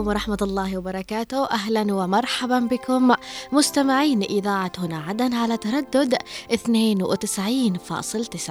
عليكم 0.00 0.08
ورحمة 0.08 0.38
الله 0.42 0.78
وبركاته. 0.78 1.44
أهلا 1.44 1.94
ومرحبا 1.94 2.58
بكم 2.58 3.14
مستمعين 3.52 4.22
إذاعة 4.22 4.72
هنا 4.78 4.98
عدن 4.98 5.34
على 5.34 5.56
تردد 5.56 6.14
92.9 6.52 8.50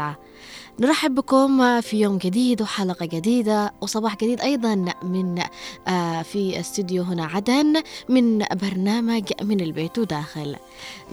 نرحب 0.82 1.16
بكم 1.16 1.82
في 1.82 2.02
يوم 2.02 2.18
جديد 2.18 2.62
وحلقة 2.62 3.06
جديدة 3.06 3.74
وصباح 3.82 4.16
جديد 4.16 4.42
أيضا 4.42 4.76
من 5.04 5.44
آه، 5.88 6.22
في 6.22 6.60
استوديو 6.60 7.04
هنا 7.04 7.26
عدن 7.26 7.84
من 8.10 8.40
برنامج 8.40 9.24
من 9.42 9.60
البيت 9.60 9.98
وداخل. 9.98 10.56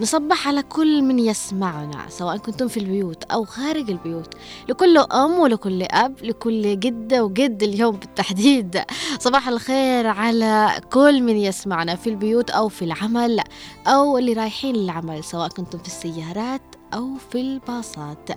نصبح 0.00 0.48
على 0.48 0.62
كل 0.62 1.02
من 1.02 1.18
يسمعنا 1.18 2.08
سواء 2.08 2.36
كنتم 2.36 2.68
في 2.68 2.76
البيوت 2.76 3.24
أو 3.24 3.44
خارج 3.44 3.90
البيوت. 3.90 4.34
لكل 4.68 4.98
أم 4.98 5.38
ولكل 5.38 5.82
أب 5.82 6.22
لكل 6.22 6.80
جدة 6.80 7.24
وجد 7.24 7.62
اليوم 7.62 7.96
بالتحديد. 7.96 8.82
صباح 9.20 9.48
الخير 9.48 10.06
على 10.06 10.80
كل 10.92 11.22
من 11.22 11.36
يسمعنا 11.36 11.96
في 11.96 12.10
البيوت 12.10 12.50
أو 12.50 12.68
في 12.68 12.84
العمل 12.84 13.40
أو 13.86 14.18
اللي 14.18 14.32
رايحين 14.32 14.76
للعمل 14.76 15.24
سواء 15.24 15.48
كنتم 15.48 15.78
في 15.78 15.86
السيارات 15.86 16.75
أو 16.94 17.14
في 17.30 17.40
الباصات. 17.40 18.28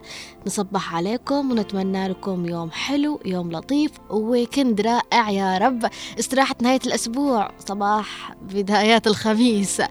نصبح 0.48 0.96
عليكم 0.96 1.52
ونتمنى 1.52 2.08
لكم 2.08 2.46
يوم 2.46 2.72
حلو 2.72 3.20
يوم 3.26 3.52
لطيف 3.52 3.92
ويكند 4.10 4.82
رائع 4.82 5.30
يا 5.30 5.58
رب. 5.58 5.90
استراحة 6.20 6.56
نهاية 6.62 6.80
الأسبوع 6.86 7.52
صباح 7.68 8.36
بدايات 8.42 9.08
الخميس. 9.08 9.82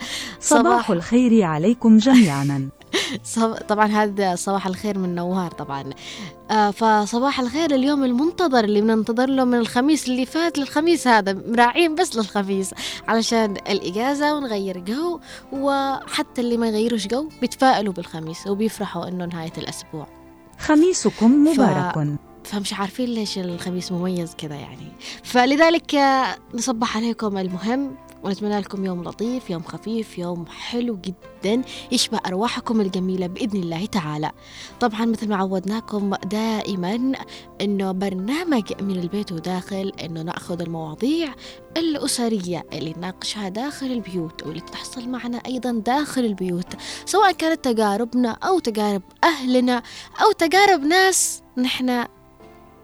صباح. 0.40 0.90
الخير 0.90 1.42
عليكم 1.42 1.98
جميعا. 1.98 2.68
طبعا 3.68 3.86
هذا 3.86 4.34
صباح 4.34 4.66
الخير 4.66 4.98
من 4.98 5.14
نوار 5.14 5.50
طبعا. 5.50 5.84
آه 6.50 6.70
فصباح 6.70 7.40
الخير 7.40 7.74
اليوم 7.74 8.04
المنتظر 8.04 8.64
اللي 8.64 8.80
بننتظر 8.80 9.28
له 9.28 9.44
من 9.44 9.58
الخميس 9.58 10.08
اللي 10.08 10.26
فات 10.26 10.58
للخميس 10.58 11.06
هذا. 11.08 11.32
مراعين 11.46 11.94
بس 11.94 12.16
للخميس 12.16 12.74
علشان 13.08 13.50
الإجازة 13.50 14.34
ونغير 14.34 14.78
جو 14.78 15.20
وحتى 15.52 16.40
اللي 16.40 16.56
ما 16.56 16.68
يغيروش 16.68 17.06
جو 17.06 17.28
بيتفائلوا 17.40 17.92
بالخميس 17.92 18.46
وبيفرحوا 18.46 19.08
إنه 19.08 19.24
نهاية 19.24 19.52
الأسبوع. 19.58 20.06
خميسكم 20.58 21.44
مبارك. 21.44 22.18
فمش 22.44 22.74
عارفين 22.74 23.08
ليش 23.08 23.38
الخميس 23.38 23.92
مميز 23.92 24.34
كذا 24.38 24.54
يعني. 24.54 24.92
فلذلك 25.22 25.94
آه، 25.94 26.36
نصبح 26.54 26.96
عليكم 26.96 27.38
المهم. 27.38 27.96
ونتمنى 28.22 28.58
لكم 28.60 28.84
يوم 28.84 29.04
لطيف 29.04 29.50
يوم 29.50 29.62
خفيف 29.62 30.18
يوم 30.18 30.46
حلو 30.46 30.96
جدا 30.96 31.62
يشبه 31.92 32.18
أرواحكم 32.26 32.80
الجميلة 32.80 33.26
بإذن 33.26 33.62
الله 33.62 33.86
تعالى. 33.86 34.30
طبعا 34.80 35.04
مثل 35.04 35.28
ما 35.28 35.36
عودناكم 35.36 36.14
دائما 36.14 37.12
أنه 37.60 37.92
برنامج 37.92 38.82
من 38.82 38.98
البيت 38.98 39.32
وداخل 39.32 39.92
أنه 40.04 40.22
نأخذ 40.22 40.62
المواضيع 40.62 41.34
الأسرية 41.76 42.66
اللي 42.72 42.94
نناقشها 42.96 43.48
داخل 43.48 43.86
البيوت 43.86 44.46
واللي 44.46 44.60
تحصل 44.60 45.08
معنا 45.08 45.38
أيضا 45.46 45.72
داخل 45.72 46.24
البيوت 46.24 46.74
سواء 47.04 47.32
كانت 47.32 47.64
تجاربنا 47.64 48.30
أو 48.30 48.58
تجارب 48.58 49.02
أهلنا 49.24 49.82
أو 50.22 50.32
تجارب 50.32 50.80
ناس 50.80 51.42
نحن 51.58 52.04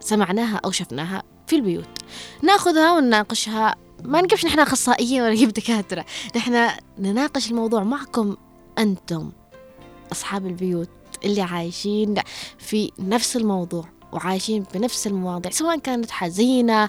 سمعناها 0.00 0.60
أو 0.64 0.70
شفناها 0.70 1.22
في 1.46 1.56
البيوت. 1.56 1.98
نأخذها 2.42 2.92
ونناقشها 2.92 3.74
ما 4.04 4.20
نجيبش 4.20 4.46
نحن 4.46 4.60
أخصائيين 4.60 5.22
ولا 5.22 5.32
نجيب 5.32 5.52
دكاترة. 5.52 6.04
نحن 6.36 6.68
نناقش 6.98 7.50
الموضوع 7.50 7.84
معكم 7.84 8.36
أنتم 8.78 9.32
أصحاب 10.12 10.46
البيوت 10.46 10.88
اللي 11.24 11.42
عايشين 11.42 12.14
في 12.58 12.92
نفس 12.98 13.36
الموضوع 13.36 13.84
وعايشين 14.12 14.64
بنفس 14.74 15.06
المواضيع 15.06 15.50
سواء 15.50 15.78
كانت 15.78 16.10
حزينة 16.10 16.88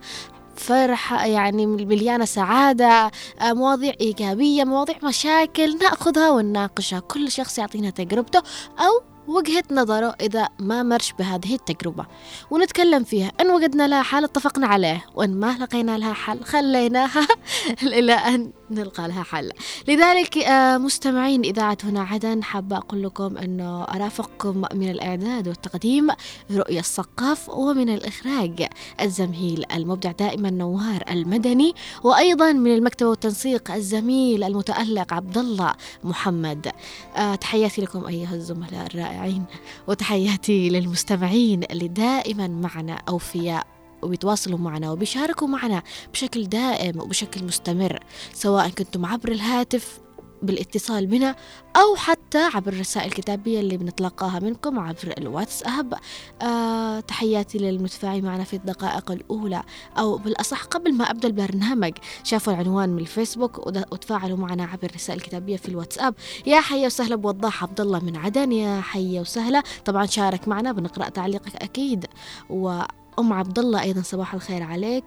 فرحة 0.55 1.25
يعني 1.25 1.65
مليانة 1.65 2.25
سعادة 2.25 3.11
آه، 3.41 3.53
مواضيع 3.53 3.93
إيجابية 4.01 4.63
مواضيع 4.63 4.95
مشاكل 5.03 5.77
نأخذها 5.77 6.29
ونناقشها. 6.29 6.99
كل 6.99 7.31
شخص 7.31 7.57
يعطينا 7.57 7.89
تجربته 7.89 8.39
أو 8.79 9.14
وجهة 9.27 9.63
نظره 9.71 10.15
إذا 10.21 10.49
ما 10.59 10.83
مرش 10.83 11.13
بهذه 11.19 11.55
التجربة. 11.55 12.05
ونتكلم 12.51 13.03
فيها. 13.03 13.31
إن 13.41 13.51
وجدنا 13.51 13.87
لها 13.87 14.03
حل 14.03 14.23
اتفقنا 14.23 14.67
عليه. 14.67 15.05
وإن 15.15 15.39
ما 15.39 15.57
لقينا 15.59 15.97
لها 15.97 16.13
حل 16.13 16.43
خليناها 16.43 17.27
إلى 17.83 18.13
أن 18.13 18.51
نلقى 18.71 19.07
لها 19.07 19.23
حل. 19.23 19.51
لذلك 19.87 20.37
آه، 20.37 20.77
مستمعين 20.77 21.41
إذاعة 21.41 21.77
هنا 21.83 22.01
عدن 22.01 22.43
حابة 22.43 22.77
أقول 22.77 23.03
لكم 23.03 23.37
أنه 23.37 23.83
أرافقكم 23.83 24.63
من 24.73 24.89
الإعداد 24.89 25.47
والتقديم 25.47 26.07
رؤية 26.51 26.79
السقاف 26.79 27.49
ومن 27.49 27.89
الإخراج 27.89 28.67
الزميل 29.01 29.65
المبدع 29.73 30.11
دائما 30.11 30.49
نوار 30.49 31.03
المدني 31.11 31.75
وأيضا 32.03 32.51
من 32.51 32.75
المكتب 32.75 33.05
والتنسيق 33.05 33.71
الزميل 33.71 34.43
المتألق 34.43 35.13
عبد 35.13 35.37
الله 35.37 35.73
محمد. 36.03 36.71
آه، 37.15 37.35
تحياتي 37.35 37.81
لكم 37.81 38.05
أيها 38.05 38.35
الزملاء 38.35 38.87
الرائعين 39.15 39.45
وتحياتي 39.87 40.69
للمستمعين 40.69 41.63
اللي 41.71 41.87
دائما 41.87 42.47
معنا 42.47 43.01
أوفياء 43.09 43.67
وبيتواصلوا 44.01 44.59
معنا 44.59 44.91
وبيشاركوا 44.91 45.47
معنا 45.47 45.83
بشكل 46.13 46.43
دائم 46.43 46.99
وبشكل 46.99 47.43
مستمر 47.43 47.99
سواء 48.33 48.69
كنتم 48.69 49.05
عبر 49.05 49.31
الهاتف 49.31 49.99
بالاتصال 50.45 51.05
بنا 51.05 51.35
أو 51.75 51.95
حتى 51.95 52.37
عبر 52.37 52.73
الرسائل 52.73 53.07
الكتابية 53.07 53.59
اللي 53.59 53.77
بنتلقاها 53.77 54.39
منكم 54.39 54.79
عبر 54.79 55.13
الواتساب. 55.17 55.93
آه 56.41 56.99
تحياتي 56.99 57.57
للمتفاعل 57.57 58.21
معنا 58.21 58.43
في 58.43 58.55
الدقائق 58.55 59.11
الأولى 59.11 59.63
أو 59.97 60.17
بالأصح 60.17 60.63
قبل 60.63 60.93
ما 60.93 61.11
أبدأ 61.11 61.27
البرنامج. 61.27 61.93
شافوا 62.23 62.53
العنوان 62.53 62.89
من 62.89 62.99
الفيسبوك 62.99 63.67
وتفاعلوا 63.67 64.37
معنا 64.37 64.63
عبر 64.63 64.85
الرسائل 64.85 65.19
الكتابية 65.19 65.57
في 65.57 65.69
الواتساب. 65.69 66.15
يا 66.45 66.61
حيا 66.61 66.85
وسهلا 66.85 67.15
بوضاح 67.15 67.63
عبد 67.63 67.81
الله 67.81 67.99
من 67.99 68.15
عدن. 68.15 68.51
يا 68.51 68.81
حيا 68.81 69.21
وسهلا. 69.21 69.63
طبعا 69.85 70.05
شارك 70.05 70.47
معنا 70.47 70.71
بنقرأ 70.71 71.09
تعليقك 71.09 71.55
أكيد. 71.55 72.05
و 72.49 72.81
أم 73.19 73.33
عبد 73.33 73.59
الله 73.59 73.81
أيضا 73.81 74.01
صباح 74.01 74.33
الخير 74.33 74.63
عليك. 74.63 75.03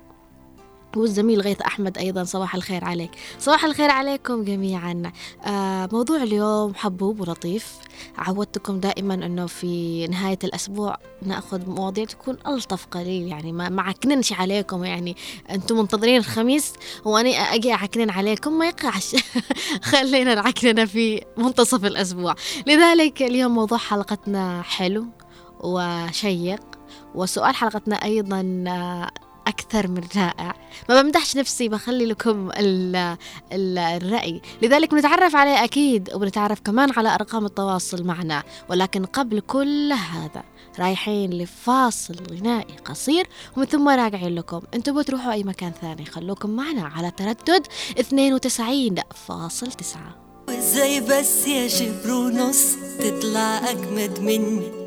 والزميل 0.97 1.41
غيث 1.41 1.61
أحمد 1.61 1.99
أيضا 1.99 2.25
صباح 2.25 2.55
الخير 2.55 2.85
عليك. 2.85 3.11
صباح 3.39 3.65
الخير 3.65 3.91
عليكم 3.91 4.45
جميعا. 4.45 5.13
آه 5.47 5.89
موضوع 5.93 6.23
اليوم 6.23 6.75
حبوب 6.75 7.21
ولطيف. 7.21 7.79
عودتكم 8.19 8.81
دائما 8.81 9.15
أنه 9.15 9.47
في 9.47 10.07
نهاية 10.07 10.39
الأسبوع 10.45 10.97
نأخذ 11.23 11.71
مواضيع 11.71 12.05
تكون 12.05 12.37
ألطف 12.47 12.87
قليل 12.87 13.29
يعني 13.29 13.53
ما, 13.53 13.83
عكننش 13.83 14.33
عليكم 14.33 14.85
يعني 14.85 15.17
أنتم 15.51 15.79
منتظرين 15.79 16.17
الخميس 16.17 16.73
وأنا 17.05 17.29
أجي 17.29 17.73
أعكنن 17.73 18.11
عليكم 18.11 18.59
ما 18.59 18.67
يقعش. 18.67 19.17
خلينا 19.93 20.35
نعكننا 20.35 20.87
في 20.87 21.25
منتصف 21.37 21.85
الأسبوع. 21.85 22.35
لذلك 22.67 23.23
اليوم 23.23 23.55
موضوع 23.55 23.79
حلقتنا 23.79 24.63
حلو 24.63 25.07
وشيق 25.61 26.61
وسؤال 27.15 27.55
حلقتنا 27.55 27.97
أيضا 27.97 28.65
آه، 28.69 29.11
أكثر 29.49 29.89
من 29.89 30.03
رائع. 30.17 30.55
ما 30.89 31.03
بمدحش 31.03 31.37
نفسي 31.37 31.69
بخلي 31.69 32.07
لكم 32.07 32.51
ال 32.51 32.97
ال 33.53 33.79
الرأي. 33.79 34.43
لذلك 34.63 34.91
بنتعرف 34.91 35.37
عليه 35.37 35.65
أكيد 35.65 36.11
وبنتعرف 36.15 36.61
كمان 36.61 36.93
على 36.97 37.15
أرقام 37.15 37.47
التواصل 37.47 38.05
معنا. 38.05 38.43
ولكن 38.69 39.05
قبل 39.05 39.41
كل 39.41 39.93
هذا 39.93 40.43
رايحين 40.79 41.31
لفاصل 41.31 42.15
غنائي 42.31 42.77
قصير 42.85 43.27
ومن 43.57 43.67
ثم 43.67 43.89
راجعين 43.89 44.35
لكم. 44.35 44.61
أنتم 44.75 44.99
بتروحوا 44.99 45.33
أي 45.33 45.45
مكان 45.45 45.73
ثاني 45.81 46.05
خلوكم 46.05 46.51
معنا 46.51 46.87
على 46.87 47.11
تردد 47.11 47.67
92.9 47.99 49.99
وازاي 50.49 51.01
بس 51.01 51.47
يا 51.47 51.69
شبر 51.69 52.13
ونص 52.13 52.75
تطلع 53.01 53.71
أجمد 53.71 54.21
مني. 54.21 54.78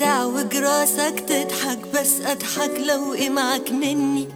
تعوج 0.00 0.56
راسك 0.56 1.20
تضحك 1.28 1.78
بس 1.94 2.12
أضحك 2.26 2.70
لو 2.88 3.16
معك 3.34 3.70
مني. 3.70 4.28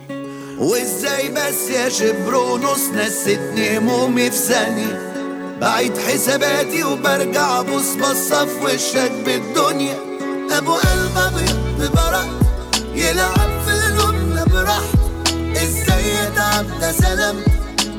وإزاي 0.59 1.29
بس 1.29 1.71
يا 1.71 1.89
شبر 1.89 2.35
ونص 2.35 2.81
نستني 2.95 3.79
همومي 3.79 4.31
في 4.31 4.37
ثانية 4.37 5.13
بعيد 5.61 5.99
حساباتي 5.99 6.85
وبرجع 6.85 7.63
بص 7.63 7.95
بصة 7.95 8.45
في 8.47 8.65
وشك 8.65 9.13
بالدنيا. 9.25 9.99
أبو 10.51 10.75
قلب 10.75 11.17
ابيض 11.17 11.59
ببرق 11.79 12.29
يلعب 12.95 13.51
في 13.67 13.73
قلوبنا 13.87 14.45
براحته 14.45 15.11
إزاي 15.53 16.05
يتعب؟ 16.15 16.67
ده 16.81 16.93
سلام. 16.93 17.37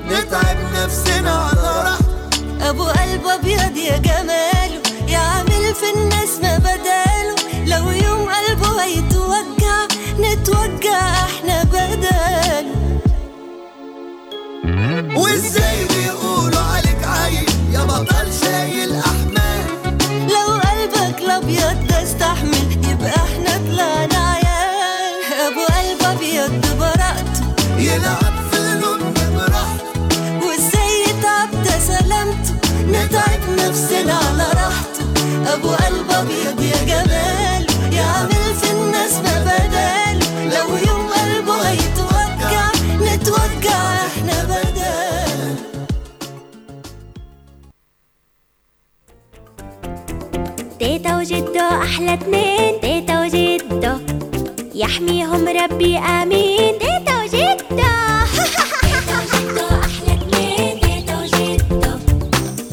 نتعب 0.09 0.57
نفسنا 0.73 1.31
على 1.31 1.83
راحته 1.89 2.69
أبو 2.69 2.83
قلب 2.83 3.27
أبيض 3.27 3.77
يا 3.77 3.97
جماله 3.97 4.81
يعمل 5.07 5.75
في 5.75 5.93
الناس 5.95 6.29
ما 6.41 6.54
نتوجع 10.45 10.99
إحنا 11.25 11.63
بدل. 11.63 12.65
وازاي 15.15 15.85
بيقولوا 15.85 16.59
عليك 16.61 17.03
عيب 17.03 17.49
يا 17.73 17.83
بطل 17.83 18.27
شايل 18.41 18.95
أحمال؟ 18.95 19.65
لو 20.29 20.47
قلبك 20.53 21.19
الأبيض 21.21 21.87
ده 21.87 22.03
استحمل 22.03 22.67
يبقى 22.89 23.15
إحنا 23.15 23.57
طلعنا 23.69 24.29
عيال. 24.29 25.23
أبو 25.47 25.65
قلب 25.65 26.17
أبيض 26.17 26.77
برقت 26.79 27.35
يلعب 27.77 28.33
في 28.51 28.79
لون 28.81 29.13
براحته. 29.35 30.47
وازاي 30.47 31.03
يتعب 31.09 31.51
ده 31.63 31.79
سلامته. 31.79 32.53
نتعب 32.87 33.39
نفسنا 33.57 34.13
على 34.13 34.43
راحته. 34.53 35.05
أبو 35.53 35.69
قلب 35.69 36.11
أبيض 36.11 36.61
يا 36.61 36.83
جمال 36.83 37.65
يا 37.93 38.03
عامل 38.03 38.55
في 38.61 38.71
الناس 38.71 39.13
مبادئ 39.13 39.74
قلوب 51.25 51.57
أحلى 51.57 52.13
اتنين. 52.13 52.81
تيتا 52.81 53.21
وجدو 53.21 53.93
يحميهم 54.75 55.47
ربي 55.47 55.97
آمين. 55.97 56.73
تيتا 56.79 57.21
وجدو 57.21 57.85
تيتا 58.85 59.67
أحلى 59.85 60.13
تيتا 60.81 61.15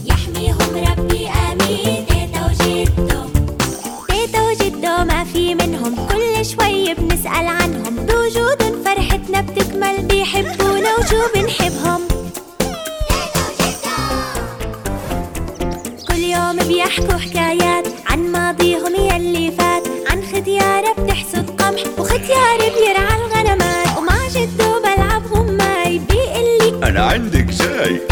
يحميهم 0.07 0.73
ربي 0.89 1.29
آمين 1.29 2.07
تيتا 2.09 2.41
تيتا 4.59 5.05
ما 5.05 5.25
في 5.25 5.55
منهم. 5.55 5.93
كل 6.09 6.47
شوي 6.47 6.95
بنسأل 6.95 7.47
عنهم. 7.47 8.07
بوجودهم 8.07 8.75
فرحتنا 8.85 9.41
بتكمل 9.41 10.07
وشو 10.99 11.23
بنحبهم 11.35 12.01
كل 16.09 16.23
يوم 16.23 16.57
بيحكوا 16.57 17.17
عندك 27.03 27.51
شاي 27.51 28.12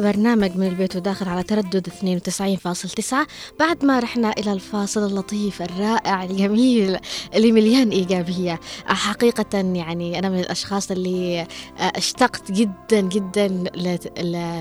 برنامج 0.00 0.56
من 0.56 0.66
البيت 0.66 0.96
وداخل 0.96 1.28
على 1.28 1.42
تردد 1.42 1.88
92.9 1.88 3.14
بعد 3.60 3.84
ما 3.84 4.00
رحنا 4.00 4.30
إلى 4.30 4.52
الفاصل 4.52 5.06
اللطيف 5.06 5.62
الرائع 5.62 6.24
الجميل 6.24 6.98
اللي 7.34 7.52
مليان 7.52 7.90
إيجابية. 7.90 8.60
حقيقة 8.86 9.58
يعني 9.58 10.18
أنا 10.18 10.28
من 10.28 10.38
الأشخاص 10.38 10.90
اللي 10.90 11.40
آه، 11.40 11.46
اشتقت 11.96 12.52
جدا 12.52 13.00
جدا 13.00 13.48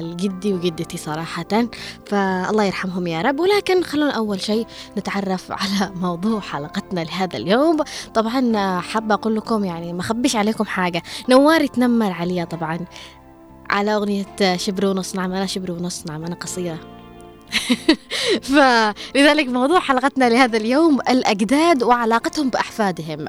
لجدي 0.02 0.54
وجدتي 0.54 0.98
صراحة. 0.98 1.68
فالله 2.06 2.64
يرحمهم 2.64 3.08
يا 3.08 3.22
رب. 3.22 3.40
ولكن 3.40 3.84
خلونا 3.84 4.12
أول 4.12 4.42
شيء 4.42 4.68
نتعرف 4.98 5.52
على 5.52 5.92
موضوع 5.96 6.40
حلقتنا 6.40 7.00
لهذا 7.02 7.38
اليوم. 7.38 7.78
طبعا 8.14 8.52
آه، 8.56 8.80
حابة 8.80 9.14
أقول 9.16 9.36
لكم 9.36 9.64
يعني 9.66 9.94
ما 9.94 10.02
أخبيش 10.02 10.36
عليكم 10.36 10.64
حاجة. 10.64 11.04
نواري 11.30 11.68
تنمر 11.68 12.12
عليا 12.12 12.44
طبعا. 12.44 12.80
على 13.72 13.96
أغنية 13.96 14.58
شبر 14.58 14.86
ونص 14.86 15.16
نعم 15.16 15.32
أنا 15.34 15.46
شبر 15.46 15.72
ونص 15.72 16.04
نعم 16.08 16.26
أنا 16.26 16.36
قصيرة 16.36 16.80
فلذلك 18.52 19.48
موضوع 19.48 19.80
حلقتنا 19.80 20.30
لهذا 20.30 20.58
اليوم 20.58 21.00
الأجداد 21.10 21.84
وعلاقتهم 21.84 22.50
بأحفادهم 22.50 23.28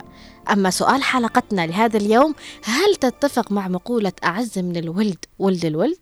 أما 0.50 0.71
سؤال 0.71 1.03
حلقتنا 1.03 1.67
لهذا 1.67 1.97
اليوم 1.97 2.35
هل 2.65 2.97
تتفق 2.97 3.53
مع 3.53 3.69
مقولة 3.69 4.12
أعز 4.25 4.59
من 4.59 4.77
الولد 4.77 5.25
ولد 5.39 5.65
الولد؟ 5.65 6.01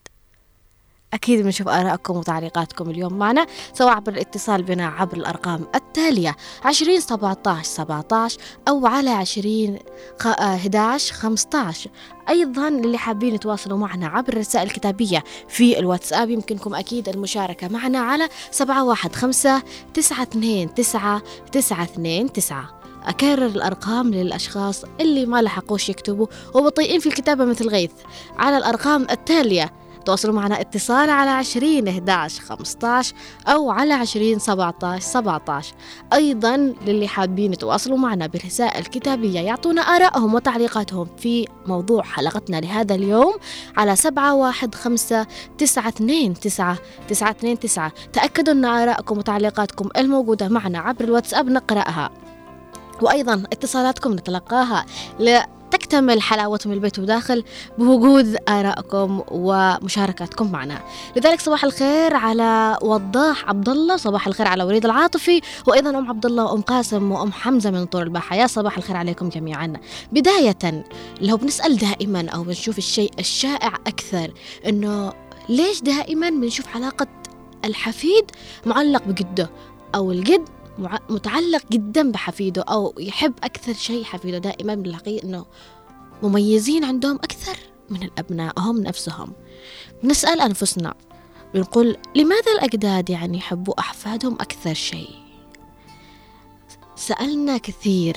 أكيد 1.14 1.42
بنشوف 1.42 1.68
آرائكم 1.68 2.16
وتعليقاتكم 2.16 2.90
اليوم 2.90 3.12
معنا 3.18 3.46
سواء 3.74 3.90
عبر 3.94 4.12
الاتصال 4.12 4.62
بنا 4.62 4.86
عبر 4.86 5.16
الأرقام 5.16 5.66
التالية 5.74 6.36
20 6.64 7.00
17 7.00 7.62
17 7.62 8.38
أو 8.68 8.86
على 8.86 9.10
20 9.10 9.78
خ... 10.18 10.26
آه، 10.26 10.54
11 10.54 11.14
15 11.14 11.90
أيضا 12.28 12.70
للي 12.70 12.98
حابين 12.98 13.34
يتواصلوا 13.34 13.78
معنا 13.78 14.06
عبر 14.06 14.32
الرسائل 14.32 14.66
الكتابية 14.66 15.24
في 15.48 15.78
الواتساب 15.78 16.30
يمكنكم 16.30 16.74
أكيد 16.74 17.08
المشاركة 17.08 17.68
معنا 17.68 17.98
على 17.98 18.28
715 18.50 19.62
929 19.94 20.74
929 21.52 22.80
أكرر 23.06 23.46
الأرقام 23.46 24.10
للأشخاص 24.10 24.84
اللي 25.00 25.26
ما 25.26 25.42
لحقوش 25.42 25.88
يكتبوا 25.88 26.26
وبطيئين 26.54 27.00
في 27.00 27.06
الكتابة 27.06 27.44
مثل 27.44 27.68
غيث. 27.68 27.90
على 28.38 28.56
الأرقام 28.56 29.06
التالية 29.10 29.72
تواصلوا 30.04 30.34
معنا 30.34 30.60
اتصال 30.60 31.10
على 31.10 31.30
20 31.30 31.88
11 31.88 32.42
15 32.42 33.14
أو 33.46 33.70
على 33.70 33.94
20 33.94 34.38
17 34.38 35.00
17 35.00 35.74
أيضا 36.12 36.56
للي 36.56 37.08
حابين 37.08 37.52
يتواصلوا 37.52 37.98
معنا 37.98 38.26
برسائل 38.26 38.84
كتابية 38.84 39.40
يعطونا 39.40 39.82
آرائهم 39.82 40.34
وتعليقاتهم 40.34 41.06
في 41.18 41.46
موضوع 41.66 42.02
حلقتنا 42.02 42.60
لهذا 42.60 42.94
اليوم 42.94 43.34
على 43.76 43.96
715 43.96 45.26
929 45.58 46.34
929 46.34 47.90
تأكدوا 48.12 48.52
أن 48.54 48.64
آرائكم 48.64 49.18
وتعليقاتكم 49.18 49.88
الموجودة 49.96 50.48
معنا 50.48 50.78
عبر 50.78 51.04
الواتساب 51.04 51.50
نقرأها. 51.50 52.10
وأيضا 53.02 53.42
اتصالاتكم 53.52 54.12
نتلقاها 54.12 54.86
لتكتمل 55.70 56.22
حلاوة 56.22 56.60
من 56.66 56.72
البيت 56.72 56.98
وداخل 56.98 57.44
بوجود 57.78 58.36
آرائكم 58.48 59.22
ومشاركاتكم 59.30 60.52
معنا. 60.52 60.82
لذلك 61.16 61.40
صباح 61.40 61.64
الخير 61.64 62.14
على 62.14 62.78
وضاح 62.82 63.48
عبد 63.48 63.68
الله 63.68 63.96
صباح 63.96 64.26
الخير 64.26 64.48
على 64.48 64.64
وليد 64.64 64.84
العاطفي 64.84 65.40
وأيضا 65.66 65.90
أم 65.90 66.08
عبد 66.08 66.26
الله 66.26 66.44
وأم 66.44 66.60
قاسم 66.60 67.12
وأم 67.12 67.32
حمزة 67.32 67.70
من 67.70 67.84
طور 67.84 68.02
الباحة. 68.02 68.36
يا 68.36 68.46
صباح 68.46 68.76
الخير 68.76 68.96
عليكم 68.96 69.28
جميعا. 69.28 69.72
بداية 70.12 70.84
لو 71.20 71.36
بنسأل 71.36 71.76
دائما 71.76 72.28
أو 72.28 72.42
بنشوف 72.42 72.78
الشيء 72.78 73.10
الشائع 73.18 73.74
أكثر 73.86 74.32
إنه 74.68 75.12
ليش 75.48 75.82
دائما 75.82 76.30
بنشوف 76.30 76.76
علاقة 76.76 77.06
الحفيد 77.64 78.30
معلق 78.66 79.02
بجده 79.04 79.50
أو 79.94 80.12
الجد؟ 80.12 80.48
متعلق 81.08 81.62
جدا 81.72 82.12
بحفيده 82.12 82.62
أو 82.62 82.94
يحب 82.98 83.34
أكثر 83.44 83.72
شيء 83.72 84.04
حفيده 84.04 84.38
دائما 84.38 84.74
بنلاقيه 84.74 85.22
إنه 85.22 85.46
مميزين 86.22 86.84
عندهم 86.84 87.16
أكثر 87.16 87.56
من 87.90 88.02
الأبناء 88.02 88.60
هم 88.60 88.80
نفسهم. 88.80 89.32
بنسأل 90.02 90.40
أنفسنا 90.40 90.94
بنقول 91.54 91.96
لماذا 92.16 92.52
الأجداد 92.52 93.10
يعني 93.10 93.38
يحبوا 93.38 93.80
أحفادهم 93.80 94.34
أكثر 94.34 94.74
شيء؟ 94.74 95.10
سألنا 96.96 97.58
كثير 97.58 98.16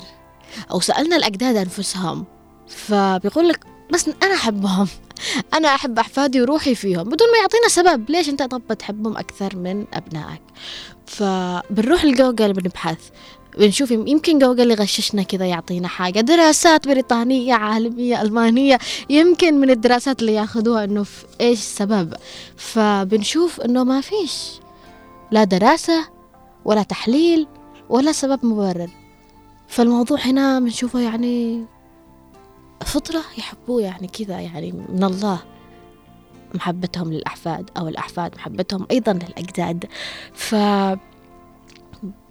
أو 0.70 0.80
سألنا 0.80 1.16
الأجداد 1.16 1.56
أنفسهم 1.56 2.24
فبيقول 2.68 3.48
لك 3.48 3.66
بس 3.92 4.08
أنا 4.22 4.34
أحبهم. 4.34 4.88
أنا 5.54 5.68
أحب 5.74 5.98
أحفادي 5.98 6.40
وروحي 6.40 6.74
فيهم 6.74 7.02
بدون 7.04 7.28
ما 7.32 7.38
يعطينا 7.38 7.68
سبب. 7.68 8.10
ليش 8.10 8.28
أنت 8.28 8.42
طب 8.42 8.62
تحبهم 8.78 9.16
أكثر 9.16 9.56
من 9.56 9.84
أبنائك؟ 9.94 10.42
فبنروح 11.06 12.04
لجوجل 12.04 12.52
بنبحث 12.52 12.98
بنشوف 13.58 13.90
يم- 13.90 14.06
يمكن 14.06 14.38
جوجل 14.38 14.70
يغششنا 14.70 15.22
كذا 15.22 15.46
يعطينا 15.46 15.88
حاجة. 15.88 16.20
دراسات 16.20 16.88
بريطانية 16.88 17.54
عالمية 17.54 18.22
ألمانية 18.22 18.78
يمكن 19.10 19.60
من 19.60 19.70
الدراسات 19.70 20.20
اللي 20.20 20.34
ياخذوها 20.34 20.84
إنه 20.84 21.02
في 21.02 21.24
إيش 21.40 21.58
السبب؟ 21.58 22.14
فبنشوف 22.56 23.60
إنه 23.60 23.84
ما 23.84 24.00
فيش 24.00 24.50
لا 25.30 25.44
دراسة 25.44 26.08
ولا 26.64 26.82
تحليل 26.82 27.46
ولا 27.88 28.12
سبب 28.12 28.46
مبرر. 28.46 28.90
فالموضوع 29.68 30.18
هنا 30.18 30.60
بنشوفه 30.60 31.00
يعني 31.00 31.64
فطرة 32.84 33.20
يحبوه 33.38 33.82
يعني 33.82 34.08
كذا 34.08 34.40
يعني 34.40 34.72
من 34.72 35.04
الله 35.04 35.38
محبتهم 36.54 37.12
للأحفاد 37.12 37.70
أو 37.76 37.88
الأحفاد 37.88 38.34
محبتهم 38.34 38.86
أيضا 38.90 39.12
للأجداد. 39.12 39.84
ف 40.34 40.54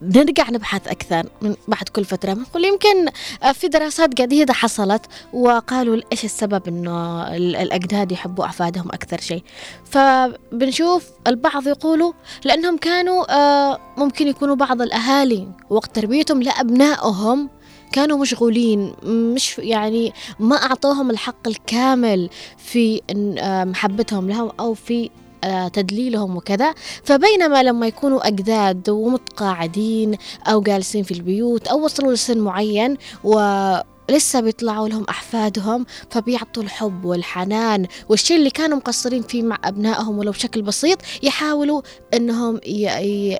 بنرجع 0.01 0.49
نبحث 0.49 0.87
أكثر 0.87 1.29
من 1.41 1.55
بعد 1.67 1.89
كل 1.89 2.05
فترة 2.05 2.33
بنقول 2.33 2.65
يمكن 2.65 3.09
في 3.53 3.67
دراسات 3.67 4.09
جديدة 4.21 4.53
حصلت 4.53 5.05
وقالوا 5.33 6.01
إيش 6.11 6.25
السبب 6.25 6.67
إنه 6.67 7.23
ال- 7.35 7.55
الأجداد 7.55 8.11
يحبوا 8.11 8.45
أحفادهم 8.45 8.87
أكثر 8.91 9.19
شيء. 9.21 9.43
فبنشوف 9.85 11.09
البعض 11.27 11.67
يقولوا 11.67 12.13
لأنهم 12.45 12.77
كانوا 12.77 13.33
آه، 13.35 13.79
ممكن 13.97 14.27
يكونوا 14.27 14.55
بعض 14.55 14.81
الأهالي 14.81 15.47
وقت 15.69 15.95
تربيتهم 15.95 16.41
لأبنائهم 16.43 17.49
كانوا 17.93 18.17
مشغولين 18.17 18.93
مش 19.03 19.57
يعني 19.59 20.13
ما 20.39 20.55
أعطوهم 20.55 21.09
الحق 21.11 21.47
الكامل 21.47 22.29
في 22.57 23.01
آه، 23.39 23.63
محبتهم 23.63 24.29
لهم 24.29 24.51
أو 24.59 24.73
في 24.73 25.09
آه، 25.43 25.67
تدليلهم 25.67 26.37
وكذا. 26.37 26.73
فبينما 27.03 27.63
لما 27.63 27.87
يكونوا 27.87 28.27
أجداد 28.27 28.89
ومتقاعدين 28.89 30.17
أو 30.47 30.61
جالسين 30.61 31.03
في 31.03 31.11
البيوت 31.13 31.67
أو 31.67 31.85
وصلوا 31.85 32.13
لسن 32.13 32.39
معين 32.39 32.97
ولسه 33.23 34.39
بيطلعوا 34.39 34.89
لهم 34.89 35.05
أحفادهم 35.09 35.85
فبيعطوا 36.09 36.63
الحب 36.63 37.05
والحنان 37.05 37.87
والشيء 38.09 38.37
اللي 38.37 38.49
كانوا 38.49 38.77
مقصرين 38.77 39.21
فيه 39.21 39.43
مع 39.43 39.57
أبنائهم 39.63 40.17
ولو 40.17 40.31
بشكل 40.31 40.61
بسيط 40.61 40.97
يحاولوا 41.23 41.81
أنهم 42.13 42.59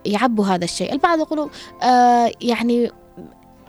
يعبوا 0.06 0.46
هذا 0.46 0.64
الشيء. 0.64 0.94
البعض 0.94 1.20
يقولوا 1.20 1.48
آه 1.84 2.32
يعني 2.42 2.92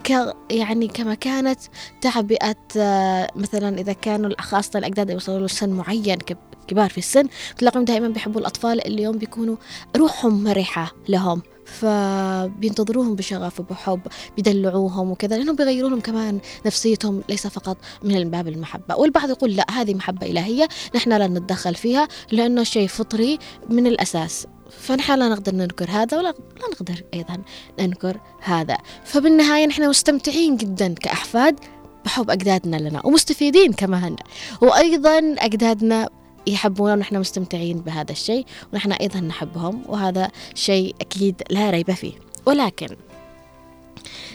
ك 0.05 0.35
يعني 0.51 0.89
كما 0.89 1.15
كانت 1.15 1.61
تعبئة 2.01 2.57
آه، 2.77 3.31
مثلا 3.37 3.79
إذا 3.79 3.93
كانوا 3.93 4.31
خاصة 4.41 4.79
الأجداد 4.79 5.11
يوصلوا 5.11 5.47
لسن 5.47 5.71
معين 5.71 6.19
كبار 6.67 6.91
في 6.91 6.99
السن 6.99 7.29
تلاقيهم 7.59 7.85
دائما 7.85 8.09
بيحبوا 8.09 8.41
الأطفال 8.41 8.87
اللي 8.87 9.03
يوم 9.03 9.19
بيكونوا 9.19 9.57
روحهم 9.97 10.45
مرحة 10.45 10.93
لهم 11.09 11.43
فبينتظروهم 11.65 13.15
بشغف 13.15 13.61
وبحب 13.61 14.01
بيدلعوهم 14.37 15.11
وكذا 15.11 15.37
لأنهم 15.37 15.57
بيغيروا 15.57 15.91
لهم 15.91 16.01
كمان 16.01 16.41
نفسيتهم 16.67 17.23
ليس 17.29 17.47
فقط 17.47 17.77
من 18.03 18.31
باب 18.31 18.49
المحبة. 18.49 18.97
والبعض 18.97 19.31
يقول 19.31 19.57
لا 19.57 19.67
هذه 19.71 19.95
محبة 19.95 20.27
إلهية 20.27 20.69
نحن 20.95 21.13
لا 21.13 21.27
نتدخل 21.27 21.75
فيها 21.75 22.09
لأنه 22.33 22.63
شيء 22.63 22.89
فطري 22.89 23.39
من 23.71 23.87
الأساس. 23.87 24.47
فنحن 24.79 25.19
لا 25.19 25.29
نقدر 25.29 25.55
ننكر 25.55 25.91
هذا 25.91 26.19
ولا 26.19 26.35
لا 26.61 26.69
نقدر 26.73 27.03
أيضا 27.15 27.43
ننكر 27.81 28.21
هذا. 28.41 28.79
فبالنهاية 29.05 29.67
نحن 29.67 29.89
مستمتعين 29.89 30.57
جدا 30.57 30.95
كأحفاد 30.95 31.61
بحب 32.05 32.31
أجدادنا 32.31 32.77
لنا 32.77 33.07
ومستفيدين 33.07 33.73
كمان 33.73 34.17
وأيضا 34.61 35.19
أجدادنا 35.39 36.09
يحبونا 36.47 36.93
ونحن 36.93 37.17
مستمتعين 37.17 37.81
بهذا 37.81 38.13
الشيء 38.13 38.47
ونحن 38.73 38.93
أيضا 38.93 39.21
نحبهم 39.21 39.83
وهذا 39.89 40.31
شيء 40.55 40.95
أكيد 41.01 41.43
لا 41.51 41.71
ريب 41.71 41.91
فيه. 41.93 42.13
ولكن 42.47 42.89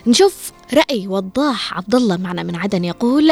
نشوف 0.07 0.51
رأي 0.73 1.07
وضاح 1.07 1.73
عبد 1.73 1.95
الله 1.95 2.17
معنا 2.17 2.43
من 2.43 2.55
عدن 2.55 2.85
يقول 2.85 3.31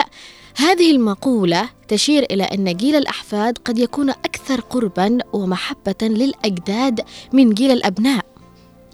هذه 0.58 0.92
المقولة 0.92 1.70
تشير 1.88 2.24
إلى 2.24 2.44
أن 2.44 2.78
جيل 2.78 2.96
الأحفاد 2.96 3.58
قد 3.58 3.80
يكون 3.80 4.10
أكثر 4.10 4.62
قربا 4.62 5.18
ومحبة 5.34 5.96
للأجداد 6.02 7.02
من 7.34 7.54
جيل 7.54 7.72
الأبناء. 7.72 8.26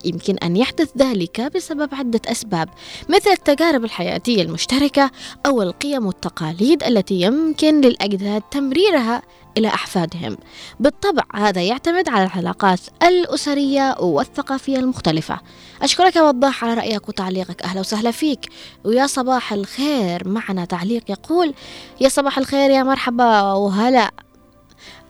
يمكن 0.05 0.37
أن 0.37 0.55
يحدث 0.57 0.89
ذلك 0.97 1.41
بسبب 1.41 1.95
عدة 1.95 2.21
أسباب 2.27 2.69
مثل 3.09 3.29
التجارب 3.29 3.83
الحياتية 3.83 4.41
المشتركة 4.41 5.11
أو 5.45 5.61
القيم 5.61 6.05
والتقاليد 6.05 6.83
التي 6.83 7.21
يمكن 7.21 7.81
للأجداد 7.81 8.41
تمريرها 8.51 9.21
إلى 9.57 9.67
أحفادهم. 9.67 10.37
بالطبع 10.79 11.23
هذا 11.35 11.61
يعتمد 11.61 12.09
على 12.09 12.25
العلاقات 12.25 12.79
الأسرية 13.03 13.95
والثقافية 13.99 14.77
المختلفة. 14.77 15.39
أشكرك 15.81 16.15
وضاح 16.15 16.63
على 16.63 16.73
رأيك 16.73 17.09
وتعليقك. 17.09 17.63
أهلا 17.63 17.79
وسهلا 17.79 18.11
فيك. 18.11 18.49
ويا 18.83 19.07
صباح 19.07 19.53
الخير. 19.53 20.27
معنا 20.27 20.65
تعليق 20.65 21.11
يقول 21.11 21.53
يا 22.01 22.09
صباح 22.09 22.37
الخير 22.37 22.69
يا 22.69 22.83
مرحبا 22.83 23.41
وهلا. 23.41 24.11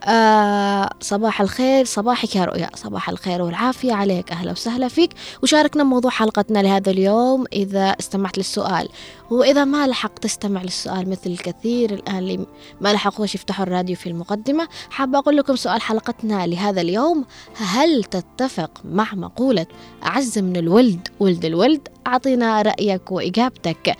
آه 0.06 0.90
صباح 1.00 1.40
الخير 1.40 1.84
صباحك 1.84 2.36
يا 2.36 2.44
رؤيا. 2.44 2.70
صباح 2.74 3.08
الخير 3.08 3.42
والعافية. 3.42 3.92
عليك 3.92 4.32
أهلا 4.32 4.52
وسهلا 4.52 4.88
فيك. 4.88 5.10
وشاركنا 5.42 5.84
موضوع 5.84 6.10
حلقتنا 6.10 6.58
لهذا 6.58 6.90
اليوم 6.90 7.44
إذا 7.52 7.96
استمعت 8.00 8.38
للسؤال. 8.38 8.88
وإذا 9.30 9.64
ما 9.64 9.86
لحقت 9.86 10.22
تستمع 10.22 10.62
للسؤال 10.62 11.10
مثل 11.10 11.30
الكثير 11.30 11.94
الآن 11.94 12.18
اللي 12.18 12.46
ما 12.80 12.92
لحقوش 12.92 13.34
يفتحوا 13.34 13.66
الراديو 13.66 13.96
في 13.96 14.08
المقدمة 14.08 14.68
حابة 14.90 15.18
أقول 15.18 15.36
لكم 15.36 15.56
سؤال 15.56 15.80
حلقتنا 15.82 16.46
لهذا 16.46 16.80
اليوم. 16.80 17.24
هل 17.56 18.04
تتفق 18.04 18.70
مع 18.84 19.14
مقولة 19.14 19.66
أعز 20.06 20.38
من 20.38 20.56
الولد 20.56 21.08
ولد 21.20 21.44
الولد؟ 21.44 21.88
أعطينا 22.06 22.62
رأيك 22.62 23.12
وإجابتك. 23.12 23.96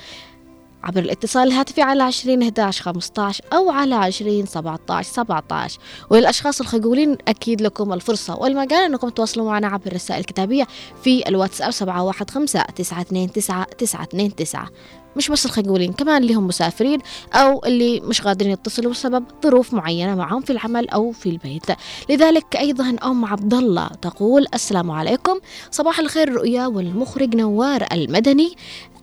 عبر 0.84 1.00
الاتصال 1.00 1.48
الهاتفي 1.48 1.82
على 1.82 2.02
20 2.02 2.42
11 2.42 2.82
15 2.84 3.44
أو 3.52 3.70
على 3.70 3.94
20 3.94 4.46
17 4.46 5.12
17 5.12 5.78
وللأشخاص 6.10 6.60
الخجولين 6.60 7.16
أكيد 7.28 7.60
لكم 7.60 7.92
الفرصة 7.92 8.36
والمجال 8.36 8.84
أنكم 8.84 9.08
تواصلوا 9.08 9.46
معنا 9.46 9.66
عبر 9.66 9.86
الرسائل 9.86 10.20
الكتابية 10.20 10.66
في 11.02 11.28
الواتساب 11.28 11.70
715 11.70 12.64
929 12.76 13.32
929 13.78 14.68
مش 15.16 15.28
بس 15.28 15.46
الخجولين 15.46 15.92
كمان 15.92 16.22
اللي 16.22 16.34
هم 16.34 16.46
مسافرين 16.46 16.98
أو 17.34 17.64
اللي 17.64 18.00
مش 18.00 18.22
قادرين 18.22 18.52
يتصلوا 18.52 18.90
بسبب 18.90 19.24
ظروف 19.44 19.74
معينة 19.74 20.14
معهم 20.14 20.40
في 20.40 20.50
العمل 20.50 20.88
أو 20.88 21.12
في 21.12 21.28
البيت. 21.28 21.66
لذلك 22.10 22.56
أيضا 22.56 22.96
أم 23.04 23.24
عبد 23.24 23.54
الله 23.54 23.88
تقول 24.02 24.46
السلام 24.54 24.90
عليكم. 24.90 25.38
صباح 25.70 25.98
الخير 25.98 26.32
رؤيا 26.32 26.66
والمخرج 26.66 27.36
نوار 27.36 27.86
المدني. 27.92 28.52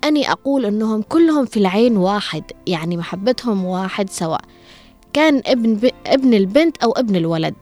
أني 0.03 0.31
أقول 0.31 0.65
أنهم 0.65 1.01
كلهم 1.01 1.45
في 1.45 1.57
العين 1.57 1.97
واحد 1.97 2.43
يعني 2.67 2.97
محبتهم 2.97 3.65
واحد 3.65 4.09
سواء. 4.09 4.41
كان 5.13 5.41
ابن 5.45 5.75
ب... 5.75 5.89
ابن 6.07 6.33
البنت 6.33 6.77
أو 6.83 6.91
ابن 6.91 7.15
الولد. 7.15 7.55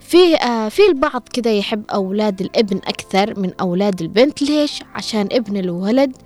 في 0.00 0.36
آه 0.36 0.68
في 0.68 0.82
البعض 0.88 1.28
كده 1.32 1.50
يحب 1.50 1.82
أولاد 1.90 2.40
الابن 2.40 2.76
أكثر 2.76 3.40
من 3.40 3.52
أولاد 3.60 4.02
البنت. 4.02 4.42
ليش؟ 4.42 4.82
عشان 4.94 5.28
ابن 5.32 5.56
الولد 5.56 6.16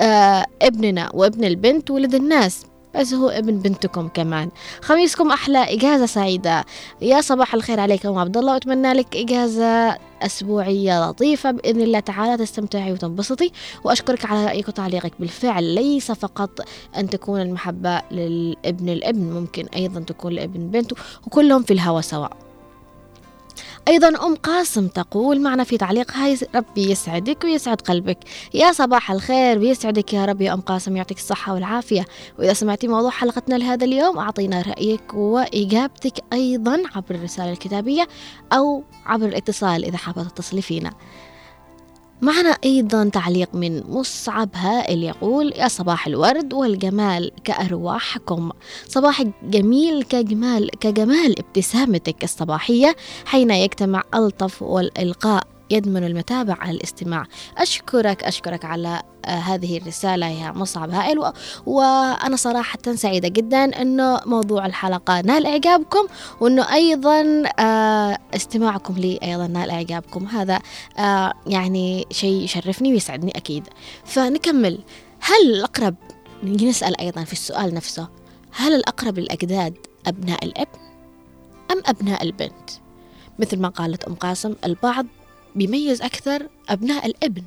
آه 0.00 0.46
ابننا 0.62 1.10
وابن 1.14 1.44
البنت 1.44 1.90
ولد 1.90 2.14
الناس. 2.14 2.64
بس 2.94 3.14
هو 3.14 3.28
ابن 3.28 3.58
بنتكم 3.58 4.08
كمان. 4.08 4.50
خميسكم 4.82 5.30
أحلى 5.30 5.74
إجازة 5.74 6.06
سعيدة. 6.06 6.64
يا 7.02 7.20
صباح 7.20 7.54
الخير 7.54 7.80
عليكم 7.80 8.18
عبد 8.18 8.36
الله. 8.36 8.52
وأتمنى 8.52 8.92
لك 8.92 9.16
إجازة 9.16 9.98
أسبوعية 10.22 11.08
لطيفة 11.08 11.50
بإذن 11.50 11.80
الله 11.80 12.00
تعالى. 12.00 12.36
تستمتعي 12.36 12.92
وتنبسطي. 12.92 13.52
وأشكرك 13.84 14.24
على 14.24 14.46
رأيك 14.46 14.68
وتعليقك. 14.68 15.12
بالفعل 15.20 15.64
ليس 15.64 16.12
فقط 16.12 16.50
أن 16.96 17.10
تكون 17.10 17.40
المحبة 17.40 18.02
للابن 18.10 18.88
الابن 18.88 19.20
ممكن 19.20 19.66
أيضا 19.76 20.00
تكون 20.00 20.32
لابن 20.32 20.70
بنته. 20.70 20.96
وكلهم 21.26 21.62
في 21.62 21.72
الهوى 21.72 22.02
سواء 22.02 22.49
أيضا 23.90 24.08
أم 24.08 24.34
قاسم 24.34 24.88
تقول 24.88 25.40
معنا 25.40 25.64
في 25.64 25.78
تعليق 25.78 26.12
هاي 26.12 26.38
ربي 26.54 26.90
يسعدك 26.90 27.44
ويسعد 27.44 27.80
قلبك. 27.80 28.18
يا 28.54 28.72
صباح 28.72 29.10
الخير 29.10 29.58
ويسعدك 29.58 30.14
يا 30.14 30.24
رب 30.24 30.40
يا 30.40 30.52
أم 30.52 30.60
قاسم 30.60 30.96
يعطيك 30.96 31.18
الصحة 31.18 31.54
والعافية. 31.54 32.04
وإذا 32.38 32.52
سمعتي 32.52 32.88
موضوع 32.88 33.10
حلقتنا 33.10 33.54
لهذا 33.54 33.84
اليوم 33.84 34.18
أعطينا 34.18 34.62
رأيك 34.62 35.14
وإجابتك 35.14 36.24
أيضا 36.32 36.82
عبر 36.94 37.14
الرسالة 37.14 37.52
الكتابية 37.52 38.08
أو 38.52 38.84
عبر 39.06 39.26
الاتصال 39.26 39.84
إذا 39.84 39.96
حابة 39.96 40.24
تتصلي 40.24 40.62
فينا. 40.62 40.92
معنا 42.22 42.48
أيضا 42.64 43.08
تعليق 43.08 43.54
من 43.54 43.82
مصعب 43.88 44.48
هائل 44.54 45.02
يقول 45.02 45.52
يا 45.56 45.68
صباح 45.68 46.06
الورد 46.06 46.52
والجمال 46.52 47.30
كأرواحكم. 47.44 48.50
صباحك 48.88 49.28
جميل 49.42 50.02
كجمال 50.02 50.70
كجمال 50.70 51.38
ابتسامتك 51.38 52.24
الصباحية 52.24 52.96
حين 53.24 53.50
يجتمع 53.50 54.02
ألطف 54.14 54.62
والإلقاء. 54.62 55.59
يدمن 55.70 56.04
المتابع 56.04 56.54
على 56.60 56.70
الاستماع. 56.76 57.26
أشكرك 57.58 58.24
أشكرك 58.24 58.64
على 58.64 59.02
آه 59.24 59.28
هذه 59.28 59.78
الرسالة 59.78 60.26
يا 60.26 60.52
مصعب 60.52 60.90
هائل 60.90 61.18
و... 61.18 61.32
وأنا 61.66 62.36
صراحة 62.36 62.78
سعيدة 62.94 63.28
جدا 63.28 63.64
أنه 63.82 64.20
موضوع 64.26 64.66
الحلقة 64.66 65.20
نال 65.20 65.46
إعجابكم 65.46 66.06
وأنه 66.40 66.74
أيضا 66.74 67.42
آه 67.58 68.18
استماعكم 68.34 68.94
لي 68.94 69.18
أيضا 69.22 69.46
نال 69.46 69.70
إعجابكم. 69.70 70.26
هذا 70.26 70.60
آه 70.98 71.32
يعني 71.46 72.06
شيء 72.10 72.44
يشرفني 72.44 72.92
ويسعدني 72.92 73.30
أكيد. 73.36 73.68
فنكمل. 74.04 74.78
هل 75.20 75.50
الأقرب 75.54 75.94
نسأل 76.42 77.00
أيضا 77.00 77.24
في 77.24 77.32
السؤال 77.32 77.74
نفسه 77.74 78.08
هل 78.52 78.74
الأقرب 78.74 79.18
للأجداد 79.18 79.74
أبناء 80.06 80.44
الإبن 80.44 80.78
أم 81.72 81.82
أبناء 81.86 82.22
البنت؟ 82.22 82.70
مثل 83.38 83.60
ما 83.60 83.68
قالت 83.68 84.04
أم 84.04 84.14
قاسم 84.14 84.54
البعض 84.64 85.06
بيميز 85.54 86.02
أكثر 86.02 86.48
أبناء 86.68 87.06
الابن. 87.06 87.42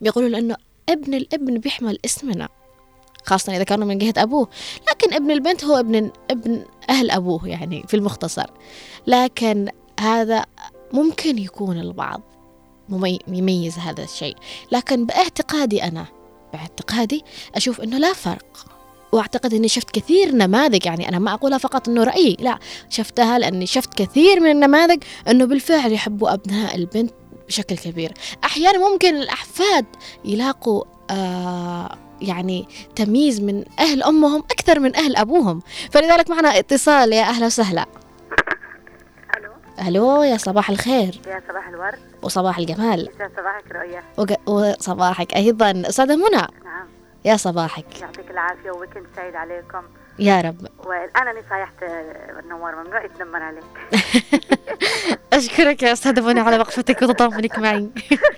بيقولوا 0.00 0.28
لأنه 0.28 0.56
ابن 0.88 1.14
الابن 1.14 1.58
بيحمل 1.58 1.98
اسمنا 2.04 2.48
خاصة 3.24 3.56
إذا 3.56 3.64
كانوا 3.64 3.86
من 3.86 3.98
جهة 3.98 4.14
أبوه. 4.16 4.48
لكن 4.90 5.14
ابن 5.14 5.30
البنت 5.30 5.64
هو 5.64 5.76
ابن 5.76 6.10
ابن 6.30 6.64
أهل 6.90 7.10
أبوه 7.10 7.48
يعني 7.48 7.84
في 7.88 7.94
المختصر. 7.94 8.50
لكن 9.06 9.68
هذا 10.00 10.44
ممكن 10.92 11.38
يكون 11.38 11.78
البعض 11.78 12.20
يميز 13.28 13.78
هذا 13.78 14.04
الشيء. 14.04 14.36
لكن 14.72 15.06
باعتقادي 15.06 15.84
أنا 15.84 16.06
باعتقادي 16.52 17.24
أشوف 17.54 17.80
أنه 17.80 17.98
لا 17.98 18.12
فرق. 18.12 18.66
وأعتقد 19.12 19.54
إني 19.54 19.68
شفت 19.68 19.90
كثير 19.90 20.34
نماذج 20.34 20.86
يعني 20.86 21.08
أنا 21.08 21.18
ما 21.18 21.34
أقولها 21.34 21.58
فقط 21.58 21.88
إنه 21.88 22.04
رأيي 22.04 22.36
لا. 22.40 22.58
شفتها 22.90 23.38
لأني 23.38 23.66
شفت 23.66 23.94
كثير 23.94 24.40
من 24.40 24.50
النماذج 24.50 25.02
إنه 25.28 25.44
بالفعل 25.44 25.92
يحبوا 25.92 26.34
أبناء 26.34 26.76
البنت 26.76 27.12
بشكل 27.48 27.76
كبير. 27.76 28.12
أحيانا 28.44 28.88
ممكن 28.90 29.16
الأحفاد 29.16 29.86
يلاقوا 30.24 30.84
آه 31.10 31.96
يعني 32.20 32.68
تمييز 32.96 33.40
من 33.40 33.64
أهل 33.78 34.02
أمهم 34.02 34.40
أكثر 34.50 34.80
من 34.80 34.96
أهل 34.96 35.16
أبوهم. 35.16 35.62
فلذلك 35.90 36.30
معنا 36.30 36.58
اتصال. 36.58 37.12
يا 37.12 37.22
أهلا 37.22 37.46
وسهلا. 37.46 37.86
ألو. 39.36 39.50
ألو 39.88 40.22
يا 40.22 40.36
صباح 40.36 40.70
الخير. 40.70 41.20
يا 41.26 41.42
صباح 41.48 41.68
الورد. 41.68 41.98
وصباح 42.22 42.58
الجمال. 42.58 43.08
يا 43.20 43.30
صباحك 43.36 43.72
رؤيا 43.72 44.02
وج- 44.18 44.48
وصباحك 44.48 45.34
أيضا. 45.34 45.82
أستاذة 45.88 46.16
منى. 46.16 46.46
نعم. 46.64 46.86
يا 47.24 47.36
صباحك. 47.36 48.00
يعطيك 48.00 48.30
العافية 48.30 48.70
و 48.70 48.75
weekend 48.75 49.06
سعيد 49.16 49.34
عليكم. 49.34 49.82
يا 50.18 50.40
رب. 50.40 50.66
والان 50.86 51.28
أنا 51.28 51.42
صايحت 51.50 51.82
آه، 51.82 52.40
نوار 52.48 52.76
ممنوع 52.76 53.04
يتنمر 53.04 53.42
عليك. 53.42 53.64
أشكرك 55.32 55.82
يا 55.82 55.92
أستاذة 55.92 56.26
منى 56.26 56.40
على 56.40 56.58
وقفتك 56.58 57.02
وتضامنك 57.02 57.58
معي. 57.58 57.90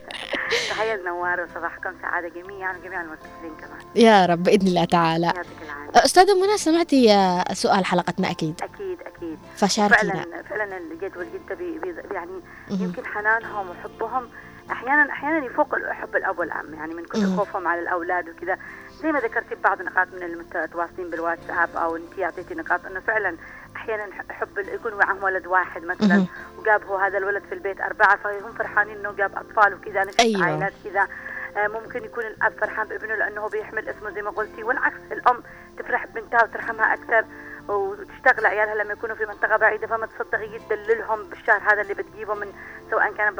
تحية 0.70 0.96
لنوار 0.96 1.40
وصباحكم 1.40 1.90
سعادة 2.02 2.28
جميعا 2.28 2.76
وجميع 2.78 3.00
المتصلين 3.00 3.56
كمان. 3.60 3.78
يا 3.94 4.26
رب 4.26 4.42
بإذن 4.42 4.66
الله 4.66 4.84
تعالى. 4.84 5.26
يعطيك 5.26 5.46
العافية. 5.62 6.04
أستاذة 6.04 6.34
منى 6.42 6.56
سمعتي 6.58 7.06
سؤال 7.52 7.84
حلقتنا؟ 7.84 8.30
أكيد. 8.30 8.60
أكيد 8.62 8.98
أكيد. 9.00 9.38
فشاركينا. 9.56 10.12
فعلا 10.12 10.42
فعلا 10.42 10.76
الجد 10.76 11.16
والجده 11.16 11.54
بي 11.54 11.78
بي 11.78 11.94
يعني. 12.14 12.40
يمكن 12.70 13.06
حنانهم 13.06 13.66
وحبهم. 13.70 14.28
أحيانا 14.70 15.10
أحيانا 15.12 15.46
يفوق 15.46 15.76
حب 15.90 16.16
الأب 16.16 16.38
والأم 16.38 16.74
يعني 16.74 16.94
من 16.94 17.04
كثر. 17.04 17.36
خوفهم 17.36 17.68
على 17.68 17.80
الأولاد 17.80 18.28
وكذا. 18.28 18.58
زي 19.02 19.12
ما 19.12 19.20
ذكرتي 19.20 19.54
بعض 19.54 19.80
النقاط 19.80 20.08
من 20.12 20.22
المتواصلين 20.22 21.10
بالواتساب 21.10 21.76
أو 21.76 21.96
انت 21.96 22.18
اعطيتي 22.18 22.54
نقاط 22.54 22.86
إنه 22.86 23.00
فعلا 23.00 23.36
أحيانا 23.76 24.06
حب 24.30 24.58
يكون 24.58 24.94
معهم 24.94 25.22
ولد 25.22 25.46
واحد 25.46 25.84
مثلا 25.84 26.16
مهم. 26.16 26.26
وجاب 26.58 26.84
هو 26.84 26.96
هذا 26.96 27.18
الولد 27.18 27.42
في 27.48 27.54
البيت 27.54 27.80
أربعة 27.80 28.16
فهم 28.16 28.52
فرحانين 28.52 28.96
إنه 28.98 29.12
جاب 29.12 29.30
أطفال 29.36 29.74
وكذا 29.74 30.02
أنا 30.02 30.10
شفت 30.10 30.20
أيوة. 30.20 30.44
عائلات 30.44 30.72
كذا 30.84 31.08
آه، 31.56 31.68
ممكن 31.68 32.04
يكون 32.04 32.24
الأب 32.24 32.52
فرحان 32.52 32.88
بابنه 32.88 33.14
لأنه 33.14 33.40
هو 33.40 33.48
بيحمل 33.48 33.88
اسمه 33.88 34.10
زي 34.10 34.22
ما 34.22 34.30
قلتي 34.30 34.62
والعكس 34.62 35.00
الأم 35.12 35.42
تفرح 35.78 36.06
ببنتها 36.06 36.44
وترحمها 36.44 36.94
أكثر 36.94 37.24
وتشتغل 37.68 38.46
عيالها 38.46 38.74
لما 38.84 38.92
يكونوا 38.92 39.16
في 39.16 39.26
منطقة 39.26 39.56
بعيدة 39.56 39.86
فما 39.86 40.06
تصدقي 40.06 40.58
تدللهم 40.58 41.22
بالشهر 41.22 41.60
هذا 41.72 41.80
اللي 41.82 41.94
بتجيبه 41.94 42.34
من 42.34 42.46
سواء 42.90 43.12
كان 43.12 43.34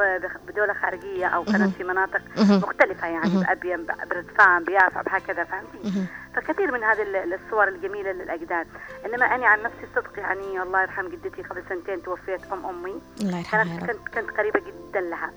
بدولة 0.49 0.73
خارجية 0.73 1.27
أو. 1.27 1.45
كانت 1.45 1.77
في 1.77 1.85
مناطق. 1.85 2.21
مختلفة 2.39 3.07
يعني. 3.09 3.31
بابين 3.45 3.87
بردفان 4.11 4.65
بيافع 4.65 5.03
بهكذا 5.03 5.45
فهمتي. 5.45 6.07
فكثير 6.35 6.73
من 6.73 6.85
هذه 6.85 7.03
ال- 7.03 7.35
الصور 7.35 7.69
الجميلة 7.69 8.13
للأجداد 8.13 8.67
إنما 9.07 9.27
أنا 9.35 9.47
عن 9.47 9.63
نفسي 9.63 9.87
صدق 9.97 10.19
يعني 10.19 10.63
الله 10.63 10.83
يرحم 10.83 11.09
جدتي 11.09 11.43
قبل 11.43 11.63
سنتين 11.69 12.03
توفيت 12.03 12.53
أم 12.53 12.67
أمي 12.67 13.01
الله 13.21 13.39
يرحمها 13.39 13.81
كانت 13.87 13.91
كنت 13.91 14.19
كنت 14.19 14.31
قريبة 14.39 14.61
جدا 14.61 15.01
لها. 15.01 15.31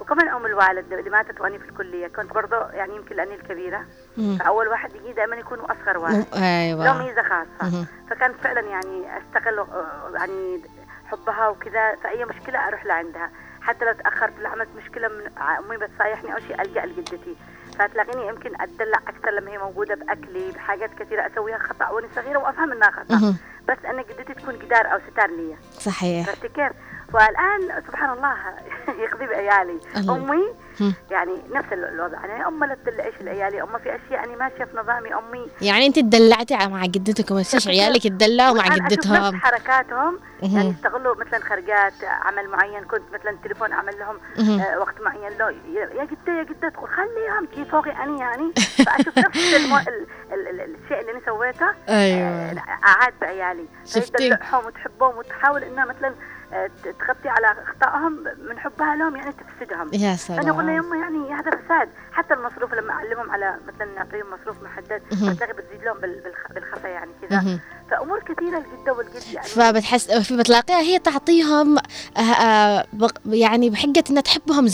وكمان 0.00 0.28
أم 0.28 0.46
الوالد 0.46 0.92
اللي 0.92 1.10
ماتت 1.10 1.40
وأنا 1.40 1.58
في 1.58 1.68
الكلية. 1.68 2.06
كنت 2.08 2.32
برضه 2.34 2.56
يعني 2.70 2.96
يمكن 2.96 3.16
لأني 3.16 3.34
الكبيرة. 3.34 3.84
فأول 4.40 4.68
واحد 4.68 4.94
يجي 4.94 5.12
دائما 5.12 5.36
يكون 5.36 5.58
أصغر 5.58 5.98
واحد. 5.98 6.14
مم- 6.14 6.82
له 6.84 6.98
ميزة 6.98 7.22
خاصة. 7.22 7.46
مهم. 7.76 7.86
فكانت 8.10 8.36
فعلا 8.42 8.60
يعني 8.60 9.18
أستغل 9.18 9.58
آه، 9.58 10.10
يعني 10.14 10.60
حبها 11.06 11.48
وكذا. 11.48 11.94
فأي 11.94 12.24
مشكلة 12.24 12.68
أروح 12.68 12.86
لعندها 12.86 13.30
حتى 13.60 13.84
لو 13.84 13.92
تأخرت 13.92 14.32
لو 14.40 14.50
عملت 14.50 14.68
مشكلة 14.76 15.08
من 15.08 15.38
امي 15.38 15.76
بتصايحني 15.76 16.34
أو 16.34 16.38
شيء 16.38 16.62
ألجأ 16.62 16.86
لجدتي. 16.86 17.36
فتلاقيني 17.78 18.28
يمكن 18.28 18.60
أتدلع 18.60 18.98
أكثر 19.08 19.30
لما 19.30 19.50
هي 19.50 19.58
موجودة 19.58 19.94
بأكلي 19.94 20.50
بحاجات 20.54 20.90
كثيرة 20.98 21.26
أسويها 21.26 21.58
خطأ 21.58 21.88
وأنا 21.88 22.06
صغيرة 22.16 22.38
وأفهم 22.38 22.72
إنها 22.72 22.90
خطأ. 22.90 23.34
بس 23.68 23.84
أنا 23.84 24.02
جدتي 24.02 24.34
تكون 24.34 24.58
جدار 24.58 24.92
أو 24.92 24.98
ستار 25.12 25.30
لي 25.30 25.56
صحيح. 25.80 26.28
عرفتي 26.28 26.48
كيف؟ 26.48 26.72
والآن 27.14 27.82
سبحان 27.88 28.10
الله 28.10 28.36
يقضي 29.04 29.26
بعيالي. 29.26 29.80
أمي. 29.96 30.44
يعني 31.10 31.42
نفس 31.54 31.72
الوضع. 31.72 32.26
يعني 32.26 32.46
امي 32.46 32.66
لا 32.66 32.76
تدلعيش 32.84 33.14
العيالي. 33.20 33.62
امي 33.62 33.78
في 33.78 33.96
أشياء 33.96 34.24
أنا 34.24 34.36
ماشية 34.36 34.64
في 34.64 34.76
نظامي. 34.76 35.14
أمي 35.14 35.46
يعني 35.60 35.86
أنت 35.86 35.98
تدلعتي 35.98 36.56
مع 36.56 36.86
جدتك 36.86 37.30
وما 37.30 37.44
عيالك 37.66 38.04
يتدلعوا 38.04 38.56
مع 38.56 38.76
جدتهم 38.76 39.14
نفس 39.14 39.36
حركاتهم. 39.36 40.20
يعني. 40.42 40.68
يستغلوا 40.68 41.14
مثلا 41.14 41.40
خرجات 41.40 41.92
عمل 42.04 42.48
معين. 42.48 42.84
كنت 42.84 43.02
مثلا 43.12 43.36
تليفون 43.44 43.72
أعمل 43.72 43.94
لهم. 43.98 44.16
آه 44.60 44.78
وقت 44.78 45.00
معين. 45.00 45.38
لو 45.38 45.48
يا 45.74 46.04
جده 46.04 46.32
يا 46.38 46.42
جده 46.42 46.68
تقول 46.68 46.88
خليهم 46.88 47.46
كي 47.54 47.64
فوقي 47.72 47.90
أنا 47.90 48.18
يعني. 48.18 48.52
فأشوف 48.86 49.18
نفس 49.18 49.54
المو... 49.54 49.76
ال... 49.76 50.06
ال... 50.32 50.48
ال... 50.48 50.74
الشيء 50.84 51.00
اللي 51.00 51.12
أنا 51.12 51.20
سويته. 51.26 51.66
أيوة. 51.88 52.28
آه، 52.28 52.62
أعاد 52.84 53.14
بعيالي. 53.20 53.66
شفتي؟ 53.84 54.28
تدلعهم 54.28 54.66
وتحبهم 54.66 55.16
وتحاول 55.18 55.62
انها 55.62 55.84
مثلا 55.84 56.14
تغطي 56.84 57.28
على 57.28 57.46
أخطائهم 57.62 58.24
من 58.48 58.58
حبها 58.58 58.96
لهم 58.96 59.16
يعني 59.16 59.32
تفسدهم. 59.32 59.90
يا 59.92 60.16
أنا 60.30 60.50
أقول 60.50 60.66
لها 60.66 60.74
سلام 60.74 60.84
يما 60.84 60.96
يعني 60.96 61.32
هذا 61.32 61.50
فساد. 61.50 61.88
حتى 62.16 62.34
المصروف 62.34 62.74
لما 62.74 62.92
أعلمهم 62.92 63.30
على 63.30 63.56
مثلا 63.68 63.86
نعطيهم 63.96 64.26
مصروف 64.40 64.62
محدد. 64.62 65.02
بتلاقي 65.12 65.52
بتزيد 65.52 65.84
لهم 65.84 65.98
بال- 65.98 66.22
بالخ- 66.24 66.52
بالخفا 66.54 66.88
يعني 66.88 67.10
كذا. 67.22 67.58
فأمور 67.90 68.20
كثيرة 68.20 68.58
الجده 68.58 68.92
والجد 68.92 69.32
يعني 69.34 69.46
فبتحس 69.48 70.10
فبتلاقيها 70.10 70.78
هي 70.80 70.98
تعطيهم 70.98 71.78
آه، 72.16 72.20
آه، 72.20 72.86
يعني 73.26 73.70
بحجة 73.70 74.04
إنها 74.10 74.22
تحبهم 74.22 74.66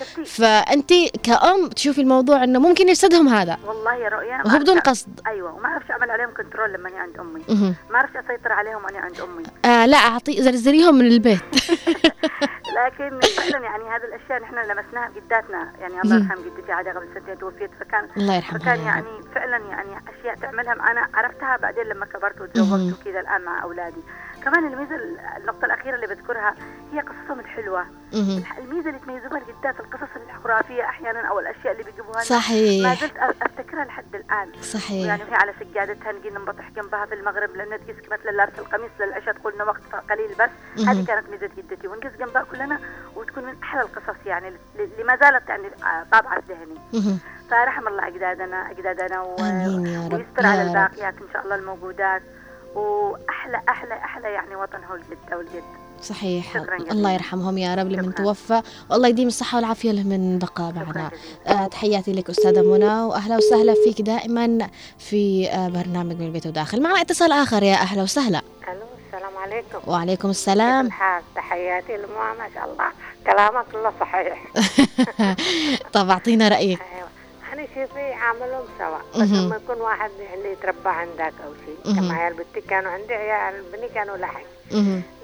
شفتي 0.00 0.24
فأنت 0.24 0.92
كأم 1.22 1.68
تشوفي 1.68 2.00
الموضوع 2.00 2.44
إنه 2.44 2.58
ممكن 2.58 2.88
يفسدهم 2.88 3.28
هذا. 3.28 3.58
والله 3.66 3.94
يا 3.94 4.08
رؤيا 4.08 4.42
وهو 4.46 4.58
بدون 4.58 4.78
قصد. 4.78 5.20
أيوه 5.26 5.54
وما 5.54 5.66
أعرفش 5.68 5.90
أعمل 5.90 6.10
عليهم 6.10 6.30
كنترول 6.36 6.72
لما 6.72 6.88
أنا 6.88 6.98
عند 6.98 7.18
أمي. 7.18 7.74
ما 7.90 7.96
أعرفش 7.96 8.16
أسيطر 8.16 8.52
عليهم 8.52 8.84
وأنا 8.84 8.98
عند 8.98 9.20
أمي. 9.20 9.42
آه 9.64 9.86
لا 9.86 9.96
اعطي 9.96 10.42
زرزريهم 10.42 10.94
من 10.94 11.06
البيت. 11.06 11.40
لكن 12.78 13.20
فعلا 13.20 13.64
يعني 13.64 13.84
هذه 13.84 14.04
الأشياء 14.04 14.42
نحن 14.42 14.54
لمسناها 14.54 15.08
بجداتنا 15.08 15.72
يعني 15.80 16.00
الله. 16.00 16.16
يرحم 16.16 16.42
جدتي 16.42 16.72
عادة 16.72 16.90
قبل 16.92 17.08
سنتين 17.14 17.38
توفيت 17.38 17.70
فكان 17.80 18.08
الله 18.16 18.36
يرحمها 18.36 18.58
فكان 18.58 18.80
يعني. 18.80 19.22
فعلا 19.34 19.56
يعني 19.56 19.90
أشياء 20.08 20.34
تعملها 20.34 20.74
معنا 20.74 21.08
عرفتها 21.14 21.56
بعدين 21.56 21.84
لما 21.84 22.06
كبرت. 22.06 22.40
وتزوجت 22.40 23.00
وكذا 23.00 23.20
الآن 23.20 23.44
مع 23.44 23.62
أولادي 23.62 24.02
كمان 24.50 24.72
الميزة 24.72 24.96
النقطة 25.36 25.64
الأخيرة 25.64 25.94
اللي 25.94 26.06
بذكرها 26.06 26.54
هي 26.92 27.00
قصصهم 27.00 27.40
الحلوة. 27.40 27.84
الميزة 28.58 28.88
اللي 28.88 29.00
تميزوا 29.00 29.28
بها 29.28 29.38
الجدات 29.38 29.80
القصص 29.80 30.08
الخرافيه 30.36 30.82
أحيانا 30.84 31.20
أو 31.28 31.38
الأشياء 31.40 31.72
اللي 31.72 31.84
بيجيبوها 31.84 32.10
لنا. 32.12 32.18
ما 32.18 32.40
صحيح 32.40 33.00
زلت 33.00 33.16
أفتكرها 33.42 33.84
لحد 33.84 34.14
الآن 34.14 34.52
صحيح 34.62 35.06
يعني 35.06 35.22
وهي 35.22 35.34
على 35.34 35.52
سجادتها 35.60 36.12
نجي 36.12 36.30
ننبطح 36.30 36.70
جنبها 36.70 37.06
في 37.06 37.14
المغرب 37.14 37.56
لأن 37.56 37.68
تقيس 37.86 37.96
مثلا 38.12 38.30
لابسه 38.30 38.58
القميص 38.58 38.90
للعشاء 39.00 39.34
تقول 39.34 39.54
لنا 39.54 39.64
وقت 39.64 39.82
قليل 40.10 40.30
بس. 40.40 40.84
هذه 40.86 41.04
كانت 41.06 41.28
ميزة 41.30 41.50
جدتي 41.56 41.88
ونقيس 41.88 42.12
جنبها 42.18 42.42
كلنا 42.42 42.78
وتكون 43.16 43.44
من 43.44 43.54
أحلى 43.62 43.80
القصص 43.80 44.26
يعني 44.26 44.48
اللي 44.78 45.04
ما 45.04 45.16
زالت 45.16 45.48
يعني 45.48 45.66
آه، 45.66 46.06
طابعة 46.12 46.40
في 46.40 46.52
ذهني. 46.52 47.18
فرحم 47.50 47.88
الله 47.88 48.06
اجدادنا 48.08 48.70
أجدادنا 48.70 49.20
و... 49.20 49.36
آمين 49.40 49.86
يا 49.86 50.06
رب، 50.06 50.12
ويستر 50.12 50.46
على. 50.46 50.62
الباقيات 50.62 51.14
إن 51.14 51.28
شاء 51.32 51.44
الله 51.44 51.54
الموجودات 51.54 52.22
واحلى 52.74 53.60
أحلى 53.68 53.94
أحلى 53.94 54.28
يعني 54.28 54.56
وطن 54.56 54.84
هو 54.84 54.94
الجده 54.94 55.36
والجد 55.36 55.62
صحيح. 56.02 56.56
الله 56.90 57.12
يرحمهم 57.12 57.58
يا 57.58 57.74
رب 57.74 57.86
لمن. 57.88 58.14
توفى 58.14 58.62
والله 58.90 59.08
يديم 59.08 59.26
الصحة 59.28 59.56
والعافية 59.56 59.92
له 59.92 60.02
من 60.02 60.38
بقى 60.38 60.72
معنا. 60.72 61.10
آه 61.46 61.66
تحياتي 61.66 62.12
لك 62.12 62.30
أستاذة 62.30 62.62
منى 62.62 63.00
وأهلا 63.02 63.36
وسهلا 63.36 63.74
فيك 63.84 64.02
دائما 64.02 64.68
في 64.98 65.48
آه 65.50 65.68
برنامج 65.68 66.16
من 66.16 66.26
البيت 66.26 66.46
وداخل. 66.46 66.82
معنا 66.82 67.00
اتصال 67.00 67.32
آخر 67.32 67.62
يا 67.62 67.74
أهلا 67.74 68.02
وسهلا. 68.02 68.38
ألو 68.68 68.86
السلام 69.06 69.36
عليكم. 69.36 69.78
وعليكم 69.86 70.30
السلام. 70.30 70.86
الحال؟ 70.86 71.22
تحياتي 71.34 71.96
لما 71.96 72.34
ما 72.38 72.48
شاء 72.54 72.64
الله. 72.64 72.88
كلامك 73.26 73.64
كله 73.72 73.92
صحيح. 74.00 74.44
طب 75.94 76.10
أعطينا 76.10 76.48
رأيك. 76.48 76.80
أيوه. 76.94 77.08
أنا 77.52 77.66
شوفي 77.66 78.12
عاملهم 78.12 78.62
سوا. 78.78 79.22
بس. 79.22 79.28
لما 79.30 79.56
يكون 79.56 79.76
واحد 79.80 80.10
يعني 80.20 80.52
يتربى 80.52 80.88
عندك 80.88 81.34
أو 81.46 81.52
شيء 81.66 81.67
كما 81.96 82.14
عيال 82.14 82.34
بنتي 82.34 82.60
كانوا 82.68 82.92
عندي 82.92 83.14
عيال 83.14 83.62
بني 83.72 83.88
كانوا 83.88 84.16
لحق. 84.16 84.40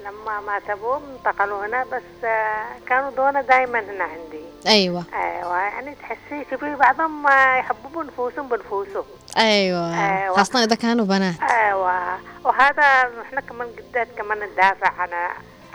لما 0.05 0.39
مات 0.47 0.69
ابوهم 0.69 1.01
انتقلوا 1.17 1.65
هنا 1.65 1.83
بس 1.83 2.23
آه، 2.23 2.65
كانوا 2.87 3.11
دونا 3.11 3.41
دائما 3.41 3.79
هنا 3.79 4.03
عندي. 4.03 4.45
أيوة. 4.67 5.03
أيوه 5.13 5.57
يعني 5.61 5.95
تحسي 5.95 6.45
شوفي 6.51 6.75
بعضهم 6.75 7.27
آه، 7.27 7.55
يحببوا 7.57 8.03
نفوسهم 8.03 8.47
بنفوسهم. 8.47 9.03
أيوة. 9.37 9.93
أيوة. 10.21 10.35
خاصة 10.35 10.63
إذا 10.63 10.75
كانوا 10.75 11.05
بنات. 11.05 11.35
أيوه. 11.51 12.19
وهذا 12.43 12.83
إحنا 13.21 13.41
كمان 13.41 13.67
قدات 13.67 14.07
كمان 14.17 14.39
ندافع 14.39 14.91
عن. 15.01 15.09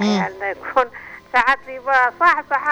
عيالنا 0.00 0.50
يكون 0.50 0.84
ساعات 1.32 1.58
يبقى 1.68 2.12
صح 2.20 2.42
صح 2.50 2.66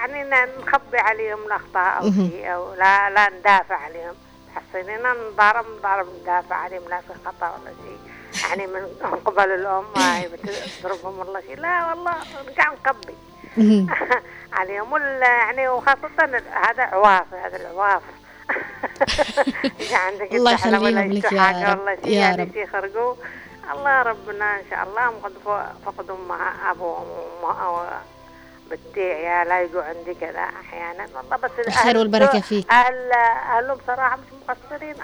يعني 0.00 0.24
ن- 0.30 0.60
نخبي 0.62 0.98
عليهم 0.98 1.38
الاخطاء 1.46 1.98
أو. 2.02 2.10
شيء 2.12 2.54
أو 2.54 2.74
لا 2.74 3.10
لا 3.10 3.30
ندافع 3.38 3.76
عليهم. 3.76 4.14
تحسيننا 4.54 5.12
نضارب 5.12 5.64
نضارب 5.78 6.06
ندافع 6.22 6.56
عليهم 6.56 6.88
لا 6.88 7.00
في 7.00 7.14
خطا 7.26 7.50
ولا 7.58 7.72
شيء. 7.84 7.98
يعني 8.48 8.66
من 8.66 8.86
قبل 9.24 9.50
الأم 9.50 9.84
هاي 9.96 10.28
بتضربهم 10.28 11.18
ولا 11.18 11.40
شيء. 11.40 11.56
لا 11.60 11.86
والله 11.88 12.14
نرجع 12.46 12.72
مهم. 13.56 13.86
عليهم 14.52 14.92
يعني 15.24 15.68
وخاصة 15.68 16.42
هذا 16.50 16.82
عواف 16.82 17.34
هذا 17.34 17.56
العواف 17.56 18.02
عندك 19.92 20.32
الله 20.34 20.52
يخليهم 20.52 21.12
لك 21.12 21.32
يا 21.32 21.72
رب، 21.72 21.88
يا 22.06 22.10
يعني 22.20 22.42
رب. 22.42 22.52
شيء 22.52 22.66
خرجوا 22.66 23.14
الله 23.72 24.02
ربنا 24.02 24.56
إن 24.60 24.64
شاء 24.70 24.82
الله 24.82 25.08
قد 25.08 25.32
فقدوا 25.86 26.16
مع 26.28 26.70
أبوهم 26.70 27.06
بنتي 28.76 29.12
عيالها 29.12 29.60
يجوا 29.60 29.82
عندي 29.82 30.14
كذا 30.14 30.40
أحيانا. 30.40 31.06
والله 31.16 31.36
بس 31.36 31.50
الخير 31.68 31.96
والبركة 31.98 32.40
فيك. 32.40 32.70
أهل 32.70 33.12
أهلهم 33.12 33.78
صراحة 33.86 34.16
مش 34.16 34.48
مقصرين 34.48 35.00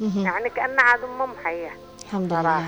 مهم. 0.00 0.24
يعني 0.26 0.50
كأن 0.50 0.80
عاد 0.80 1.04
أمهم 1.04 1.32
حية 1.44 1.70
الحمد 2.04 2.32
لله 2.32 2.58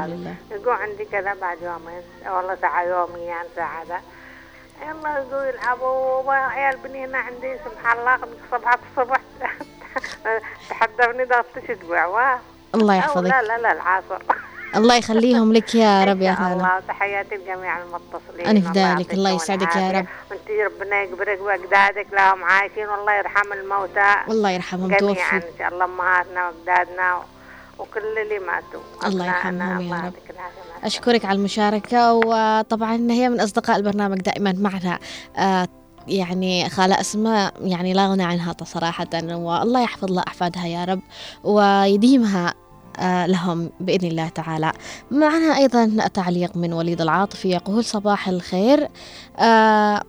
الحمد. 0.00 0.10
لله. 0.10 0.34
يجوا 0.50 0.72
عندي 0.74 1.04
كذا 1.04 1.34
بعد 1.34 1.58
يومين. 1.62 2.02
والله 2.26 2.54
ساعة 2.60 2.82
يوميا 2.82 3.36
ساعة 3.56 3.82
ذا 3.82 4.00
يلا 4.82 5.18
يجوا 5.18 5.42
يلعبوا 5.44 6.32
عيال 6.34 6.76
بني 6.76 7.04
هنا 7.04 7.18
عندي 7.18 7.56
سبحان 7.64 7.98
الله 7.98 8.14
قد 8.16 8.28
صبحت 8.50 8.78
الصبح 8.90 9.20
تحدوني 10.70 11.24
ضغط 11.24 11.44
تشد 11.54 11.88
بعواه 11.88 12.38
الله 12.74 12.94
يحفظك 12.94 13.30
لا 13.30 13.42
لا 13.42 13.58
لا 13.58 13.72
العصر. 13.72 14.22
الله 14.76 14.94
يخليهم 14.96 15.52
لك 15.52 15.74
يا 15.74 16.04
رب 16.04 16.20
يا 16.22 16.30
إن 16.30 16.36
هلا 16.36 16.52
الله 16.52 16.80
تحياتي 16.88 17.34
لجميع 17.34 17.78
المتصلين. 17.82 18.46
أنا 18.46 18.60
في 18.72 18.78
ذلك، 18.78 19.14
الله 19.14 19.30
يسعدك 19.30 19.76
يا. 19.76 19.90
رب. 19.90 20.06
وأنت 20.30 20.72
ربنا 20.74 21.02
يقبرك 21.02 21.38
واجدادك 21.40 22.06
لهم 22.12 22.44
عايشين 22.44 22.88
والله 22.88 23.14
يرحم 23.18 23.52
الموتى. 23.52 24.14
والله 24.28 24.50
يرحمهم 24.50 24.86
جميعا 24.88 24.98
توفوا 25.00 25.38
إن 25.38 25.42
شاء 25.58 25.68
الله 25.68 25.84
أمهاتنا 25.84 26.48
وأجدادنا 26.48 27.14
و- 27.16 27.22
وكل 27.82 28.18
اللي 28.18 28.38
ماتوا. 28.38 28.80
الله 29.06 29.26
يرحمهم 29.26 29.80
يا 29.80 29.96
رب. 30.06 30.12
أشكرك 30.84 31.24
على 31.24 31.36
المشاركة 31.38 32.12
وطبعا 32.14 32.96
هي 33.10 33.28
من 33.28 33.40
أصدقاء 33.40 33.76
البرنامج 33.76 34.18
دائما 34.20 34.54
معنا. 34.58 34.98
آه، 35.36 35.68
يعني 36.08 36.68
خالة 36.70 37.00
أسماء 37.00 37.54
يعني 37.60 37.92
لا 37.92 38.06
غنى 38.06 38.24
عنها 38.24 38.54
صراحة 38.64 39.06
والله 39.24 39.82
يحفظ 39.82 40.12
لها 40.12 40.24
أحفادها 40.28 40.66
يا 40.66 40.84
رب 40.84 41.00
ويديمها 41.44 42.54
لهم 43.26 43.70
بإذن 43.80 44.08
الله 44.08 44.28
تعالى. 44.28 44.72
معنا 45.10 45.56
أيضا 45.56 46.06
تعليق 46.14 46.56
من 46.56 46.72
وليد 46.72 47.00
العاطفي 47.00 47.48
يقول 47.48 47.84
صباح 47.84 48.28
الخير. 48.28 48.88
آه، 49.38 50.02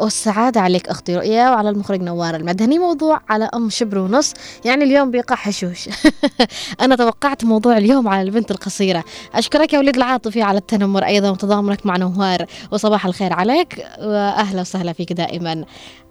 والسعادة 0.00 0.60
عليك 0.60 0.88
أختي 0.88 1.16
رؤيا 1.16 1.50
وعلى 1.50 1.70
المخرج 1.70 2.02
نوار 2.02 2.36
المدني 2.36 2.78
موضوع 2.78 3.20
على 3.28 3.48
أم 3.54 3.70
شبر 3.70 3.98
ونص. 3.98 4.32
يعني 4.64 4.84
اليوم 4.84 5.10
بيقع 5.10 5.36
حشوش. 5.36 5.88
أنا 6.80 6.96
توقعت 6.96 7.44
موضوع 7.44 7.76
اليوم 7.76 8.08
على 8.08 8.22
البنت 8.22 8.50
القصيرة. 8.50 9.04
أشكرك 9.34 9.72
يا 9.72 9.78
وليد 9.78 9.96
العاطفي 9.96 10.42
على 10.42 10.58
التنمر 10.58 11.04
أيضا 11.04 11.30
وتضامنك 11.30 11.86
مع 11.86 11.96
نوار. 11.96 12.46
وصباح 12.72 13.06
الخير 13.06 13.32
عليك 13.32 13.86
وأهلا 14.00 14.60
وسهلا 14.60 14.92
فيك 14.92 15.12
دائما. 15.12 15.64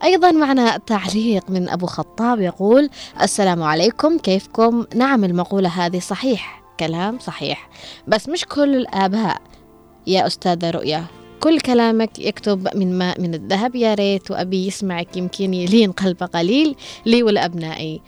أيضا 0.03 0.31
معنا 0.31 0.77
تعليق 0.77 1.49
من 1.49 1.69
أبو 1.69 1.85
خطاب 1.85 2.41
يقول 2.41 2.89
السلام 3.21 3.63
عليكم 3.63 4.17
كيفكم؟ 4.17 4.85
نعم 4.95 5.23
المقولة 5.23 5.69
هذه 5.69 5.99
صحيح 5.99 6.63
كلام 6.79 7.19
صحيح. 7.19 7.69
بس 8.07 8.29
مش 8.29 8.45
كل 8.45 8.75
الآباء 8.75 9.37
يا 10.07 10.27
أستاذة 10.27 10.69
رؤيا. 10.69 11.22
كل 11.43 11.59
كلامك 11.59 12.19
يكتب 12.19 12.67
من 12.75 12.97
ماء 12.97 13.21
من 13.21 13.33
الذهب. 13.33 13.75
يا 13.75 13.93
ريت 13.93 14.31
وأبي 14.31 14.67
يسمعك 14.67 15.17
يمكن 15.17 15.53
يلين 15.53 15.91
قلبه 15.91 16.25
قليل. 16.25 16.75
لي 17.05 17.23
ولأبنائي 17.23 18.01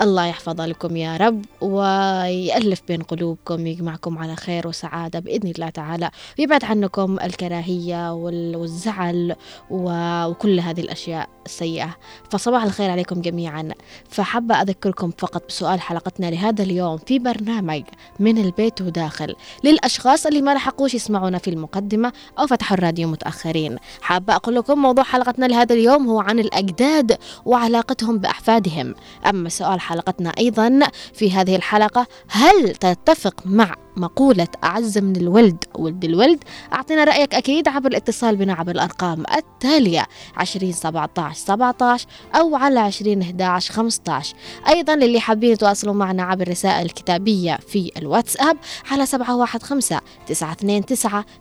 الله 0.00 0.26
يحفظ 0.26 0.60
لكم 0.60 0.96
يا 0.96 1.16
رب 1.16 1.44
ويألف 1.60 2.82
بين 2.88 3.02
قلوبكم 3.02 3.66
يجمعكم 3.66 4.18
على 4.18 4.36
خير 4.36 4.68
وسعادة 4.68 5.18
بإذن 5.18 5.50
الله 5.50 5.68
تعالى. 5.68 6.10
ويبعد 6.38 6.64
عنكم 6.64 7.18
الكراهية 7.20 8.12
وال- 8.12 8.56
والزعل 8.56 9.36
وكل 9.70 10.60
هذه 10.60 10.80
الأشياء. 10.80 11.28
السيئة 11.46 11.96
فصباح 12.30 12.62
الخير 12.62 12.90
عليكم 12.90 13.20
جميعا. 13.20 13.68
فحابة 14.08 14.62
أذكركم 14.62 15.10
فقط 15.18 15.42
بسؤال 15.48 15.80
حلقتنا 15.80 16.30
لهذا 16.30 16.62
اليوم 16.62 16.98
في 16.98 17.18
برنامج 17.18 17.82
من 18.20 18.38
البيت 18.38 18.80
وداخل. 18.80 19.34
للأشخاص 19.64 20.26
اللي 20.26 20.42
ما 20.42 20.54
لحقوش 20.54 20.94
يسمعونا 20.94 21.38
في 21.38 21.50
المقدمة 21.50 22.12
أو 22.38 22.46
فتحوا 22.46 22.76
الراديو 22.76 23.08
متأخرين. 23.08 23.76
حابة 24.00 24.36
أقول 24.36 24.54
لكم 24.54 24.78
موضوع 24.82 25.04
حلقتنا 25.04 25.46
لهذا 25.46 25.74
اليوم 25.74 26.06
هو 26.08 26.20
عن 26.20 26.38
الأجداد 26.38 27.18
وعلاقتهم 27.44 28.18
بأحفادهم. 28.18 28.94
أما 29.26 29.48
سؤال 29.48 29.80
حلقتنا 29.80 30.30
أيضا 30.38 30.80
في 31.14 31.32
هذه 31.32 31.56
الحلقة 31.56 32.06
هل 32.28 32.72
تتفق 32.74 33.34
مع 33.44 33.74
مقولة 33.96 34.48
أعز 34.64 34.98
من 34.98 35.16
الولد 35.16 35.64
ولد 35.74 36.04
الولد؟ 36.04 36.44
أعطينا 36.72 37.04
رأيك 37.04 37.34
أكيد 37.34 37.68
عبر 37.68 37.90
الاتصال 37.90 38.36
بنا 38.36 38.54
عبر 38.54 38.70
الأرقام 38.70 39.24
التالية 39.36 40.06
20 40.36 40.72
17 40.72 41.31
17 41.32 42.06
أو 42.34 42.56
على 42.56 42.80
20 42.80 43.22
11 43.22 43.74
15 43.74 44.34
أيضا 44.68 44.94
للي 44.94 45.20
حابين 45.20 45.52
يتواصلوا 45.52 45.94
معنا 45.94 46.22
عبر 46.22 46.42
الرسائل 46.42 46.86
الكتابية 46.86 47.58
في 47.68 47.90
الواتساب 47.96 48.56
على 48.90 49.06
715 49.06 50.00
929 50.26 50.86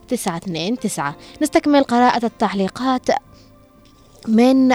929 0.08 1.14
نستكمل 1.42 1.84
قراءة 1.84 2.26
التعليقات 2.26 3.10
من 4.28 4.72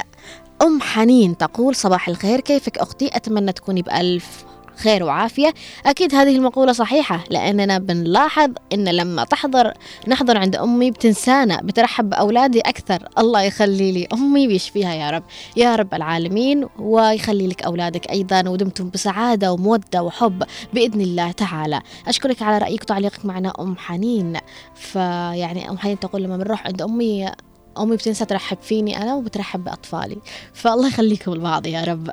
أم 0.63 0.81
حنين 0.81 1.37
تقول 1.37 1.75
صباح 1.75 2.09
الخير 2.09 2.41
كيفك 2.41 2.79
أختي؟ 2.79 3.17
أتمنى 3.17 3.53
تكوني 3.53 3.83
بألف 3.83 4.45
خير 4.77 5.05
وعافية. 5.05 5.55
أكيد 5.87 6.15
هذه 6.15 6.37
المقولة 6.37 6.73
صحيحة 6.73 7.25
لأننا 7.31 7.79
بنلاحظ 7.79 8.51
أن 8.73 8.89
لما 8.89 9.25
تحضر 9.25 9.73
نحضر 10.09 10.39
عند 10.39 10.57
أمي 10.57 10.91
بتنسانا 10.91 11.61
بترحب 11.63 12.11
بأولادي 12.11 12.61
أكثر. 12.61 13.09
الله 13.19 13.43
يخلي 13.43 13.93
لي 13.93 14.09
أمي 14.13 14.47
ويشفيها 14.47 14.95
يا 14.95 15.11
رب. 15.11 15.23
يا 15.57 15.77
رب 15.77 15.95
العالمين 15.95 16.67
ويخلي 16.79 17.47
لك 17.47 17.63
أولادك 17.63 18.11
أيضا 18.11 18.49
ودمتم 18.49 18.91
بسعادة 18.91 19.53
ومودة 19.53 20.03
وحب 20.03 20.43
بإذن 20.73 21.01
الله 21.01 21.33
تعالى. 21.33 21.81
أشكرك 22.09 22.43
على 22.43 22.59
رأيك 22.59 22.83
وتعليقك 22.83 23.25
معنا 23.25 23.53
أم 23.61 23.77
حنين. 23.77 24.39
فيعني 24.75 25.71
أم 25.71 25.79
حنين 25.79 25.99
تقول 25.99 26.23
لما 26.23 26.37
بنروح 26.37 26.67
عند 26.67 26.83
أمي 26.83 27.33
أمي 27.79 27.97
بتنسى 27.97 28.25
ترحب 28.25 28.59
فيني 28.63 29.03
أنا 29.03 29.15
وبترحب 29.15 29.65
بأطفالي. 29.65 30.19
فالله 30.53 30.89
يخليكم 30.89 31.35
لبعض 31.35 31.67
يا 31.67 31.85
رب. 31.85 32.11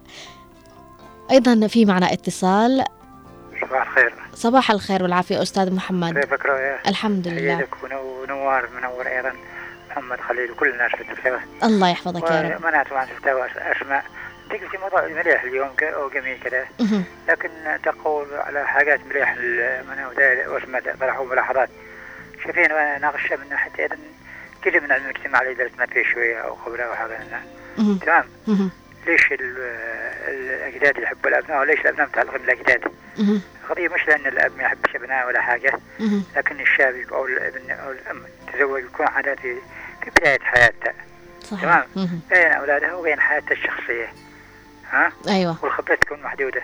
أيضا 1.32 1.68
في 1.68 1.86
معنا 1.86 2.14
اتصال. 2.14 2.84
صباح 3.62 3.88
الخير. 3.88 4.14
صباح 4.34 4.72
الخير 4.72 5.04
والعافية 5.04 5.42
أستاذ 5.42 5.74
محمد. 5.76 6.20
كيفك 6.20 6.46
رؤيا؟ 6.46 6.80
الحمد 6.88 7.28
لله. 7.28 7.68
ونوار 7.84 8.70
منور 8.78 9.08
أيضا. 9.08 9.34
محمد 9.90 10.20
خليل 10.20 10.52
وكل 10.52 10.70
الناس 10.70 10.92
في 10.92 11.40
الله 11.64 11.90
يحفظك 11.90 12.32
يا 12.32 12.42
رب. 12.42 12.64
وأنا 12.66 12.84
طبعا 12.84 13.06
شفتها 13.06 13.46
اسماء 13.72 14.06
انت 14.52 14.64
قلتي 14.64 14.78
موضوع 14.78 15.08
مليح 15.08 15.44
اليوم 15.44 15.68
ك- 15.78 15.84
أو 15.84 16.10
جميل 16.10 16.40
كذا. 16.44 16.66
لكن 17.28 17.50
تقول 17.84 18.28
على 18.34 18.68
حاجات 18.68 19.00
مليح 19.06 19.36
من 19.90 20.06
وسائل 20.12 20.50
واسماء 20.50 20.96
طرحوا 21.00 21.26
ملاحظات 21.26 21.70
شايفين 22.44 22.68
ناقشها 23.02 23.38
من 23.38 23.50
ناحية 23.50 23.72
أيضا 23.80 23.98
كذا 24.62 24.80
من 24.80 24.92
المجتمع 24.92 25.42
اللي 25.42 25.54
درسنا 25.54 25.86
فيه 25.86 26.04
شوية 26.14 26.38
أو 26.38 26.56
خبرة 26.56 26.84
أو 26.84 26.94
حاجة. 26.96 27.20
مهم. 27.78 27.98
تمام. 27.98 28.24
ليش 29.08 29.32
ال- 29.32 29.58
الأجداد 30.28 30.98
يحبوا 30.98 31.30
الأبناء 31.30 31.60
وليش 31.60 31.80
الأبناء 31.80 32.08
متعلقين 32.08 32.42
بالأجداد؟ 32.42 32.84
القضية 33.64 33.88
مش 33.88 34.08
لأن 34.08 34.28
الأب 34.28 34.52
ما 34.58 34.64
يحبش 34.64 34.96
ابنائه 34.96 35.26
ولا 35.26 35.42
حاجة. 35.42 35.80
لكن 36.36 36.60
الشاب 36.60 36.96
أو 37.12 37.26
الابن 37.26 37.72
أو 37.72 37.92
الأم 37.92 38.24
تزوج 38.54 38.84
يكون 38.84 39.08
عادة 39.08 39.36
في 39.36 39.56
في 40.04 40.10
بداية 40.10 40.40
حياته. 40.40 40.92
صحيح. 41.44 41.62
تمام. 41.62 41.86
بين 42.30 42.52
اولادها 42.52 42.94
وبين 42.94 43.20
حياته 43.20 43.52
الشخصية. 43.52 44.14
ها؟ 44.92 45.12
أيوة. 45.28 45.58
والخبرات 45.64 46.02
تكون 46.02 46.22
محدودة. 46.22 46.62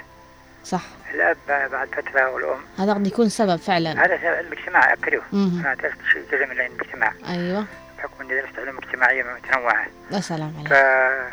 صح. 0.64 0.82
الأب 1.14 1.38
بعد 1.48 1.88
فترة 1.88 2.30
والأم. 2.30 2.60
هذا 2.80 2.94
قد 2.94 3.08
يكون 3.08 3.30
سبب 3.30 3.56
فعلا. 3.56 4.06
هذا 4.06 4.18
سبب 4.18 4.40
المجتمع 4.46 4.96
مهم. 5.34 5.60
أنا 5.60 5.74
درست 5.74 5.96
شيء 6.14 6.24
جزء 6.32 6.46
من 6.46 6.60
المجتمع. 6.60 7.14
أيوة. 7.30 7.66
بحكم 7.98 8.22
اني 8.22 8.42
درست 8.42 8.60
علوم 8.60 8.78
اجتماعيه 8.78 9.24
متنوعة. 9.24 9.86
يا 10.12 10.20
سلام 10.20 10.52
ف 10.52 10.58
عليك. 10.58 10.72
آه، 10.74 11.32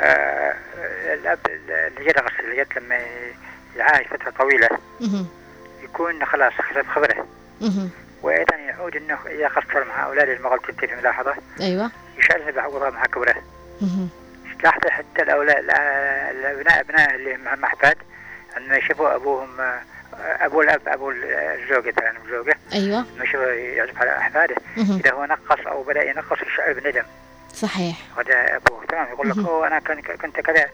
الاب 0.00 1.38
اللي 1.46 2.08
يدرس 2.08 2.32
اللي 2.40 2.58
يد 2.58 2.66
لما 2.76 3.00
يعايش 3.76 4.06
فترة 4.08 4.30
طويلة. 4.30 4.68
يكون 5.82 6.24
خلاص 6.24 6.52
اكتسب 6.58 6.86
خبره. 6.88 7.26
وأيضا 8.22 8.56
يعود 8.56 8.96
إنه 8.96 9.18
إذا 9.26 9.48
قصر 9.48 9.84
مع 9.84 10.06
أولاده 10.06 10.32
انت 10.70 10.84
في 10.84 10.96
ملاحظة 10.96 11.34
أيوة 11.60 11.90
يشعرها 12.18 12.50
بعوضها 12.50 12.90
مع 12.90 13.06
كبره 13.06 13.42
مهم. 13.80 14.08
لاحظت 14.64 14.88
حتى 14.88 15.22
الاولاد 15.22 15.64
الابناء 16.30 16.80
ابناء 16.80 17.14
اللي 17.14 17.36
مع 17.36 17.66
احفاد 17.68 17.96
لما 18.56 18.76
يشوفوا 18.76 19.14
أبوهم 19.14 19.48
أبو 20.18 20.62
الاب 20.62 20.80
أبو 20.86 21.10
الزوجة 21.10 21.94
مثلا 21.96 22.14
الزوجة 22.24 22.56
أيوة 22.72 23.04
لما 23.14 23.24
يشوفوا 23.24 23.46
يعزف 23.52 24.00
على 24.00 24.18
أحفاده. 24.18 24.56
إذا 24.78 25.12
هو 25.12 25.24
نقص 25.24 25.66
أو 25.66 25.82
بدأ 25.82 26.04
ينقص 26.04 26.42
يشعر 26.42 26.72
بندم 26.72 27.02
صحيح. 27.54 27.96
هذا 28.18 28.56
ابوه 28.56 28.84
تمام 28.88 29.08
يقول 29.08 29.30
لك. 29.30 29.38
أوه 29.38 29.66
أنا 29.66 29.78
كنت 29.78 30.10
كنت 30.10 30.40
كذا 30.40 30.68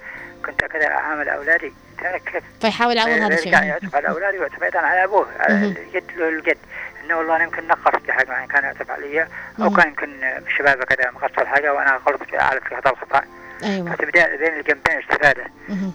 كنت 0.47 0.65
كذا 0.65 0.87
أعامل 0.87 1.29
أولادي. 1.29 1.73
كيف 2.01 2.45
فيحاول 2.61 2.97
يعوض 2.97 3.11
هذا 3.11 3.35
الشيء. 3.35 3.53
يعزف 3.53 3.95
على 3.95 4.09
أولادي 4.09 4.39
ويعزف 4.39 4.63
أيضا 4.63 4.79
على 4.79 5.05
أبوه 5.05 5.27
على. 5.39 5.55
الجد 5.55 6.11
له 6.17 6.29
الجد 6.29 6.59
إنه 7.05 7.19
والله 7.19 7.37
أنا 7.37 7.45
يمكن 7.45 7.67
نقصت 7.67 8.11
حاجة 8.11 8.33
يعني 8.33 8.47
كان 8.47 8.65
يعزف 8.65 8.91
علي. 8.91 9.27
أو. 9.61 9.71
كان 9.71 9.89
يمكن 9.89 10.21
بالشباب 10.45 10.85
كذا 10.85 11.11
مقصر 11.11 11.47
حاجة 11.47 11.75
وأنا 11.75 12.01
غلطت 12.07 12.35
على 12.35 12.61
في 12.61 12.77
خطأ 12.77 12.91
الخطأ. 12.91 13.23
أيوة. 13.65 13.93
فتبدا 13.93 14.37
بين 14.37 14.55
الجنبين 14.55 14.99
استفادة. 14.99 15.47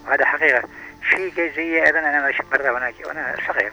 وهذا 0.08 0.26
حقيقة. 0.26 0.63
شيء 1.10 1.54
زي 1.56 1.86
أيضا 1.86 2.00
أنا 2.00 2.21
ماشي 2.21 2.43
مرة 2.52 2.71
وأنا 2.71 2.93
وأنا 3.06 3.36
صغير. 3.48 3.71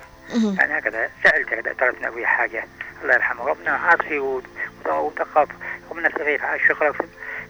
يعني 0.59 0.79
هكذا 0.79 1.11
سالت 1.23 1.49
كذا 1.49 1.73
ترى 1.73 1.93
من 2.01 2.07
أبوي 2.07 2.27
حاجة. 2.27 2.65
الله 3.03 3.15
يرحمه. 3.15 3.47
ربنا 3.47 3.71
عاطفي 3.71 4.19
و- 4.19 4.43
ودقق 4.87 5.49
ربنا 5.91 6.11
صغير 6.19 6.45
على 6.45 6.57
الشغل 6.61 6.95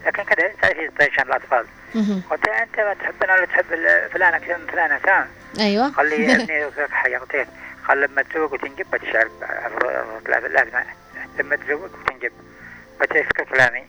لكن 0.05 0.23
كذا 0.23 0.47
تعرفي 0.61 0.89
طيشان 0.99 1.23
الأطفال. 1.27 1.65
قلت 2.29 2.47
انت 2.47 2.79
ما 2.79 2.93
تحبنا 2.93 3.33
ولا 3.33 3.45
تحب 3.45 3.65
فلان 4.13 4.33
أكثر 4.33 4.57
من 4.57 4.67
فلانه 4.67 4.97
تمام؟ 4.97 5.27
أيوة. 5.59 5.89
قال 5.89 6.09
لي 6.09 6.15
ابني 6.35 6.87
حاجة 6.91 7.17
قلت 7.17 7.47
قال 7.87 8.01
لما 8.01 8.21
تزوج 8.21 8.53
وتنجب 8.53 8.85
بتشعر 8.93 9.29
الابناء 10.25 10.85
لما 11.39 11.55
تزوج 11.55 11.89
وتنجب 11.93 12.31
بتفكر 13.01 13.43
كلامي 13.43 13.83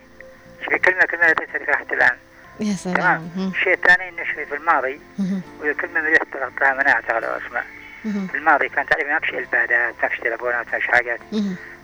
شوفي 0.65 0.79
كلمه 0.79 1.05
كلمة 1.05 1.27
لا 1.27 1.33
تنسى 1.33 1.73
حتى 1.73 1.95
الآن. 1.95 2.17
يا 2.61 2.73
سلام. 2.75 3.31
الشيء 3.57 3.73
الثاني 3.75 4.09
إنه 4.09 4.25
شوفي 4.25 4.47
في 4.47 4.55
الماضي 4.55 5.01
مهم. 5.19 5.43
وهي 5.61 5.75
كلمه 5.75 6.01
مليح 6.01 6.23
تغطيها 6.33 6.75
مناعه 6.75 7.05
على 7.09 7.39
اسماء 7.47 7.65
مهم. 8.05 8.27
في 8.27 8.37
الماضي 8.37 8.69
كان 8.69 8.87
تعرف 8.87 9.07
ما 9.07 9.19
فيش 9.19 9.35
البادات 9.35 9.95
ما 10.03 10.09
فيش 10.09 10.19
تلفونات 10.21 10.67
ما 10.73 10.79
فيش 10.79 10.87
حاجات. 10.89 11.21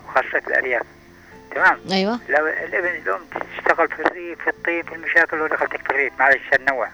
وخاصة 0.09 0.43
الأرياف 0.49 0.83
تمام 1.55 1.79
أيوه 1.93 2.19
لو 2.29 2.47
الابن 2.47 2.89
الام 2.89 3.21
تشتغل 3.57 3.89
في 3.89 4.01
الريف 4.03 4.39
في 4.41 4.51
الطين 4.51 4.83
في 4.83 4.95
المشاكل 4.95 5.37
لو 5.37 5.47
دخلتك 5.47 5.83
في 5.83 5.91
الريف 5.91 6.13
معلش 6.19 6.41
ننوع 6.61 6.89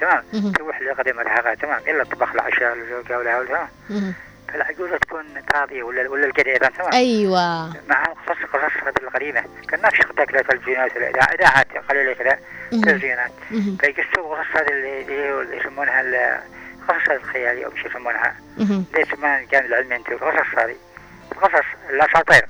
تمام. 0.00 0.52
تروح 0.52 0.80
لقدم 0.82 1.16
مرهقة 1.16 1.54
تمام 1.54 1.80
يلا 1.86 2.04
طبخ 2.04 2.32
العشاء 2.34 2.74
لزوجها 2.76 3.18
ولا 3.18 3.68
مهم. 3.90 4.14
فالعجوزة 4.52 4.96
تكون 4.96 5.24
طاغية 5.54 5.82
ولا 5.82 6.08
ولا 6.08 6.26
القرية 6.26 6.52
أيضا 6.52 6.68
تمام 6.68 6.92
أيوه 6.92 7.68
مع 7.88 8.04
قصص 8.04 8.42
قصص 8.52 8.76
هذه 8.86 8.94
القديمة 9.02 9.44
كان 9.68 9.82
ما 9.82 9.90
فيش 9.90 9.98
تكلة 10.16 10.42
تلفزيونات 10.42 10.96
ولا 10.96 11.08
إذاعة 11.10 11.34
إذاعات 11.34 11.66
قليلة 11.90 12.12
كذا. 12.12 12.38
تلفزيونات. 12.70 13.30
فيقصوا 13.80 14.36
قصص 14.36 14.56
هذه 14.56 14.68
اللي 14.68 15.56
يسمونها 15.56 16.00
ال- 16.90 16.94
القصص 16.94 17.10
الخيالية 17.10 17.66
أو 17.66 17.76
شو 17.76 17.88
يسمونها. 17.88 18.36
اللي 18.60 18.84
يسمونها 18.96 19.40
الجانب 19.40 19.66
العلمي 19.66 19.96
أنت. 19.96 20.08
القصص 20.08 20.58
هذه 20.58 20.76
القصص 21.32 21.64
الأساطير 21.90 22.46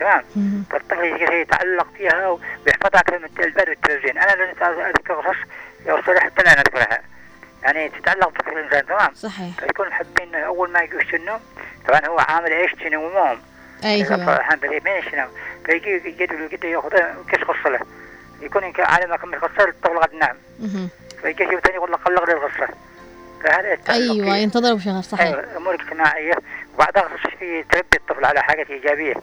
تمام. 0.00 0.24
فالطفل 0.70 1.32
يتعلق 1.32 1.86
فيها 1.98 2.28
ويحفظها 2.28 3.02
من 3.18 3.24
البال 3.24 3.68
والتلفزيون 3.68 4.18
أنا 4.18 4.50
أذكر 4.90 5.14
قصص 5.14 5.36
صريح 6.06 6.24
حتى 6.24 6.42
لا 6.42 6.54
نذكرها. 6.58 6.98
يعني 7.62 7.88
تتعلق 7.88 8.28
بفكر 8.28 8.52
الإنسان 8.52 8.86
تمام؟ 8.86 9.14
صحيح. 9.14 9.54
فيكون 9.60 9.88
محبين 9.88 10.34
أول 10.34 10.70
ما 10.70 10.80
يجوش 10.82 11.14
النوم 11.14 11.40
طبعا 11.88 12.06
هو 12.06 12.18
عامل 12.18 12.52
إيش؟ 12.52 12.72
تنومهم 12.74 13.38
أيوه. 13.84 14.36
الحين 14.36 14.58
بدي 14.58 14.80
ما 14.80 14.96
يشنو 14.98 15.26
فيجي 15.66 15.90
يجد 15.90 16.32
يجد 16.32 16.64
يأخذ 16.64 16.90
كيس 17.30 17.40
قصه 17.44 17.70
له 17.70 17.80
يكون 18.40 18.72
على 18.78 19.06
ما 19.06 19.16
كمل 19.16 19.40
قصه 19.40 19.68
الطفل 19.68 19.98
قد 19.98 20.14
نام. 20.14 20.36
فيجي 21.22 21.44
شيء 21.48 21.60
ثاني 21.60 21.74
يقول 21.76 21.90
له 21.90 21.96
قلق 21.96 22.24
لي 22.24 22.32
القصة 22.32 22.68
فهذا 23.44 23.78
أيوه 23.88 24.24
فيه. 24.24 24.34
ينتظر 24.34 24.74
بشغف 24.74 25.04
صحيح. 25.04 25.26
أيوه 25.26 25.56
امور 25.56 25.74
اجتماعية. 25.74 26.34
وبعدها 26.74 27.02
خصوص 27.02 27.32
في 27.38 27.62
تربي 27.62 27.96
الطفل 27.96 28.24
على 28.24 28.42
حاجة 28.42 28.66
إيجابية. 28.70 29.14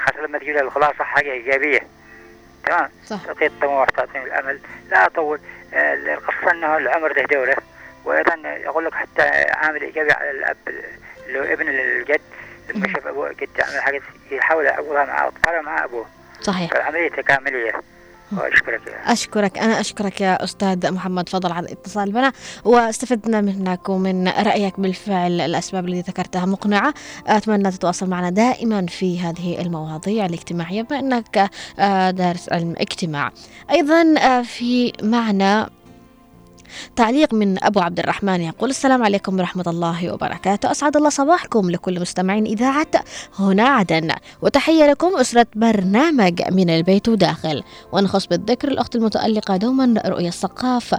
خاصة 0.00 0.20
لما 0.26 0.38
تجي 0.38 0.60
الخلاصة 0.60 1.04
حاجة 1.04 1.32
إيجابية. 1.32 1.80
تمام؟ 2.66 2.90
صح. 3.06 3.24
تعطيه 3.26 3.46
الطموح 3.46 3.88
تعطيه 3.88 4.22
الأمل. 4.22 4.60
لا 4.90 5.06
أطول. 5.06 5.40
القصة 5.72 6.50
إنه 6.50 6.76
العمر 6.76 7.12
له 7.12 7.22
دورة. 7.24 7.56
وأيضا 8.04 8.42
أقول 8.44 8.84
لك 8.84 8.94
حتى 8.94 9.22
عامل 9.50 9.82
إيجابي 9.82 10.12
على 10.12 10.30
الأب 10.30 10.56
اللي 11.26 11.38
هو 11.38 11.42
ابن 11.42 11.68
الجد 11.68 12.20
لما 12.74 12.88
شاف 12.88 13.06
أبوه 13.06 13.32
جد 13.32 13.48
يعمل 13.58 13.80
حاجة 13.80 14.02
يحاول 14.30 14.64
يعوضها 14.64 15.04
مع 15.04 15.26
أطفاله 15.28 15.60
مع 15.60 15.84
أبوه. 15.84 16.06
صحيح. 16.40 16.70
فالعملية 16.70 17.08
تكاملية. 17.08 17.72
أشكرك. 19.04 19.58
أنا 19.58 19.80
أشكرك 19.80 20.20
يا 20.20 20.44
أستاذ 20.44 20.92
محمد 20.92 21.28
فضل 21.28 21.52
على 21.52 21.66
الاتصال 21.66 22.12
بنا. 22.12 22.32
واستفدنا 22.64 23.40
منك 23.40 23.88
ومن 23.88 24.28
رأيك 24.28 24.80
بالفعل 24.80 25.40
الأسباب 25.40 25.88
التي 25.88 26.10
ذكرتها 26.10 26.46
مقنعة. 26.46 26.94
أتمنى 27.26 27.70
تتواصل 27.70 28.08
معنا 28.08 28.30
دائما 28.30 28.86
في 28.86 29.20
هذه 29.20 29.60
المواضيع 29.60 30.26
الاجتماعية 30.26 30.82
بما 30.82 30.98
أنك 30.98 31.50
آه، 31.78 32.10
دارس 32.10 32.52
علم 32.52 32.74
اجتماع. 32.78 33.30
أيضا 33.70 34.14
آه، 34.18 34.42
في 34.42 34.92
معنا 35.02 35.70
تعليق 36.96 37.34
من 37.34 37.64
أبو 37.64 37.80
عبد 37.80 37.98
الرحمن 37.98 38.40
يقول 38.40 38.70
السلام 38.70 39.02
عليكم 39.02 39.38
ورحمة 39.38 39.64
الله 39.66 40.12
وبركاته. 40.12 40.70
أسعد 40.70 40.96
الله 40.96 41.08
صباحكم 41.08 41.70
لكل 41.70 42.00
مستمعين 42.00 42.46
إذاعة 42.46 42.86
هنا 43.38 43.68
عدن. 43.68 44.10
وتحية 44.42 44.90
لكم 44.90 45.16
أسرة 45.16 45.46
برنامج 45.54 46.42
من 46.52 46.70
البيت 46.70 47.08
وداخل. 47.08 47.62
ونخص 47.92 48.26
بالذكر 48.26 48.68
الأخت 48.68 48.96
المتألقة 48.96 49.56
دوما 49.56 50.02
رؤية 50.06 50.28
الثقاف 50.28 50.94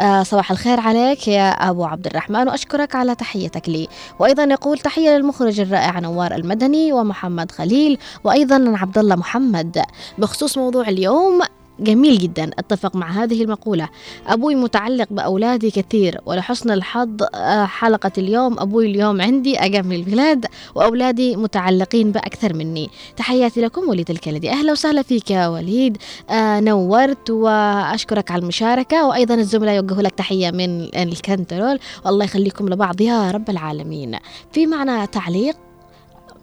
آه، 0.00 0.22
صباح 0.22 0.50
الخير 0.50 0.80
عليك 0.80 1.28
يا 1.28 1.50
أبو 1.50 1.84
عبد 1.84 2.06
الرحمن 2.06 2.48
وأشكرك 2.48 2.94
على 2.94 3.14
تحيتك 3.14 3.68
لي. 3.68 3.88
وأيضا 4.18 4.44
يقول 4.44 4.78
تحية 4.78 5.10
للمخرج 5.10 5.60
الرائع 5.60 5.98
نوار 6.00 6.34
المدني 6.34 6.92
ومحمد 6.92 7.50
خليل 7.50 7.98
وأيضا 8.24 8.74
عبد 8.76 8.98
الله 8.98 9.16
محمد. 9.16 9.82
بخصوص 10.18 10.58
موضوع 10.58 10.88
اليوم 10.88 11.40
جميل 11.80 12.18
جدا 12.18 12.50
أتفق 12.58 12.96
مع 12.96 13.10
هذه 13.10 13.42
المقولة. 13.42 13.88
أبوي 14.26 14.54
متعلق 14.54 15.06
بأولادي 15.10 15.70
كثير 15.70 16.20
ولحسن 16.26 16.70
الحظ 16.70 17.22
آه، 17.34 17.64
حلقة 17.64 18.10
اليوم. 18.18 18.60
أبوي 18.60 18.86
اليوم 18.86 19.20
عندي 19.20 19.58
من 19.82 19.92
البلاد 19.92 20.46
وأولادي 20.74 21.36
متعلقين 21.36 22.12
بأكثر 22.12 22.54
مني. 22.54 22.90
تحياتي 23.16 23.60
لكم 23.60 23.88
وليد 23.88 24.10
الكندي 24.10 24.50
أهلا 24.50 24.72
وسهلا 24.72 25.02
فيك 25.02 25.30
يا 25.30 25.48
وليد. 25.48 25.96
آه 26.30 26.60
نورت 26.60 27.30
وأشكرك 27.30 28.30
على 28.30 28.42
المشاركة 28.42 29.06
وأيضا 29.06 29.34
الزملاء 29.34 29.74
يوجهوا 29.74 30.02
لك 30.02 30.12
تحية 30.12 30.50
من 30.50 30.96
الكنترول. 30.96 31.78
والله 32.04 32.24
يخليكم 32.24 32.68
لبعض 32.68 33.00
يا 33.00 33.30
رب 33.30 33.50
العالمين. 33.50 34.18
في 34.52 34.66
معنا 34.66 35.04
تعليق؟ 35.04 35.56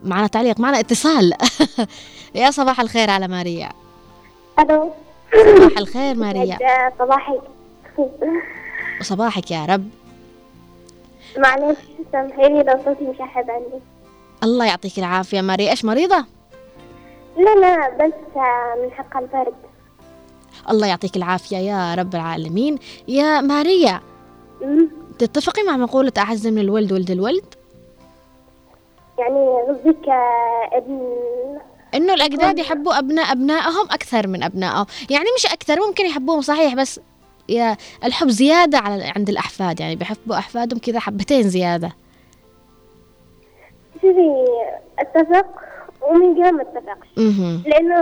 معنا 0.04 0.28
تعليق 0.28 0.60
معنا 0.60 0.80
اتصال. 0.80 1.34
يا 2.36 2.52
صباح 2.52 2.80
الخير 2.82 3.10
على 3.10 3.28
ماريا. 3.28 3.70
ألو. 4.60 5.07
صباح 5.34 5.78
الخير 5.82 6.16
ماريا. 6.16 6.58
صباحي 7.00 7.40
وصباحك 9.00 9.52
يا 9.52 9.66
رب. 9.66 9.90
معلش 11.38 11.78
سامحيني 12.12 12.64
لو 12.64 12.80
صوتي 12.86 13.04
مشحب 13.04 13.50
عندي 13.52 13.80
الله 14.44 14.66
يعطيك 14.66 15.00
العافية 15.00 15.42
ماريا. 15.42 15.72
إيش 15.72 15.86
مريضة؟ 15.86 16.26
لا 17.38 17.56
لا 17.56 17.90
بس 17.90 18.14
من 18.84 18.92
حق 18.92 19.18
البرد 19.18 19.54
الله 20.70 20.88
يعطيك 20.88 21.18
العافية 21.18 21.58
يا 21.58 21.96
رب 21.96 22.16
العالمين. 22.16 22.80
يا 23.08 23.42
ماريا 23.42 24.02
تتفقي 25.20 25.64
مع 25.64 25.78
مقولة 25.78 26.12
أعز 26.18 26.48
من 26.48 26.58
الولد 26.60 26.94
ولد 26.94 27.12
الولد؟ 27.12 27.46
يعني 29.20 29.48
قصدك 29.68 30.10
آه، 30.10 30.70
ابن 30.78 31.18
إنه 31.96 32.14
الأجداد 32.14 32.60
يحبوا 32.60 33.00
أبناء 33.00 33.32
أبنائهم 33.32 33.86
أكثر 33.92 34.28
من 34.28 34.44
أبنائهم. 34.44 34.86
يعني 35.10 35.26
مش 35.38 35.46
أكثر 35.46 35.80
ممكن 35.88 36.06
يحبوهم 36.06 36.42
صحيح 36.42 36.76
بس 36.76 37.00
يا 37.50 37.78
الحب 38.04 38.30
زيادة 38.30 38.78
على 38.78 39.14
عند 39.16 39.30
الأحفاد. 39.30 39.80
يعني 39.80 39.96
بيحبوا 39.96 40.36
أحفادهم 40.38 40.80
كذا 40.80 41.00
حبتين 41.00 41.44
زيادة. 41.44 41.92
شوفي 44.02 44.46
أتفق 45.00 45.46
ومن 46.02 46.36
جهة 46.36 46.52
ما. 46.52 47.00
لأنه 47.66 47.96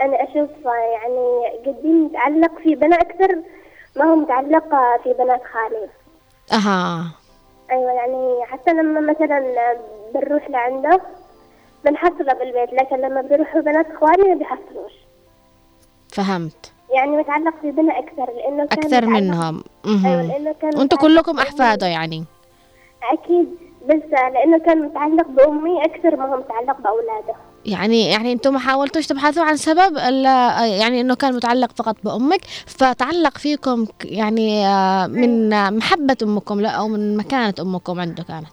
أنا 0.00 0.22
أشوف 0.22 0.50
آه، 0.66 0.98
يعني 1.02 1.42
جدي 1.66 1.88
متعلق 1.88 2.58
في 2.62 2.74
بنات 2.74 3.00
أكثر 3.00 3.36
ما 3.96 4.04
هو 4.04 4.16
متعلق 4.16 4.64
في 5.04 5.12
بنات 5.12 5.40
خالي. 5.52 5.88
أها. 6.52 7.04
أيوه 7.70 7.92
يعني 7.92 8.44
حتى 8.46 8.72
لما 8.72 9.00
مثلا 9.00 9.44
بنروح 10.14 10.50
لعنده 10.50 11.00
بنحصله 11.86 12.32
بالبيت 12.34 12.72
لكن 12.80 12.96
لما 12.96 13.20
بيروحوا 13.22 13.60
بنات 13.60 13.86
إخواني 13.90 14.22
ما 14.28 14.34
بيحصلوش. 14.34 14.92
فهمت. 16.12 16.72
يعني 16.94 17.16
متعلق 17.16 17.54
في 17.62 17.70
بنا 17.70 17.98
أكثر 17.98 18.32
لأنه 18.36 18.66
كان 18.66 18.78
أكثر 18.78 19.06
متعلق- 19.06 19.20
منهم. 19.20 19.62
أيوه. 19.86 20.22
لأنه 20.22 20.54
كان 20.62 20.70
متعلق 20.70 20.94
كلكم 21.00 21.32
بأمي. 21.32 21.42
أحفاده 21.48 21.86
يعني. 21.86 22.24
أكيد 23.12 23.46
بس 23.88 24.02
لأنه 24.12 24.58
كان 24.58 24.82
متعلق 24.82 25.26
بأمي 25.28 25.84
أكثر 25.84 26.16
ما 26.16 26.24
هو 26.34 26.36
متعلق 26.36 26.80
بأولاده. 26.80 27.34
يعني 27.64 28.10
يعني 28.10 28.32
أنتم 28.32 28.52
ما 28.52 28.58
حاولتوش 28.58 29.06
تبحثوا 29.06 29.44
عن 29.44 29.56
سبب 29.56 29.96
إلا 29.96 30.66
يعني 30.66 31.00
إنه 31.00 31.14
كان 31.14 31.34
متعلق 31.36 31.72
فقط 31.76 31.96
بأمك 32.04 32.40
فتعلق 32.66 33.38
فيكم 33.38 33.86
يعني 34.04 34.66
آه، 34.66 35.06
من 35.06 35.52
آه، 35.52 35.70
محبة 35.70 36.16
أمكم 36.22 36.60
لا 36.60 36.68
أو 36.70 36.88
من 36.88 37.16
مكانة 37.16 37.54
أمكم 37.60 38.00
عنده 38.00 38.22
كانت 38.22 38.46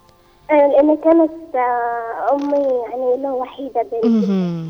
أيوه 0.54 0.68
لأنه 0.68 0.96
كانت 1.04 1.56
آه، 1.56 2.34
أمي 2.34 2.68
يعني 2.90 3.22
له 3.24 3.34
وحيدة 3.34 3.82
بنت 3.82 4.06
مهم. 4.06 4.68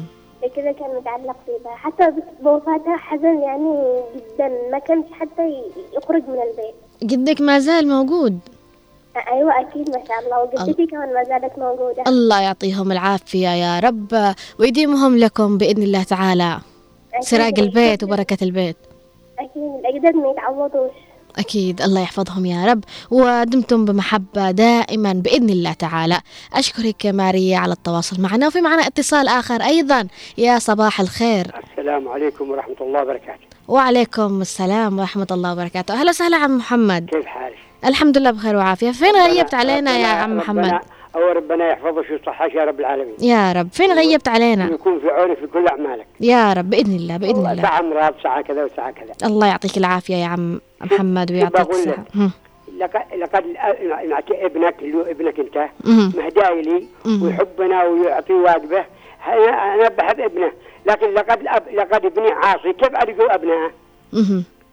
كذا 0.56 0.72
كان 0.72 0.96
متعلق 0.98 1.36
فيها. 1.46 1.76
حتى 1.76 2.14
بوفاتها 2.42 2.98
حزن 2.98 3.42
يعني 3.42 3.84
جدا. 4.16 4.52
ما 4.72 4.80
كانش 4.80 5.06
حتى 5.12 5.62
يخرج 5.98 6.24
من 6.28 6.40
البيت. 6.42 6.76
جدك 7.04 7.42
ما 7.42 7.60
زال 7.60 7.88
موجود؟ 7.88 8.40
أيوه 9.32 9.62
أكيد 9.62 9.90
ما 9.90 10.02
شاء 10.08 10.20
الله. 10.26 10.44
وجدتي 10.44 10.86
كمان 10.86 11.14
ما 11.14 11.24
زالت 11.24 11.60
موجودة. 11.60 12.04
الله 12.08 12.42
يعطيهم 12.42 12.92
العافية 12.92 13.48
يا 13.50 13.80
رب. 13.80 14.14
آه، 14.14 14.36
ويديمهم 14.60 15.18
لكم 15.18 15.58
بإذن 15.58 15.84
الله 15.84 16.04
تعالى. 16.04 16.58
سراج 17.20 17.60
البيت 17.60 18.04
وبركة 18.04 18.38
البيت. 18.42 18.78
أكيد 19.40 19.64
الاجداد 19.80 20.16
ما 20.16 20.30
يتعوضوش. 20.32 20.92
أكيد 21.40 21.82
الله 21.82 22.02
يحفظهم 22.02 22.46
يا 22.46 22.66
رب. 22.66 22.84
ودمتم 23.12 23.86
بمحبة 23.86 24.52
دائما 24.52 25.14
بإذن 25.14 25.50
الله 25.50 25.74
تعالى. 25.74 26.20
أشكرك 26.54 27.06
يا 27.06 27.12
ماريا 27.12 27.58
على 27.58 27.74
التواصل 27.74 28.22
معنا 28.22 28.48
وفي 28.48 28.62
معنا 28.62 28.88
اتصال 28.88 29.28
آخر 29.28 29.64
أيضا. 29.64 30.08
يا 30.38 30.60
صباح 30.60 31.00
الخير. 31.00 31.52
السلام 31.72 32.08
عليكم 32.08 32.52
ورحمة 32.52 32.76
الله 32.82 33.02
وبركاته. 33.02 33.44
وعليكم 33.68 34.42
السلام 34.42 35.00
ورحمة 35.00 35.28
الله 35.32 35.52
وبركاته. 35.54 35.94
أهلا 35.94 36.10
وسهلا 36.10 36.38
عم 36.38 36.58
محمد. 36.58 37.10
كيف 37.10 37.26
حالك؟ 37.26 37.56
الحمد 37.86 38.18
لله 38.18 38.32
بخير 38.32 38.56
وعافية. 38.56 38.92
فين 38.92 39.16
غيبت 39.16 39.54
علينا 39.54 39.98
يا 39.98 40.08
عم 40.08 40.38
محمد؟ 40.38 40.80
أو 41.16 41.32
ربنا 41.32 41.70
يحفظك 41.70 42.10
ويصحك 42.12 42.56
يا 42.56 42.64
رب 42.66 42.80
العالمين 42.80 43.16
يا 43.20 43.52
رب 43.52 43.68
فين 43.72 43.92
غيبت 43.92 44.28
علينا 44.28 44.70
ويكون 44.70 45.00
في 45.00 45.08
عونك 45.10 45.38
في 45.38 45.48
كل 45.48 45.68
أعمالك 45.68 46.06
يا 46.20 46.54
رب 46.54 46.70
بإذن 46.70 46.96
الله 46.96 47.18
بإذن 47.18 47.36
الله 47.36 47.62
ساعة 47.62 47.80
أمراض 47.80 48.14
ساعة 48.24 48.42
كذا 48.42 48.64
وساعة 48.64 48.92
كذا 48.92 49.14
الله 49.28 49.48
يعطيك 49.48 49.78
العافية 49.78 50.16
يا 50.16 50.26
عم 50.28 50.62
محمد 50.82 51.32
ويعطيك. 51.32 51.70
الصحة. 51.70 52.04
لقد 53.18 53.44
لقد 54.06 54.24
ابنك 54.32 54.76
اللي 54.82 54.98
هو 54.98 55.02
ابنك 55.02 55.40
أنت. 55.40 55.70
مهداي 56.18 56.62
لي. 56.62 56.88
ويحبنا 57.22 57.84
ويعطي 57.84 58.34
واجبه 58.34 58.86
أنا 59.28 59.90
بحب 59.90 60.20
ابنه 60.20 60.52
لكن 60.86 61.14
لقد 61.14 61.44
لقد 61.74 62.06
ابني 62.06 62.32
عاصي 62.32 62.74
كيف 62.74 62.96
ارجو 62.96 63.26
ابنائه؟ 63.26 63.72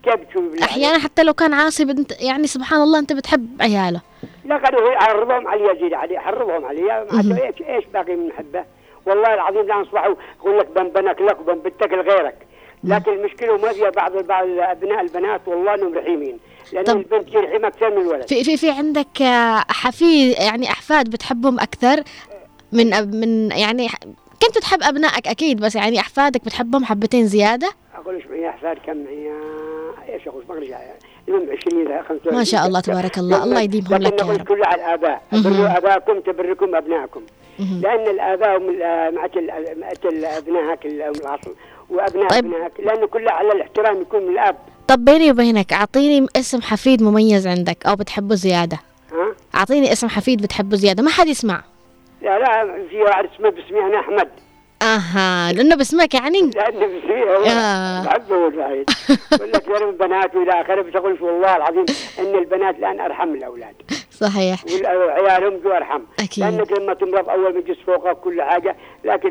كيف 0.03 0.14
تشوف؟ 0.31 0.62
أحيانا 0.62 0.98
حتى 0.98 1.22
لو 1.22 1.33
كان 1.33 1.55
عاصي 1.55 1.85
بنت 1.85 2.22
يعني 2.22 2.46
سبحان 2.46 2.83
الله 2.83 2.98
أنت 2.98 3.12
بتحب 3.12 3.46
عياله 3.61 4.00
لقد 4.45 4.75
هو 4.75 4.91
حرضهم 4.99 5.49
علي 5.49 5.65
يزيد 5.77 5.95
علي. 5.95 6.19
حرضهم 6.19 6.65
علي 6.65 7.03
إيش 7.47 7.63
إيش 7.69 7.85
باقي 7.95 8.17
من 8.17 8.29
محبه؟ 8.29 8.65
والله 9.07 9.35
العظيم 9.35 9.63
لا 9.63 9.75
نصبحوا 9.75 10.15
يقول 10.41 10.59
لك 10.59 10.67
بنبنك 10.77 11.21
لك 11.23 11.41
وبنبتك 11.41 11.93
لغيرك. 11.93 12.37
لكن 12.85 13.13
المشكلة 13.13 13.57
ما 13.57 13.73
فيها 13.73 13.91
بعض 13.91 14.13
بعض 14.17 14.47
أبناء 14.49 15.01
البنات 15.01 15.41
والله 15.47 15.75
إنهم 15.75 15.95
رحيمين. 15.95 16.39
لأن 16.73 16.85
طب- 16.85 16.97
البنت 16.97 17.35
يرحم 17.35 17.65
أكثر 17.65 17.91
من 17.91 17.99
الولد. 18.03 18.29
في 18.29 18.45
في 18.45 18.57
في 18.57 18.71
عندك 18.71 19.23
آه، 19.23 19.65
حفيد 19.71 20.39
يعني 20.39 20.71
أحفاد 20.71 21.11
بتحبهم 21.11 21.61
أكثر؟ 21.61 22.03
من 22.73 22.95
أب- 22.95 23.15
من 23.15 23.51
يعني 23.51 23.89
كنت 24.47 24.59
تحب 24.59 24.83
أبنائك 24.83 25.29
أكيد 25.29 25.61
بس 25.61 25.75
يعني 25.77 26.01
أحفادك 26.01 26.45
بتحبهم 26.45 26.85
حبتين 26.85 27.27
زيادة؟ 27.27 27.71
أقول 27.95 28.15
إيش 28.15 28.27
معي 28.27 28.49
أحفاد 28.49 28.77
كم 28.87 28.97
معي؟ 29.05 29.31
إيش 30.09 30.29
أقول؟ 30.29 30.45
ما 30.49 30.55
ارجع 30.55 30.79
المهم 31.31 31.57
20 31.69 31.87
إلى 31.87 32.03
25 32.09 32.37
ما 32.38 32.45
شاء 32.45 32.66
الله 32.66 32.81
تبارك 32.81 33.19
الله. 33.19 33.45
الله 33.45 33.61
يديمهم 33.61 34.03
لك 34.03 34.21
يا 34.21 34.27
رب. 34.27 34.43
كلها 34.43 34.66
على 34.69 34.83
الاباء 34.85 35.23
مهم. 35.33 35.43
بروا 35.43 35.79
آباءكم 35.79 36.21
تبركم 36.21 36.75
ابنائكم 36.77 37.21
مهم. 37.59 37.81
لأن 37.81 38.09
الآباء 38.14 38.59
هم 38.59 38.69
ال- 38.71 39.14
مع 39.14 39.25
ال- 39.25 39.81
مع 39.81 39.90
ال- 40.05 40.25
ابنائك 40.25 40.87
ال- 40.87 41.03
هم 41.03 41.11
الاصل 41.11 41.55
وأبناء 41.90 42.29
طيب. 42.29 42.45
ابنائك 42.45 42.73
لأنه 42.81 43.07
كله 43.07 43.31
على 43.33 43.53
الاحترام 43.53 44.01
يكون 44.01 44.23
من 44.23 44.33
الآب. 44.33 44.57
طب 44.88 45.05
بيني 45.05 45.31
وبينك 45.31 45.73
أعطيني 45.73 46.27
اسم 46.37 46.62
حفيد 46.62 47.03
مميز 47.03 47.47
عندك 47.47 47.87
أو 47.87 47.97
بتحبه 47.97 48.35
زيادة. 48.35 48.79
ها؟ 49.12 49.35
أعطيني 49.55 49.93
اسم 49.93 50.09
حفيد 50.09 50.43
بتحبه 50.43 50.77
زيادة. 50.77 51.03
ما 51.03 51.11
حد 51.11 51.27
يسمع. 51.27 51.62
لا 52.23 52.38
لا 52.38 52.79
في 52.90 53.03
واحد 53.03 53.25
اسمه 53.35 53.51
باسمي 53.51 53.81
أنا 53.81 54.01
أحمد. 54.01 54.29
أها 54.83 55.53
لأنه 55.53 55.77
باسمك 55.77 56.14
يعني؟ 56.14 56.40
لأنه 56.40 56.87
باسمي. 56.87 58.05
بحبه 58.07 58.37
هو 58.37 58.49
الوحيد 58.49 58.90
يقول 59.33 59.53
لك 59.53 59.69
يا 59.69 59.88
البنات 59.88 60.35
والى 60.35 60.61
آخره 60.61 60.83
بس 60.83 60.97
أقول 60.97 61.23
والله 61.23 61.57
العظيم 61.57 61.85
إن 62.19 62.35
البنات 62.35 62.79
الآن 62.79 63.01
أرحم 63.01 63.29
من 63.29 63.37
الأولاد. 63.37 63.75
صحيح. 64.21 64.65
وعيالهم 64.85 65.61
جو 65.65 65.71
ارحم 65.71 66.01
أكيد. 66.21 66.45
لانك 66.45 66.73
لما 66.73 66.95
تمرض 66.95 67.29
أول 67.29 67.53
ما 67.55 67.59
يجلس 67.59 67.79
فوقك 67.87 68.17
كل 68.17 68.43
حاجة 68.43 68.77
لكن 69.05 69.29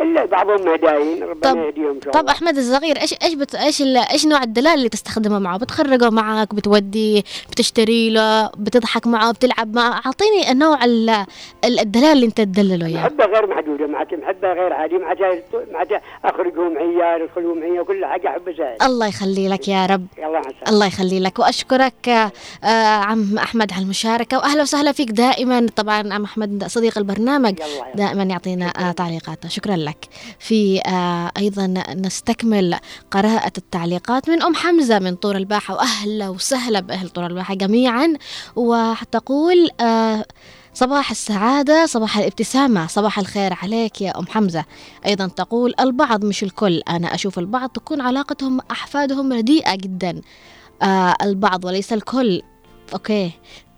إلا 0.00 0.24
بعضهم 0.24 0.68
هدايين 0.68 1.22
ربنا 1.22 1.52
طب 1.52 1.56
يهديهم 1.56 2.00
شاء 2.04 2.12
طب 2.12 2.20
الله. 2.20 2.32
أحمد 2.32 2.56
الصغير 2.56 3.00
إيش 3.00 3.14
إيش 3.22 3.34
بت... 3.34 3.54
إيش 3.54 3.82
ال... 3.82 3.96
إيش 3.96 4.26
نوع 4.26 4.42
الدلال 4.42 4.74
اللي 4.74 4.88
تستخدمه 4.88 5.38
معه؟ 5.38 5.58
بتخرجه 5.58 6.10
معك 6.10 6.54
بتودي 6.54 7.24
بتشتري 7.50 8.10
له 8.10 8.50
بتضحك 8.56 9.06
معه 9.06 9.32
بتلعب 9.32 9.74
معه؟ 9.74 10.00
أعطيني 10.06 10.52
النوع 10.52 10.84
ال... 10.84 11.24
اللي 11.64 12.26
أنت 12.26 12.40
تدلله 12.40 12.86
اياه 12.86 13.00
محبة 13.00 13.24
غير 13.24 13.46
محدودة 13.46 13.86
معناته 13.86 14.16
محبة 14.16 14.52
غير 14.52 14.72
عادية 14.72 14.98
معناته 14.98 15.42
معناته 15.72 16.00
أخرجهم 16.24 16.74
معي 16.74 17.22
يدخلوا 17.22 17.54
معي 17.54 17.84
كل 17.84 18.04
حاجة 18.04 18.28
أحب 18.28 18.48
أساعد. 18.48 18.82
الله 18.82 19.06
يخلي 19.06 19.48
لك 19.48 19.68
يا 19.68 19.86
رب. 19.86 20.06
مع 20.18 20.38
السلامة. 20.38 20.68
الله 20.68 20.86
يخلي 20.86 21.20
لك. 21.20 21.38
وأشكرك 21.38 22.08
آه، 22.08 22.30
عم 22.98 23.38
أحمد 23.38 23.72
على 23.72 23.84
المشاركة 23.92 24.38
وأهلا 24.38 24.62
وسهلا 24.62 24.92
فيك 24.92 25.10
دائما 25.10 25.66
طبعا 25.76 26.14
عم 26.14 26.24
أحمد 26.24 26.64
صديق 26.66 26.98
البرنامج 26.98 27.54
دائما 27.94 28.22
يعطينا 28.22 28.66
آه، 28.66 28.92
تعليقاته. 28.92 29.48
شكرا 29.48 29.76
لك. 29.76 30.08
في 30.38 30.80
آه، 30.86 31.32
أيضا 31.36 31.66
نستكمل 31.94 32.78
قراءة 33.10 33.52
التعليقات 33.58 34.28
من 34.30 34.42
أم 34.42 34.54
حمزة 34.54 34.98
من 34.98 35.14
طور 35.14 35.36
الباحة 35.36 35.74
وأهلا 35.74 36.28
وسهلا 36.28 36.80
بأهل 36.80 37.08
طور 37.08 37.26
الباحة 37.26 37.54
جميعا. 37.54 38.14
وتقول 38.56 39.68
آه، 39.80 40.24
صباح 40.74 41.10
السعادة 41.10 41.86
صباح 41.86 42.18
الابتسامة 42.18 42.86
صباح 42.86 43.18
الخير 43.18 43.54
عليك 43.62 44.00
يا 44.02 44.18
أم 44.18 44.26
حمزة. 44.26 44.64
أيضا 45.06 45.26
تقول 45.26 45.74
البعض 45.80 46.24
مش 46.24 46.42
الكل 46.42 46.82
أنا 46.88 47.14
أشوف 47.14 47.38
البعض 47.38 47.68
تكون 47.70 48.00
علاقتهم 48.00 48.60
أحفادهم 48.70 49.32
رديئة 49.32 49.74
جدا. 49.74 50.20
آه 50.82 51.14
البعض 51.22 51.64
وليس 51.64 51.92
الكل. 51.92 52.42
أوكي. 52.92 53.30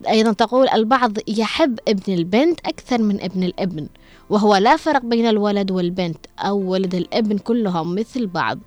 أيضا 0.08 0.32
تقول 0.32 0.68
البعض 0.68 1.12
يحب 1.28 1.78
ابن 1.88 2.12
البنت 2.12 2.60
أكثر 2.66 3.02
من 3.02 3.20
ابن 3.22 3.42
الابن 3.44 3.88
وهو 4.30 4.56
لا 4.56 4.76
فرق 4.76 5.04
بين 5.04 5.26
الولد 5.26 5.70
والبنت 5.70 6.26
أو 6.38 6.58
ولد 6.58 6.94
الابن 6.94 7.38
كلهم 7.38 7.94
مثل 7.94 8.26
بعض. 8.26 8.58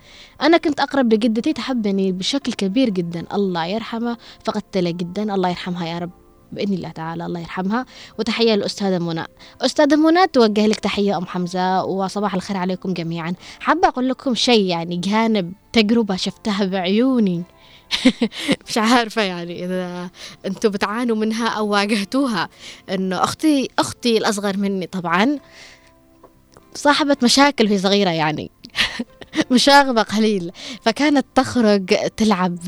أنا 0.41 0.57
كنت 0.57 0.79
أقرب 0.79 1.13
لجدتي 1.13 1.53
تحبني 1.53 2.11
بشكل 2.11 2.53
كبير 2.53 2.89
جدا. 2.89 3.25
الله 3.33 3.65
يرحمها 3.65 4.17
فقدت 4.43 4.77
لها 4.77 4.91
جدا. 4.91 5.35
الله 5.35 5.49
يرحمها 5.49 5.87
يا 5.87 5.99
رب. 5.99 6.11
بإذن 6.51 6.73
الله 6.73 6.89
تعالى 6.89 7.25
الله 7.25 7.39
يرحمها. 7.39 7.85
وتحية 8.19 8.55
للأستاذة 8.55 8.99
منى. 8.99 9.25
أستاذة 9.61 9.95
منى 9.95 10.27
توجه 10.27 10.67
لك 10.67 10.79
تحية 10.79 11.17
أم 11.17 11.25
حمزة 11.25 11.83
وصباح 11.83 12.35
الخير 12.35 12.57
عليكم 12.57 12.93
جميعا. 12.93 13.33
حابة 13.59 13.87
أقول 13.87 14.09
لكم 14.09 14.35
شيء 14.35 14.65
يعني 14.65 14.97
جانب 14.97 15.53
تجربة 15.73 16.15
شفتها 16.15 16.65
بعيوني. 16.65 17.43
مش 18.67 18.77
عارفة 18.77 19.21
يعني 19.21 19.65
إذا 19.65 20.09
أنتم 20.45 20.69
بتعانوا 20.69 21.15
منها 21.15 21.47
أو 21.47 21.67
واجهتوها. 21.67 22.49
إنه 22.89 23.23
أختي 23.23 23.69
أختي 23.79 24.17
الأصغر 24.17 24.57
مني 24.57 24.87
طبعا 24.87 25.39
صاحبة 26.75 27.17
مشاكل 27.23 27.65
وهي 27.65 27.77
صغيرة 27.79 28.09
يعني. 28.09 28.51
مشاغبة 29.51 30.01
قليل. 30.01 30.51
فكانت 30.81 31.25
تخرج 31.35 31.95
تلعب 32.17 32.59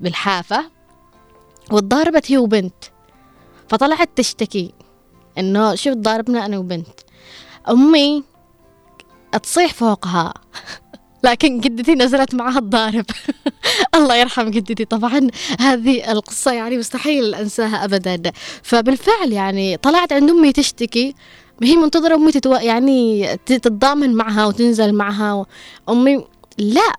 بالحافة 0.00 0.70
وتضاربت 1.72 2.32
هي 2.32 2.38
وبنت. 2.38 2.84
فطلعت 3.68 4.10
تشتكي 4.16 4.72
إنه 5.38 5.74
شوف 5.74 5.94
ضاربنا 5.94 6.46
أنا 6.46 6.58
وبنت. 6.58 7.00
أمي 7.70 8.24
تصيح 9.42 9.72
فوقها. 9.72 10.34
لكن 11.24 11.60
جدتي 11.60 11.94
نزلت 11.94 12.34
معها 12.34 12.58
الضارب. 12.58 13.04
الله 13.96 14.16
يرحم 14.16 14.50
جدتي. 14.50 14.84
طبعا 14.84 15.28
هذه 15.60 16.12
القصة 16.12 16.52
يعني 16.52 16.78
مستحيل 16.78 17.34
أنساها 17.34 17.84
أبدا. 17.84 18.32
فبالفعل 18.62 19.32
يعني 19.32 19.76
طلعت 19.76 20.12
عند 20.12 20.30
أمي 20.30 20.52
تشتكي. 20.52 21.14
هي 21.62 21.76
منتظرة 21.76 22.14
أمي 22.14 22.32
تتو... 22.32 22.54
يعني 22.54 23.26
تتضامن 23.46 24.14
معها 24.14 24.46
وتنزل 24.46 24.92
معها. 24.92 25.46
أمي 25.88 26.24
لا 26.58 26.92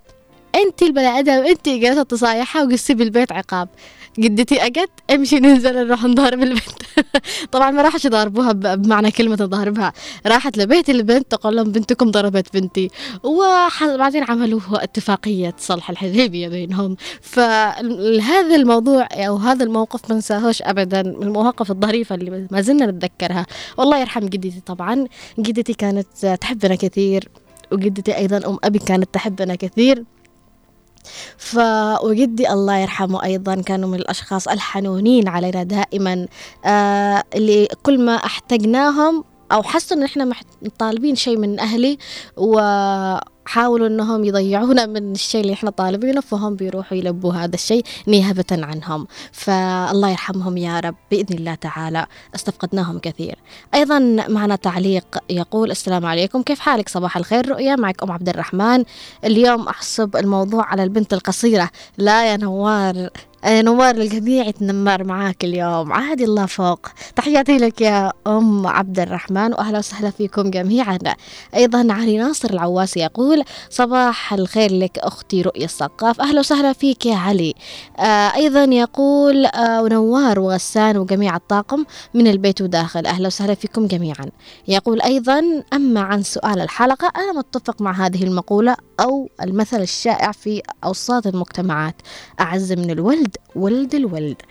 أنت 0.56 0.84
البني 0.84 1.20
آدم 1.20 1.32
أنت 1.32 1.70
جالسة 1.70 2.04
تصايحها 2.04 2.64
وقصي 2.64 2.94
بالبيت 2.94 3.32
عقاب. 3.32 3.70
جدتي 4.20 4.66
أجت 4.66 4.90
أمشي 5.12 5.40
ننزل 5.40 5.88
نروح 5.88 6.04
نضارب 6.04 6.44
البنت 6.44 6.86
طبعا 7.52 7.72
ما 7.72 7.82
راحش 7.82 8.06
يضاربوها 8.06 8.52
بمعنى 8.52 9.12
كلمة 9.12 9.36
تضاربها. 9.36 9.94
راحت 10.26 10.58
لبيت 10.58 10.90
البنت 10.90 11.32
تقول 11.32 11.56
لهم 11.56 11.72
بنتكم 11.72 12.12
ضربت 12.12 12.54
بنتي. 12.54 12.90
وبعدين 13.24 14.24
عملوا 14.24 14.60
اتفاقية 14.72 15.54
صلح 15.58 15.90
الحديبية 15.90 16.48
بينهم. 16.48 16.96
فهذا 17.22 18.56
الموضوع 18.56 19.08
أو 19.12 19.36
هذا 19.36 19.64
الموقف 19.64 20.12
ما 20.12 20.18
نساهوش 20.18 20.62
أبدا 20.62 21.04
من 21.04 21.24
المواقف 21.24 21.72
الظريفة 21.72 22.16
اللي 22.16 22.48
ما 22.52 22.62
زلنا 22.62 22.86
نتذكرها. 22.86 23.46
والله 23.78 24.00
يرحم 24.00 24.26
جدتي 24.26 24.62
طبعا. 24.66 25.06
جدتي 25.40 25.74
كانت 25.74 26.26
تحبنا 26.42 26.76
كثير 26.76 27.30
وجدتي 27.72 28.18
أيضا 28.18 28.50
أم 28.50 28.58
أبي 28.64 28.80
كانت 28.80 29.14
تحبنا 29.14 29.56
كثير. 29.56 30.04
ف 31.38 31.58
وجدي 32.04 32.50
الله 32.50 32.78
يرحمه 32.78 33.24
أيضا 33.24 33.56
كانوا 33.62 33.90
من 33.90 33.96
الأشخاص 33.96 34.48
الحنونين 34.48 35.28
علينا 35.28 35.64
دائما. 35.64 36.28
آه 36.66 37.24
اللي 37.36 37.68
كل 37.84 38.00
ما 38.06 38.16
احتجناهم 38.16 39.24
أو 39.52 39.64
حسوا 39.64 39.98
إن 39.98 40.04
إحنا 40.04 40.32
طالبين 40.80 41.16
شيء 41.16 41.38
من 41.38 41.60
أهلي 41.60 41.98
وحاولوا 43.46 43.88
إنهم 43.88 44.24
يضيعونا 44.24 44.86
من 44.86 45.12
الشيء 45.12 45.42
اللي 45.42 45.54
إحنا 45.54 45.70
طالبينه 45.70 46.22
فهم 46.22 46.56
بيروحوا 46.56 46.98
يلبوا 46.98 47.34
هذا 47.34 47.56
الشيء 47.56 47.84
نيابة 48.08 48.46
عنهم. 48.52 49.08
فالله 49.32 50.10
يرحمهم 50.10 50.58
يا 50.58 50.80
رب 50.80 50.96
بإذن 51.12 51.38
الله 51.38 51.56
تعالى 51.56 52.06
استفقدناهم 52.36 53.00
كثير. 53.00 53.36
أيضا 53.74 54.00
معنا 54.30 54.56
تعليق 54.56 55.18
يقول 55.30 55.72
السلام 55.72 56.06
عليكم 56.06 56.42
كيف 56.42 56.60
حالك؟ 56.60 56.90
صباح 56.90 57.18
الخير 57.18 57.50
رؤيا 57.50 57.76
معك 57.76 58.04
أم 58.04 58.12
عبد 58.12 58.30
الرحمن. 58.30 58.84
اليوم 59.24 59.68
أحسب 59.68 60.16
الموضوع 60.16 60.66
على 60.66 60.84
البنت 60.84 61.14
القصيرة 61.14 61.70
لا 61.98 62.32
يا 62.32 62.38
نوار 62.38 63.10
نوار 63.48 63.96
الجميع 63.96 64.48
يتنمر 64.48 65.04
معاك 65.04 65.44
اليوم. 65.44 65.94
عادي 65.94 66.24
الله 66.24 66.46
فوق. 66.46 66.88
تحياتي 67.16 67.58
لك 67.58 67.82
يا 67.82 68.12
أم 68.28 68.68
عبد 68.68 69.00
الرحمن 69.00 69.54
وأهلا 69.54 69.78
وسهلا 69.78 70.10
فيكم 70.10 70.50
جميعا. 70.52 71.00
أيضا 71.56 71.94
علي 71.94 72.18
ناصر 72.18 72.50
العواسي 72.50 73.00
يقول 73.00 73.44
صباح 73.70 74.34
الخير 74.34 74.72
لك 74.72 75.00
أختي 75.00 75.42
رؤية 75.42 75.66
السقاف. 75.66 76.22
أهلا 76.22 76.40
وسهلا 76.40 76.74
فيك 76.74 77.06
يا 77.06 77.16
علي. 77.16 77.54
آه 78.00 78.36
أيضا 78.36 78.64
يقول 78.64 79.46
آه 79.46 79.82
ونوار 79.84 80.40
وغسان 80.40 80.98
وجميع 80.98 81.36
الطاقم 81.36 81.86
من 82.14 82.28
البيت 82.28 82.62
وداخل. 82.62 83.06
أهلا 83.06 83.28
وسهلا 83.28 83.54
فيكم 83.56 83.88
جميعا. 83.88 84.26
يقول 84.68 85.02
أيضا 85.02 85.64
أما 85.74 86.02
عن 86.02 86.24
سؤال 86.24 86.60
الحلقة 86.62 87.12
أنا 87.16 87.34
متفق 87.34 87.82
مع 87.82 87.92
هذه 88.06 88.24
المقولة 88.24 88.76
أو 89.00 89.30
المثل 89.42 89.82
الشائع 89.82 90.32
في 90.32 90.62
أوساط 90.84 91.28
المجتمعات. 91.28 91.96
أعز 92.40 92.72
من 92.72 92.92
الولد 92.92 93.35
ولد 93.56 93.96
الولد. 93.96 94.42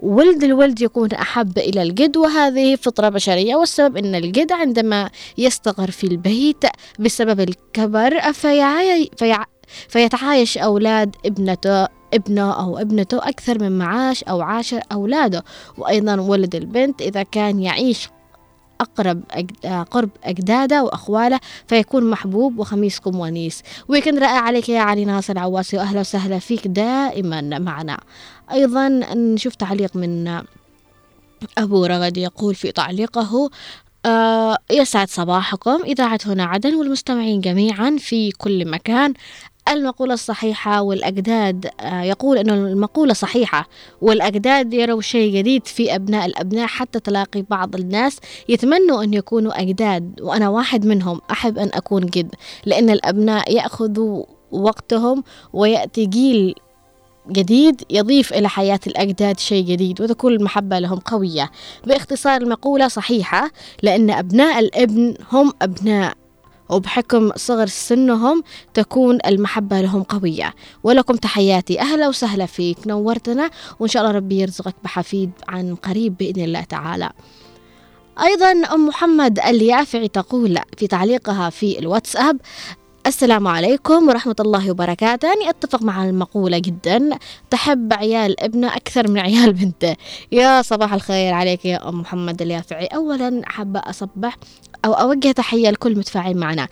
ولد 0.00 0.44
الولد 0.44 0.80
يكون 0.80 1.12
أحب 1.12 1.58
إلى 1.58 1.82
الجد 1.82 2.16
وهذه 2.16 2.76
فطرة 2.76 3.08
بشرية 3.08 3.56
والسبب 3.56 3.96
أن 3.96 4.14
الجد 4.14 4.52
عندما 4.52 5.10
يصطغر 5.38 5.90
في 5.90 6.04
البيت 6.04 6.64
بسبب 6.98 7.40
الكبر 7.40 8.32
فيعي 8.32 9.10
فيع 9.16 9.44
فيتعايش 9.88 10.58
أولاد 10.58 11.16
ابنته 11.26 11.84
ابنه 12.14 12.52
أو 12.62 12.78
ابنته 12.78 13.18
أكثر 13.18 13.62
من 13.62 13.78
معاش 13.78 14.24
أو 14.24 14.40
عاشر 14.40 14.80
أولاده. 14.92 15.44
وأيضا 15.78 16.20
ولد 16.20 16.54
البنت 16.54 17.02
إذا 17.02 17.22
كان 17.22 17.62
يعيش 17.62 18.08
أقرب 18.80 19.22
أجد... 19.30 19.66
قرب 19.90 20.10
أجداده 20.24 20.84
وأخواله 20.84 21.40
فيكون 21.66 22.10
محبوب 22.10 22.58
وخميسكم 22.58 23.20
ونيس. 23.20 23.62
ويكن 23.88 24.18
رائع 24.18 24.40
عليك 24.40 24.68
يا 24.68 24.80
علي 24.80 25.04
ناصر 25.04 25.38
عواسي 25.38 25.76
وأهلا 25.76 26.00
وسهلا 26.00 26.38
فيك 26.38 26.66
دائما 26.66 27.58
معنا. 27.58 28.00
أيضا 28.52 28.88
نشوف 29.14 29.54
تعليق 29.54 29.96
من 29.96 30.42
أبو 31.58 31.86
رغد 31.86 32.16
يقول 32.16 32.54
في 32.54 32.72
تعليقه 32.72 33.50
آه 34.06 34.58
يسعد 34.70 35.08
صباحكم. 35.08 35.82
إذاعة 35.84 36.20
هنا 36.26 36.44
عدن 36.44 36.74
والمستمعين 36.74 37.40
جميعا 37.40 37.96
في 37.98 38.30
كل 38.30 38.70
مكان. 38.70 39.14
المقولة 39.68 40.14
الصحيحة 40.14 40.82
والأجداد 40.82 41.70
آه 41.80 42.02
يقول 42.02 42.38
أن 42.38 42.50
المقولة 42.50 43.14
صحيحة 43.14 43.68
والأجداد 44.00 44.74
يروا 44.74 45.00
شيء 45.00 45.36
جديد 45.36 45.66
في 45.66 45.94
أبناء 45.94 46.26
الأبناء 46.26 46.66
حتى 46.66 47.00
تلاقي 47.00 47.42
بعض 47.42 47.74
الناس 47.76 48.18
يتمنوا 48.48 49.04
أن 49.04 49.14
يكونوا 49.14 49.60
أجداد 49.60 50.20
وأنا 50.20 50.48
واحد 50.48 50.86
منهم 50.86 51.20
أحب 51.30 51.58
أن 51.58 51.70
أكون 51.74 52.06
جد 52.06 52.34
لأن 52.66 52.90
الأبناء 52.90 53.52
يأخذوا 53.54 54.24
وقتهم 54.50 55.24
ويأتي 55.52 56.06
جيل 56.06 56.54
جديد 57.28 57.82
يضيف 57.90 58.32
إلى 58.32 58.48
حياة 58.48 58.80
الأجداد 58.86 59.38
شيء 59.38 59.64
جديد 59.64 60.00
وتكون 60.00 60.32
المحبة 60.32 60.78
لهم 60.78 60.98
قوية. 60.98 61.50
باختصار 61.86 62.40
المقولة 62.42 62.88
صحيحة 62.88 63.50
لأن 63.82 64.10
أبناء 64.10 64.58
الابن 64.58 65.14
هم 65.32 65.52
أبناء 65.62 66.14
وبحكم 66.68 67.30
صغر 67.36 67.66
سنهم 67.66 68.42
تكون 68.74 69.18
المحبة 69.26 69.80
لهم 69.80 70.02
قوية. 70.02 70.54
ولكم 70.84 71.16
تحياتي. 71.16 71.80
أهلا 71.80 72.08
وسهلا 72.08 72.46
فيك. 72.46 72.86
نورتنا. 72.86 73.50
وإن 73.80 73.88
شاء 73.88 74.02
الله 74.02 74.16
ربي 74.16 74.40
يرزقك 74.40 74.74
بحفيد 74.84 75.30
عن 75.48 75.74
قريب 75.74 76.16
بإذن 76.16 76.44
الله 76.44 76.60
تعالى. 76.62 77.10
أيضا 78.22 78.50
أم 78.50 78.86
محمد 78.86 79.38
اليافعي 79.38 80.08
تقول 80.08 80.58
في 80.76 80.86
تعليقها 80.86 81.50
في 81.50 81.78
الواتساب 81.78 82.36
السلام 83.06 83.48
عليكم 83.48 84.08
ورحمة 84.08 84.36
الله 84.40 84.70
وبركاته. 84.70 85.32
أنا 85.32 85.50
أتفق 85.50 85.82
مع 85.82 86.04
المقولة 86.04 86.58
جدا 86.58 87.10
تحب 87.50 87.92
عيال 87.92 88.40
ابنة 88.40 88.76
أكثر 88.76 89.10
من 89.10 89.18
عيال 89.18 89.52
بنته. 89.52 89.96
يا 90.32 90.62
صباح 90.62 90.94
الخير 90.94 91.34
عليك 91.34 91.64
يا 91.64 91.88
أم 91.88 92.00
محمد 92.00 92.42
اليافعي. 92.42 92.86
أولا 92.86 93.42
حابة 93.44 93.80
أصبح 93.80 94.36
أو 94.84 94.92
أوجه 94.92 95.32
تحية 95.32 95.70
لكل 95.70 95.98
متفاعل 95.98 96.36
معنا. 96.36 96.68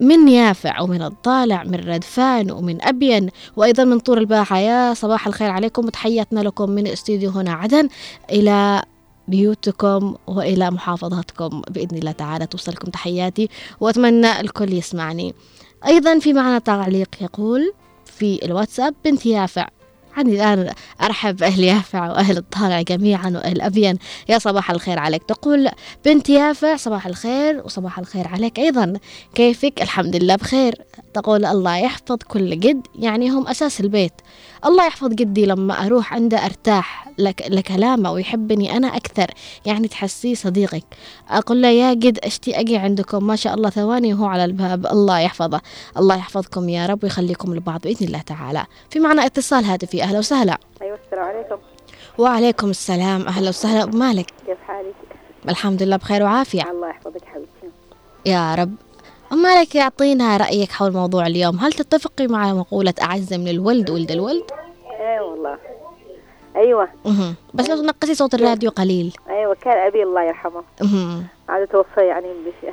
من 0.00 0.28
يافع 0.28 0.80
ومن 0.80 1.02
الطالع 1.02 1.64
من 1.64 1.74
ردفان 1.74 2.50
ومن 2.50 2.82
أبين 2.82 3.28
وأيضا 3.56 3.84
من 3.84 3.98
طور 3.98 4.18
الباحة. 4.18 4.58
يا 4.58 4.94
صباح 4.94 5.26
الخير 5.26 5.50
عليكم 5.50 5.86
وتحياتنا 5.86 6.40
لكم 6.40 6.70
من 6.70 6.86
استديو 6.86 7.30
هنا 7.30 7.52
عدن 7.52 7.88
إلى 8.30 8.82
بيوتكم 9.28 10.14
وإلى 10.26 10.70
محافظاتكم. 10.70 11.62
بإذن 11.70 11.98
الله 11.98 12.12
تعالى 12.12 12.46
توصلكم 12.46 12.90
تحياتي 12.90 13.48
وأتمنى 13.80 14.40
الكل 14.40 14.72
يسمعني. 14.72 15.34
أيضا 15.86 16.18
في 16.18 16.32
معنا 16.32 16.58
تعليق 16.58 17.08
يقول 17.20 17.72
في 18.04 18.44
الواتساب 18.44 18.94
بنت 19.04 19.26
يافع. 19.26 19.68
يعني 20.16 20.32
الآن 20.32 20.72
أرحب 21.02 21.36
بأهل 21.36 21.64
يافع 21.64 22.10
وأهل 22.10 22.36
الطالع 22.36 22.82
جميعا 22.82 23.30
وأهل 23.30 23.60
أبين 23.60 23.98
يا 24.28 24.38
صباح 24.38 24.70
الخير 24.70 24.98
عليك. 24.98 25.22
تقول 25.22 25.68
بنت 26.04 26.28
يافع 26.28 26.76
صباح 26.76 27.06
الخير 27.06 27.62
وصباح 27.64 27.98
الخير 27.98 28.28
عليك. 28.28 28.58
أيضا 28.58 28.92
كيفك؟ 29.34 29.82
الحمد 29.82 30.16
لله 30.16 30.36
بخير. 30.36 30.74
تقول 31.14 31.44
الله 31.44 31.76
يحفظ 31.76 32.16
كل 32.28 32.60
جد 32.60 32.86
يعني 32.98 33.30
هم 33.30 33.48
أساس 33.48 33.80
البيت. 33.80 34.12
الله 34.66 34.86
يحفظ 34.86 35.08
جدي 35.08 35.46
لما 35.46 35.86
أروح 35.86 36.14
عنده 36.14 36.44
أرتاح 36.46 37.08
لك 37.18 37.44
لكلامه 37.48 38.12
ويحبني 38.12 38.76
أنا 38.76 38.96
أكثر. 38.96 39.30
يعني 39.66 39.88
تحسيه 39.88 40.34
صديقك. 40.34 40.84
أقول 41.28 41.62
له 41.62 41.68
يا 41.68 41.94
جد 41.94 42.18
أشتي 42.18 42.60
أجي 42.60 42.76
عندكم. 42.76 43.26
ما 43.26 43.36
شاء 43.36 43.54
الله 43.54 43.70
ثواني 43.70 44.14
وهو 44.14 44.26
على 44.26 44.44
الباب. 44.44 44.86
الله 44.86 45.20
يحفظه. 45.20 45.60
الله 45.96 46.16
يحفظكم 46.16 46.68
يا 46.68 46.86
رب 46.86 47.04
ويخليكم 47.04 47.54
لبعض 47.54 47.80
بإذن 47.80 48.06
الله 48.06 48.20
تعالى. 48.20 48.64
في 48.90 49.00
معنا 49.00 49.26
اتصال 49.26 49.64
هاتفي. 49.64 50.02
أهلا 50.02 50.18
وسهلا. 50.18 50.58
أيوه 50.82 50.98
السلام 51.06 51.24
عليكم. 51.24 51.56
وعليكم 52.18 52.70
السلام. 52.70 53.26
أهلا 53.26 53.48
وسهلا. 53.48 53.86
مالك؟ 53.86 54.32
كيف 54.46 54.58
حالك؟ 54.66 54.94
الحمد 55.48 55.82
لله 55.82 55.96
بخير 55.96 56.22
وعافية. 56.22 56.62
الله 56.70 56.88
يحفظك 56.88 57.24
حبيبتي. 57.24 57.76
يا 58.26 58.54
رب. 58.54 58.74
مالك 59.32 59.74
يعطينا 59.74 60.36
رأيك 60.36 60.72
حول 60.72 60.92
موضوع 60.92 61.26
اليوم 61.26 61.56
هل 61.56 61.72
تتفقي 61.72 62.26
مع 62.26 62.52
مقولة 62.52 62.94
أعز 63.02 63.34
من 63.34 63.48
الولد 63.48 63.90
ولد 63.90 64.10
الولد؟ 64.10 64.44
اي 65.00 65.20
والله 65.20 65.58
أيوه 66.56 66.88
مهم. 67.04 67.34
بس 67.54 67.70
لو 67.70 67.76
تنقصي 67.76 68.14
صوت 68.14 68.34
الراديو 68.34 68.70
قليل 68.70 69.12
أيوه 69.30 69.54
كان 69.54 69.86
أبي 69.86 70.02
الله 70.02 70.22
يرحمه. 70.22 70.62
عاد 71.48 71.66
توفى 71.66 72.00
يعني 72.00 72.26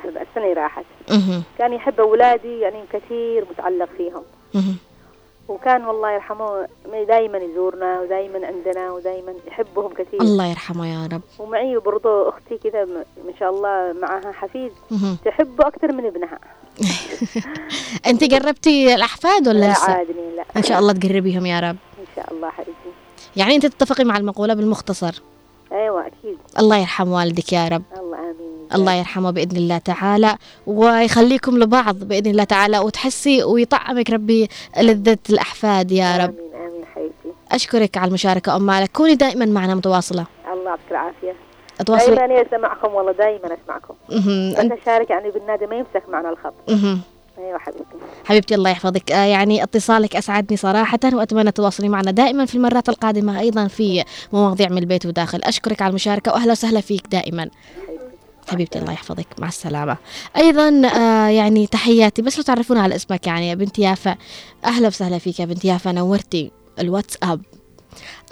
السنة 0.04 0.52
راحت 0.52 0.84
مهم. 1.10 1.42
كان 1.58 1.72
يحب 1.72 2.00
أولادي 2.00 2.58
يعني 2.60 2.84
كثير 2.92 3.44
متعلق 3.50 3.88
فيهم 3.96 4.22
مهم. 4.54 4.76
وكان 5.50 5.84
والله 5.84 6.10
يرحمه 6.10 6.68
دائما 7.08 7.38
يزورنا 7.38 8.00
ودائما 8.00 8.46
عندنا 8.46 8.92
ودائما 8.92 9.34
يحبهم 9.46 9.92
كثير. 9.94 10.20
الله 10.20 10.46
يرحمه 10.46 10.86
يا 10.86 11.08
رب. 11.12 11.20
ومعي 11.38 11.78
برضو 11.78 12.28
أختي 12.28 12.58
كذا 12.58 12.84
ما 12.84 13.32
شاء 13.40 13.50
الله 13.50 13.92
معها 14.00 14.32
حفيد. 14.32 14.72
تحبه 15.24 15.66
أكثر 15.66 15.92
من 15.92 16.06
ابنها. 16.06 16.38
أنت 18.10 18.34
قربتي 18.34 18.94
الأحفاد 18.94 19.48
ولا 19.48 19.58
لا 19.58 19.72
لسه؟ 19.72 19.92
عادني 19.92 20.36
لا. 20.36 20.44
إن 20.56 20.62
شاء 20.62 20.78
الله 20.78 20.92
تقربيهم 20.92 21.46
يا 21.46 21.60
رب. 21.60 21.76
إن 21.98 22.06
شاء 22.16 22.32
الله 22.32 22.50
حبيبتي. 22.50 22.90
يعني 23.36 23.54
أنت 23.54 23.66
تتفقي 23.66 24.04
مع 24.04 24.16
المقولة 24.16 24.54
بالمختصر؟ 24.54 25.22
أيوه 25.72 26.06
أكيد. 26.06 26.38
الله 26.58 26.76
يرحم 26.76 27.08
والدك 27.08 27.52
يا 27.52 27.68
رب. 27.68 27.82
الله 27.98 28.09
الله 28.74 28.92
يرحمه 28.92 29.30
بإذن 29.30 29.56
الله 29.56 29.78
تعالى 29.78 30.36
ويخليكم 30.66 31.58
لبعض 31.58 31.96
بإذن 31.96 32.30
الله 32.30 32.44
تعالى 32.44 32.78
وتحسي 32.78 33.44
ويطعمك 33.44 34.10
ربي 34.10 34.48
لذة 34.80 35.18
الأحفاد 35.30 35.92
يا 35.92 36.16
رب. 36.16 36.34
آمين 36.38 36.54
آمين 36.54 36.84
حبيبتي. 36.94 37.38
أشكرك 37.52 37.96
على 37.96 38.08
المشاركة 38.08 38.56
أم 38.56 38.62
مالك. 38.66 38.90
كوني 38.92 39.14
دائما 39.14 39.46
معنا 39.46 39.74
متواصلة. 39.74 40.26
الله 40.52 40.70
يعطيك 40.70 40.90
العافية. 40.90 41.34
أتواصل. 41.80 42.14
دائما 42.14 42.42
أسمعكم 42.42 42.94
والله 42.94 43.12
دائما 43.12 43.56
أسمعكم. 43.64 43.94
بس 44.08 44.58
أنت 44.58 44.72
اشارك 44.72 45.10
يعني 45.10 45.30
بالنادي 45.30 45.66
ما 45.66 45.76
يمسك 45.76 46.02
معنا 46.08 46.30
الخط. 46.30 46.54
مهم. 46.68 47.00
أيوه 47.38 47.58
حبيبتي. 47.58 47.84
حبيبتي 48.24 48.54
الله 48.54 48.70
يحفظك. 48.70 49.12
آه 49.12 49.24
يعني 49.24 49.62
اتصالك 49.62 50.16
أسعدني 50.16 50.56
صراحة 50.56 50.98
وأتمنى 51.12 51.50
تواصلي 51.50 51.88
معنا 51.88 52.10
دائما 52.10 52.44
في 52.44 52.54
المرات 52.54 52.88
القادمة 52.88 53.40
أيضا 53.40 53.66
في 53.66 54.04
مواضيع 54.32 54.68
من 54.68 54.78
البيت 54.78 55.06
وداخل. 55.06 55.40
أشكرك 55.44 55.82
على 55.82 55.90
المشاركة 55.90 56.32
وأهلا 56.32 56.52
وسهلا 56.52 56.80
فيك 56.80 57.06
دائما. 57.06 57.42
حبيبتي. 57.42 57.99
الله 58.76 58.92
يحفظك. 58.92 59.26
مع 59.38 59.48
السلامة. 59.48 59.96
أيضا 60.36 60.82
آه 60.88 61.28
يعني 61.28 61.66
تحياتي. 61.66 62.22
بس 62.22 62.36
لو 62.36 62.42
تعرفونا 62.42 62.82
على 62.82 62.94
اسمك 62.94 63.26
يعني 63.26 63.48
يا 63.48 63.54
بنت 63.54 63.78
يافا. 63.78 64.16
أهلا 64.64 64.86
وسهلا 64.86 65.18
فيك 65.18 65.40
يا 65.40 65.44
بنت 65.44 65.64
يافا. 65.64 65.92
نورتي 65.92 66.50
الواتساب. 66.78 67.40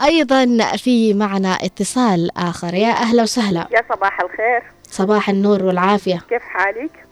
أيضا 0.04 0.76
في 0.76 1.14
معنا 1.14 1.52
اتصال 1.54 2.38
آخر. 2.38 2.74
يا 2.74 2.90
أهلا 2.92 3.22
وسهلا. 3.22 3.68
يا 3.72 3.84
صباح 3.94 4.20
الخير. 4.20 4.62
صباح 4.90 5.28
النور 5.28 5.64
والعافية. 5.64 6.24
كيف 6.28 6.42
حالك؟ 6.42 7.07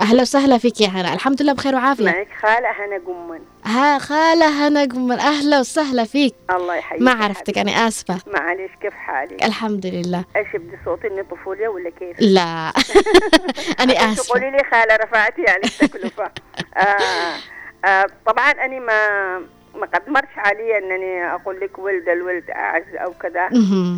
أهلا 0.00 0.22
وسهلا 0.22 0.58
فيك 0.58 0.80
يا 0.80 0.88
هنا 0.88 1.14
الحمد 1.14 1.42
لله 1.42 1.52
بخير 1.52 1.74
وعافية. 1.74 2.04
معك 2.04 2.28
خالة 2.42 2.68
هنا 2.70 2.96
قمن 3.06 3.40
ها 3.64 3.98
خالة 3.98 4.68
هنا 4.68 4.84
قمر 4.84 5.14
أهلا 5.14 5.60
وسهلا 5.60 6.04
فيك. 6.04 6.34
الله 6.50 6.74
يحييك 6.74 7.02
ما 7.02 7.12
عرفتك. 7.12 7.58
أنا 7.58 7.70
آسفة. 7.70 8.18
معلش 8.26 8.70
كيف 8.82 8.92
حالك؟ 8.94 9.44
الحمد 9.44 9.86
لله. 9.86 10.24
إيش 10.36 10.46
بدي 10.54 10.76
صوتي 10.84 11.06
إني 11.06 11.22
طفولة 11.22 11.68
ولا 11.68 11.90
كيف؟ 11.90 12.16
لا. 12.20 12.72
أنا 13.80 13.92
آسفة. 13.92 14.24
تقولي 14.24 14.50
لي 14.50 14.62
خالة 14.70 14.96
رفعتي 14.96 15.42
يعني 15.42 15.62
التكلفة 15.64 16.24
آه 16.76 17.34
آه 17.88 18.06
طبعا 18.26 18.50
أنا 18.50 18.78
ما 18.78 19.42
ما 19.80 19.86
قد 19.86 20.08
مرش 20.08 20.28
علي 20.36 20.78
إنني 20.78 21.34
أقول 21.34 21.60
لك 21.60 21.78
ولد 21.78 22.08
الولد 22.08 22.50
أعز 22.50 22.94
أو 22.94 23.12
كذا. 23.12 23.48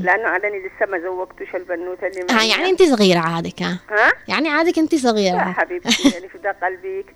لأنه 0.03 0.29
عادني 0.29 0.59
لسه 0.59 0.87
ما 0.91 0.99
زوجتش 0.99 1.55
البنوتة 1.55 2.07
اللي 2.07 2.21
آه 2.31 2.43
يعني 2.57 2.71
أنت 2.71 2.83
صغيرة 2.83 3.19
عادك 3.19 3.63
ها؟ 3.63 3.79
ها؟ 3.91 4.13
يعني 4.29 4.49
عادك 4.49 4.79
أنت 4.79 4.95
لا 4.95 5.01
صغيرة 5.01 5.39
حبيبتي 5.39 6.09
يعني 6.15 6.29
في 6.29 6.39
ده 6.39 6.57
قلبك 6.63 7.07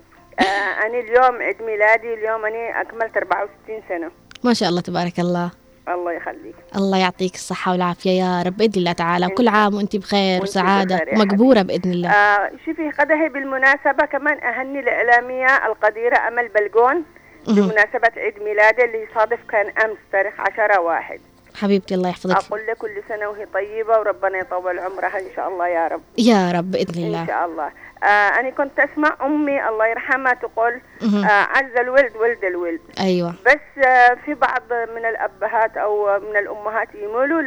آه 0.41 0.87
أنا 0.87 0.99
اليوم 0.99 1.43
عيد 1.43 1.63
ميلادي 1.63 2.15
اليوم 2.15 2.45
أنا 2.45 2.81
أكملت 2.81 3.17
64 3.17 3.83
سنة. 3.89 4.11
ما 4.45 4.55
شاء 4.55 4.69
الله 4.69 4.81
تبارك 4.81 5.21
الله. 5.21 5.51
الله 5.89 6.13
يخليك. 6.13 6.55
الله 6.77 6.99
يعطيك 6.99 7.35
الصحة 7.35 7.73
والعافية 7.73 8.11
يا 8.11 8.43
رب 8.43 8.57
بإذن 8.57 8.73
الله 8.77 8.93
تعالى. 8.93 9.27
وكل 9.27 9.49
عام 9.49 9.75
وأنت 9.75 9.97
بخير 9.97 10.43
وسعادة 10.43 11.01
مقبورة 11.13 11.63
بإذن 11.63 11.91
الله. 11.93 12.11
آه 12.11 12.51
شوفي 12.67 12.91
قد 12.91 13.13
هي 13.13 13.29
بالمناسبة 13.29 14.07
كمان 14.13 14.39
أهني 14.43 14.81
الإعلامية 14.81 15.67
القديرة 15.67 16.29
أمل 16.29 16.49
بلقون. 16.49 17.05
بمناسبة 17.49 18.11
عيد 18.17 18.43
ميلادي 18.43 18.85
اللي 18.85 19.07
يصادف 19.11 19.39
كان 19.49 19.67
أمس 19.85 19.99
تاريخ 20.13 20.35
عشرة 20.39 20.81
واحد. 20.81 21.21
حبيبتي 21.55 21.95
الله 21.95 22.09
يحفظك. 22.09 22.37
أقول 22.37 22.67
لك 22.67 22.77
كل 22.77 23.03
سنة 23.09 23.29
وهي 23.29 23.47
طيبة 23.47 23.99
وربنا 23.99 24.39
يطول 24.39 24.79
عمرها 24.79 25.19
إن 25.19 25.27
شاء 25.37 25.49
الله 25.49 25.69
يا 25.69 25.89
رب. 25.89 26.03
يا 26.19 26.53
رب 26.53 26.71
بإذن 26.71 27.03
إن 27.03 27.07
الله 27.07 27.27
شاء 27.27 27.47
الله. 27.47 27.71
آه 28.03 28.41
أنا 28.41 28.51
كنت 28.51 28.81
أسمع 28.81 29.17
أمي 29.23 29.69
الله 29.69 29.87
يرحمها 29.87 30.35
تقول. 30.35 30.81
آه 31.03 31.27
عز 31.27 31.77
الولد 31.81 32.17
ولد 32.17 32.45
الولد. 32.45 32.81
أيوه. 33.01 33.35
بس 33.47 33.85
آه 33.85 34.17
في 34.25 34.35
بعض 34.35 34.63
من 34.73 35.05
الأبهات 35.07 35.77
أو 35.77 36.21
من 36.21 36.37
الأمهات 36.37 36.89
يميلوا 36.95 37.43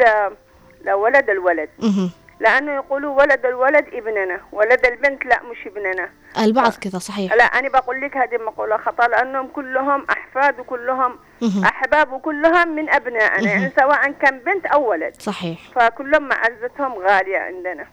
لولد 0.85 1.29
الولد. 1.29 1.69
مهم. 1.79 2.11
لأنه 2.39 2.75
يقولوا 2.75 3.17
ولد 3.21 3.45
الولد 3.45 3.87
ابننا 3.93 4.41
ولد 4.51 4.85
البنت 4.85 5.25
لا 5.25 5.43
مش 5.43 5.67
ابننا. 5.67 6.09
البعض 6.39 6.71
كذا 6.81 6.99
صحيح. 6.99 7.33
لا 7.33 7.43
أنا 7.43 7.69
بقول 7.69 8.01
لك 8.01 8.17
هذه 8.17 8.37
مقولة 8.37 8.77
خطأ 8.77 9.07
لأنهم 9.07 9.47
كلهم 9.47 10.05
أحفاد 10.09 10.59
وكلهم. 10.59 11.19
أحباب 11.63 12.11
وكلهم 12.11 12.75
من 12.75 12.89
أبنائنا 12.89 13.51
يعني 13.51 13.71
سواء 13.79 14.11
كان 14.11 14.39
بنت 14.39 14.65
أو 14.65 14.89
ولد. 14.89 15.15
صحيح. 15.21 15.59
فكلهم 15.75 16.27
معزتهم 16.27 16.93
غالية 16.93 17.37
عندنا. 17.37 17.85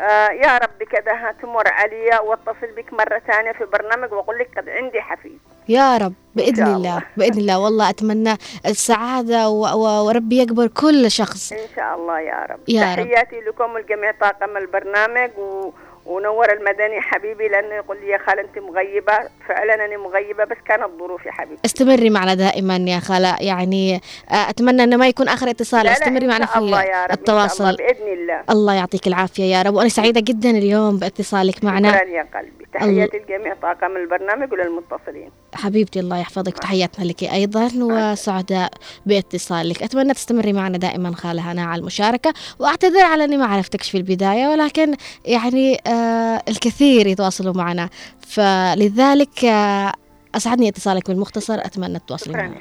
آه 0.00 0.28
يا 0.30 0.58
رب 0.58 0.82
كذا 0.90 1.34
تمر 1.42 1.68
علي 1.68 2.18
وأتصل 2.24 2.72
بك 2.76 2.92
مرة 2.92 3.22
ثانية 3.26 3.52
في 3.52 3.64
برنامج 3.64 4.12
وأقول 4.12 4.38
لك 4.38 4.58
قد 4.58 4.68
عندي 4.68 5.00
حفيد. 5.00 5.40
يا 5.68 5.96
رب 5.96 6.12
بإذن 6.34 6.56
شاء 6.66 6.76
الله 6.76 7.02
بإذن 7.16 7.38
الله. 7.40 7.58
والله 7.58 7.90
أتمنى 7.90 8.34
السعادة 8.66 9.48
و- 9.48 9.76
و- 9.82 10.06
وربي 10.06 10.36
يقبل 10.38 10.68
كل 10.68 11.10
شخص. 11.10 11.52
إن 11.52 11.58
شاء 11.76 11.94
الله 11.96 12.20
يا 12.20 12.46
رب. 12.50 12.58
يا 12.68 12.94
رب. 12.94 13.04
تحياتي 13.04 13.40
لكم 13.48 13.70
ولجميع 13.74 14.12
طاقم 14.20 14.56
البرنامج 14.56 15.30
و... 15.38 15.70
ونور 16.06 16.52
المدني 16.52 17.00
حبيبي 17.00 17.48
لأنه 17.48 17.74
يقول 17.74 17.96
لي 18.00 18.08
يا 18.08 18.18
خال 18.26 18.38
أنت 18.38 18.58
مغيبة. 18.58 19.12
فعلا 19.48 19.74
أنا 19.74 19.96
مغيبة 19.96 20.44
بس 20.44 20.56
كانت 20.66 20.86
ظروفي 20.98 21.30
حبيبي. 21.30 21.58
استمري 21.64 22.10
معنا 22.10 22.34
دائما 22.34 22.76
يا 22.76 22.98
خالة. 23.00 23.36
يعني 23.40 23.94
آه، 24.30 24.50
أتمنى 24.50 24.84
أنه 24.84 24.96
ما 24.96 25.08
يكون 25.08 25.28
آخر 25.28 25.50
اتصال. 25.50 25.84
لا 25.84 25.92
استمري 25.92 26.26
معنا 26.26 26.46
شاء 26.46 26.58
الله 26.58 26.82
يا 26.82 27.06
في 27.06 27.12
رب 27.12 27.18
التواصل 27.18 27.64
الله 27.64 27.76
بإذن 27.76 28.12
الله. 28.12 28.42
الله 28.50 28.74
يعطيك 28.74 29.06
العافية 29.06 29.44
يا 29.44 29.62
رب. 29.62 29.74
وأنا 29.74 29.88
سعيدة 29.88 30.20
جدا 30.20 30.50
اليوم 30.50 30.96
باتصالك 30.98 31.64
معنا. 31.64 31.92
شكرا 31.92 32.08
يا 32.08 32.26
قلبي. 32.34 32.66
تحياتي 32.74 33.18
لجميع 33.18 33.54
طاقم 33.62 33.96
البرنامج 33.96 34.52
وللمتصلين. 34.52 35.30
حبيبتي 35.56 36.00
الله 36.00 36.18
يحفظك 36.18 36.58
تحياتنا 36.58 37.04
لك 37.04 37.24
أيضا 37.24 37.70
وسعداء 37.74 38.70
باتصالك. 39.06 39.82
أتمنى 39.82 40.14
تستمري 40.14 40.52
معنا 40.52 40.78
دائما 40.78 41.14
خالة 41.14 41.52
هنا 41.52 41.64
على 41.64 41.80
المشاركة 41.80 42.34
وأعتذر 42.58 43.04
على 43.04 43.24
أني 43.24 43.36
ما 43.36 43.46
عرفتك 43.46 43.82
في 43.82 43.96
البداية 43.96 44.48
ولكن 44.48 44.94
يعني 45.24 45.80
آه 45.86 46.42
الكثير 46.48 47.06
يتواصلوا 47.06 47.54
معنا. 47.54 47.88
فلذلك 48.26 49.44
آه 49.44 49.92
أسعدني 50.34 50.68
اتصالك 50.68 51.08
بالمختصر 51.10 51.54
أتمنى 51.54 51.98
تتواصلي 51.98 52.32
معنا. 52.32 52.56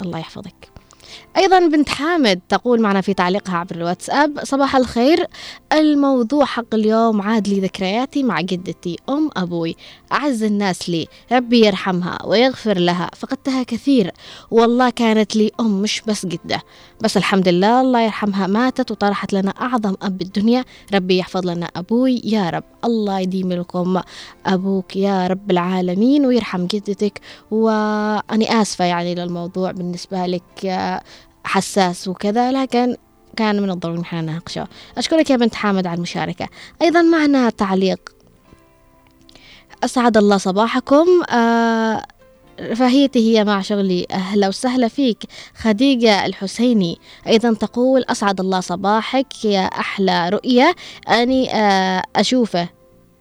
الله 0.00 0.18
يحفظك. 0.18 0.71
أيضا 1.36 1.58
بنت 1.58 1.88
حامد 1.88 2.40
تقول 2.48 2.80
معنا 2.80 3.00
في 3.00 3.14
تعليقها 3.14 3.56
عبر 3.56 3.76
الواتساب 3.76 4.38
صباح 4.44 4.76
الخير. 4.76 5.26
الموضوع 5.72 6.44
حق 6.44 6.74
اليوم 6.74 7.22
عاد 7.22 7.48
لي 7.48 7.60
ذكرياتي 7.60 8.22
مع 8.22 8.40
جدتي 8.40 8.96
أم 9.08 9.30
أبوي. 9.36 9.76
أعز 10.12 10.42
الناس 10.42 10.88
لي 10.90 11.06
ربي 11.32 11.66
يرحمها 11.66 12.18
ويغفر 12.24 12.78
لها 12.78 13.10
فقدتها 13.16 13.62
كثير. 13.62 14.10
والله 14.50 14.90
كانت 14.90 15.36
لي 15.36 15.50
أم 15.60 15.82
مش 15.82 16.02
بس 16.06 16.26
جدة. 16.26 16.62
بس 17.00 17.16
الحمد 17.16 17.48
لله 17.48 17.80
الله 17.80 18.00
يرحمها 18.00 18.46
ماتت 18.46 18.90
وطرحت 18.90 19.32
لنا 19.32 19.50
أعظم 19.50 19.94
أب 20.02 20.18
بالدنيا 20.18 20.64
ربي 20.94 21.18
يحفظ 21.18 21.46
لنا 21.46 21.68
أبوي 21.76 22.20
يا 22.24 22.50
رب. 22.50 22.64
الله 22.84 23.20
يديم 23.20 23.52
لكم 23.52 24.00
أبوك 24.46 24.96
يا 24.96 25.26
رب 25.26 25.50
العالمين 25.50 26.26
ويرحم 26.26 26.66
جدتك. 26.66 27.20
وأني 27.50 28.62
آسفة 28.62 28.84
يعني 28.84 29.14
للموضوع 29.14 29.70
بالنسبة 29.70 30.26
لك 30.26 30.42
آه، 30.66 31.01
حساس 31.44 32.08
وكذا 32.08 32.52
لكن 32.52 32.96
كان 33.36 33.62
من 33.62 33.70
الضروري 33.70 33.98
نحن 33.98 34.16
نناقشه. 34.16 34.68
أشكرك 34.98 35.30
يا 35.30 35.36
بنت 35.36 35.54
حامد 35.54 35.86
على 35.86 35.96
المشاركة. 35.96 36.48
أيضا 36.82 37.02
معنا 37.02 37.50
تعليق. 37.50 38.00
أسعد 39.84 40.16
الله 40.16 40.36
صباحكم. 40.36 41.06
آه 41.30 42.02
رفاهيتي 42.60 43.38
هي 43.38 43.44
مع 43.44 43.60
شغلي. 43.60 44.06
أهلا 44.10 44.48
وسهلا 44.48 44.88
فيك 44.88 45.24
خديجة 45.54 46.26
الحسيني. 46.26 46.98
أيضا 47.26 47.54
تقول 47.54 48.04
أسعد 48.08 48.40
الله 48.40 48.60
صباحك. 48.60 49.44
يا 49.44 49.60
أحلى 49.60 50.28
رؤية. 50.28 50.74
أني 51.08 51.54
آه 51.54 52.02
أشوفه. 52.16 52.68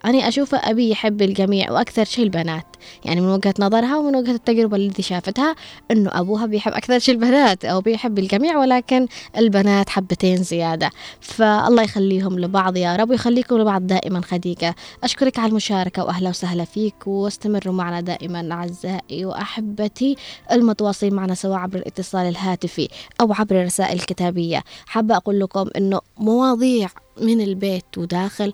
أنا 0.06 0.28
أشوفه 0.28 0.58
أبي 0.58 0.90
يحب 0.90 1.22
الجميع 1.22 1.72
وأكثر 1.72 2.04
شيء 2.04 2.24
البنات. 2.24 2.66
يعني 3.06 3.22
من 3.22 3.28
وجهة 3.28 3.54
نظرها 3.60 3.98
ومن 3.98 4.16
وجهة 4.16 4.32
التجربة 4.32 4.78
التي 4.78 5.02
شافتها 5.02 5.56
أنه 5.92 6.10
أبوها 6.14 6.46
بيحب 6.46 6.72
أكثر 6.72 7.00
شيء 7.00 7.16
البنات 7.16 7.66
أو 7.66 7.82
بيحب 7.82 8.20
الجميع 8.20 8.58
ولكن 8.58 9.08
البنات 9.38 9.90
حبتين 9.90 10.38
زيادة. 10.44 10.90
فالله 11.22 11.84
يخليهم 11.84 12.40
لبعض 12.40 12.78
يا 12.78 12.96
رب 12.96 13.10
ويخليكم 13.10 13.58
لبعض 13.58 13.88
دائما 13.88 14.22
خديجة. 14.22 14.76
أشكرك 15.04 15.40
على 15.40 15.50
المشاركة 15.50 16.04
وأهلا 16.04 16.30
وسهلا 16.30 16.66
فيك 16.66 17.08
واستمروا 17.08 17.74
معنا 17.74 18.02
دائما 18.02 18.52
أعزائي 18.52 19.26
وأحبتي 19.26 20.16
المتواصلين 20.52 21.14
معنا 21.14 21.34
سواء 21.36 21.58
عبر 21.58 21.78
الاتصال 21.78 22.28
الهاتفي 22.28 22.88
أو 23.22 23.34
عبر 23.34 23.62
الرسائل 23.62 24.00
الكتابية. 24.00 24.64
حابة 24.86 25.16
أقول 25.16 25.40
لكم 25.40 25.68
أنه 25.78 26.00
مواضيع 26.18 26.90
من 27.22 27.42
البيت 27.42 27.98
وداخل 27.98 28.54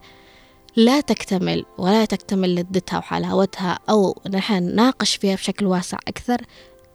لا 0.77 1.01
تكتمل 1.01 1.65
ولا 1.77 2.05
تكتمل 2.05 2.55
لذتها 2.55 2.97
وحلاوتها 2.97 3.79
أو 3.89 4.15
نحن 4.29 4.53
نناقش 4.53 5.15
فيها 5.15 5.35
بشكل 5.35 5.65
واسع 5.65 5.97
أكثر 6.07 6.41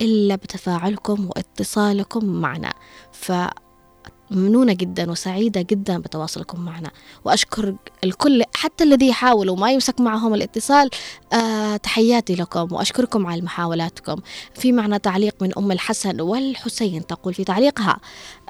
إلا 0.00 0.34
بتفاعلكم 0.34 1.28
واتصالكم 1.36 2.24
معنا. 2.24 2.72
فممنونة 3.12 4.72
جدا 4.72 5.10
وسعيدة 5.10 5.62
جدا 5.62 5.98
بتواصلكم 5.98 6.60
معنا. 6.60 6.90
وأشكر 7.24 7.74
الكل 8.04 8.42
حتى 8.54 8.84
الذي 8.84 9.08
يحاول 9.08 9.50
وما 9.50 9.72
يمسك 9.72 10.00
معهم 10.00 10.34
الاتصال 10.34 10.90
آه 11.32 11.76
تحياتي 11.76 12.34
لكم 12.34 12.68
وأشكركم 12.70 13.26
على 13.26 13.42
محاولاتكم. 13.42 14.16
في 14.54 14.72
معنا 14.72 14.98
تعليق 14.98 15.34
من 15.40 15.58
أم 15.58 15.72
الحسن 15.72 16.20
والحسين 16.20 17.06
تقول 17.06 17.34
في 17.34 17.44
تعليقها 17.44 17.96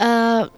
آه 0.00 0.50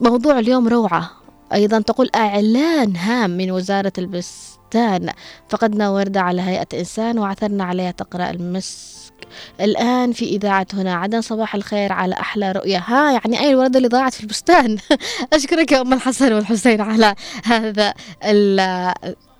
موضوع 0.00 0.38
اليوم 0.38 0.68
روعة. 0.68 1.23
أيضا 1.54 1.80
تقول 1.80 2.10
إعلان 2.14 2.96
هام 2.96 3.30
من 3.30 3.50
وزارة 3.50 3.92
البستان. 3.98 5.10
فقدنا 5.48 5.90
وردة 5.90 6.20
على 6.20 6.42
هيئة 6.42 6.66
إنسان 6.74 7.18
وعثرنا 7.18 7.64
عليها 7.64 7.90
تقرأ 7.90 8.30
المسك. 8.30 9.12
الآن 9.60 10.12
في 10.12 10.24
إذاعة 10.24 10.66
هنا. 10.74 10.94
عدن 10.94 11.20
صباح 11.20 11.54
الخير 11.54 11.92
على 11.92 12.14
أحلى 12.14 12.52
رؤية. 12.52 12.78
ها 12.78 13.12
يعني 13.12 13.40
أي 13.40 13.50
الوردة 13.50 13.76
اللي 13.76 13.88
ضاعت 13.88 14.14
في 14.14 14.20
البستان. 14.20 14.78
أشكرك 15.32 15.72
يا 15.72 15.80
أم 15.80 15.92
الحسن 15.92 16.32
والحسين 16.32 16.80
على 16.80 17.14
هذا 17.44 17.94
ال- 18.24 18.94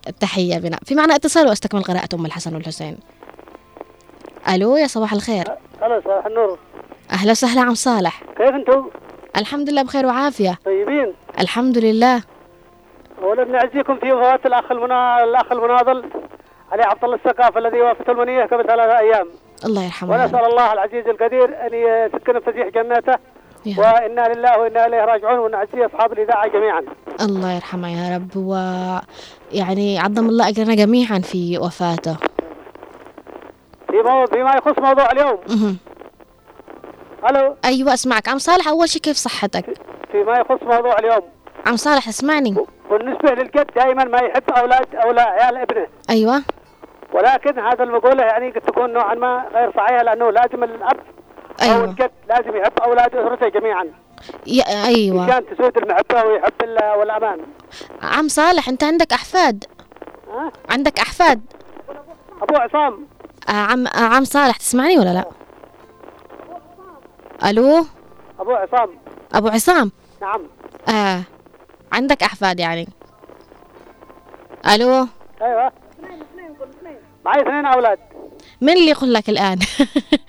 التحية 0.09 0.59
بنا. 0.59 0.79
في 0.85 0.95
معنى 0.95 1.15
اتصال 1.15 1.49
وأستكمل 1.49 1.83
قراءة 1.83 2.09
أم 2.15 2.27
الحسن 2.27 2.55
والحسين. 2.55 2.99
ألو 4.49 4.77
يا 4.77 4.87
صباح 4.87 5.13
الخير. 5.13 5.45
هلا 5.83 6.01
صباح 6.05 6.27
النور. 6.27 6.59
أهلا 7.11 7.31
وسهلا 7.31 7.61
عم 7.61 7.75
صالح. 7.75 8.23
كيف 8.37 8.55
أنتم؟ 8.55 8.91
الحمد 9.37 9.71
لله 9.71 9.83
بخير 9.83 10.07
وعافية. 10.07 10.59
طيبين؟ 10.65 11.13
الحمد 11.41 11.79
لله. 11.79 12.23
أولا 13.23 13.45
بنعزيكم 13.45 13.97
في 13.97 14.13
وفاة 14.13 14.41
الأخ 14.47 14.73
المنا... 14.73 15.25
الأخ 15.25 15.53
المناضل 15.53 16.11
علي 16.73 16.83
عبد 16.83 17.05
الله 17.05 17.17
الثقافة 17.17 17.61
الذي 17.61 17.81
وافته 17.81 18.11
المنية 18.11 18.45
قبل 18.45 18.67
ثلاثة 18.67 18.99
أيام. 18.99 19.29
الله 19.65 19.85
يرحمه. 19.85 20.13
ونسأل 20.13 20.45
الله 20.45 20.73
العزيز 20.73 21.09
القدير 21.09 21.45
أن 21.45 21.75
يسكن 21.75 22.41
فسيح 22.41 22.69
جناته 22.69 23.15
يا. 23.67 23.79
وإنا 23.79 24.35
لله 24.35 24.59
وإنا 24.59 24.87
إليه 24.87 25.05
راجعون. 25.05 25.39
ونعزي 25.39 25.87
أصحاب 25.87 26.13
الإذاعة 26.13 26.49
جميعا. 26.49 26.83
الله 27.21 27.53
يرحمه 27.53 27.89
يا 27.89 28.17
رب. 28.17 28.37
ويعني 28.37 29.99
عظم 29.99 30.29
الله 30.29 30.49
أجرنا 30.49 30.75
جميعا 30.75 31.19
في 31.19 31.59
وفاته. 31.59 32.17
فيما 34.33 34.55
يخص 34.57 34.79
موضوع 34.79 35.13
اليوم. 35.13 35.39
ألو؟ 37.31 37.57
أيوة 37.65 37.95
أسمعك. 37.95 38.29
عم 38.29 38.39
صالح 38.39 38.69
أول 38.69 38.89
شيء 38.89 39.03
كيف 39.03 39.17
صحتك؟ 39.17 39.65
فيما 40.15 40.39
يخص 40.39 40.63
موضوع 40.63 40.99
اليوم. 40.99 41.23
عم 41.67 41.77
صالح 41.77 42.09
اسمعني. 42.09 42.55
بالنسبة 42.91 43.31
للجد 43.31 43.67
دائما 43.77 44.05
ما 44.05 44.19
يحب 44.19 44.51
أولاد 44.51 44.95
أو 44.95 45.11
لا 45.13 45.23
عيال 45.23 45.57
ابنه 45.57 45.87
أيوة. 46.11 46.43
ولكن 47.13 47.59
هذا 47.59 47.83
المقولة 47.85 48.23
يعني 48.23 48.51
قد 48.51 48.61
تكون 48.61 48.93
نوعا 48.93 49.15
ما 49.15 49.45
غير 49.55 49.73
صحيحة 49.77 50.03
لأنه 50.03 50.31
لازم 50.31 50.65
الأب 50.65 50.97
أو 51.63 51.71
أيوة. 51.71 51.85
الجد 51.85 52.11
لازم 52.29 52.57
يحب 52.57 52.73
أولاد 52.85 53.17
أسرته 53.17 53.49
جميعا. 53.49 53.85
يا 54.47 54.65
أيوة. 54.87 55.25
عشان 55.25 55.45
تسود 55.47 55.79
المحبة 55.79 56.23
ويحب 56.25 56.53
ال- 56.63 56.99
والأمان. 56.99 57.41
عم 58.03 58.29
صالح 58.29 58.69
أنت 58.69 58.85
عندك 58.85 59.13
أحفاد؟ 59.13 59.65
ها؟ 60.35 60.53
عندك 60.71 60.99
أحفاد؟ 60.99 61.41
أبو 62.43 62.57
عصام. 62.57 63.07
آه 63.49 63.53
عم 63.53 63.87
آه 63.87 64.15
عم 64.17 64.25
صالح 64.25 64.57
تسمعني 64.57 64.99
ولا 64.99 65.13
لا؟ 65.15 65.25
ألو؟ 67.51 67.85
أبو 68.41 68.53
عصام. 68.53 68.89
أبو 69.35 69.49
عصام. 69.49 69.93
نعم. 70.23 70.43
آه. 70.89 71.23
عندك 71.93 72.23
أحفاد 72.23 72.61
يعني؟ 72.61 72.89
ألو؟ 74.67 75.07
أيوة. 75.43 75.73
معي 77.25 77.43
اثنين 77.43 77.67
أولاد. 77.67 77.99
من 78.61 78.73
اللي 78.73 78.91
يقول 78.91 79.15
لك 79.15 79.29
الآن؟ 79.29 79.59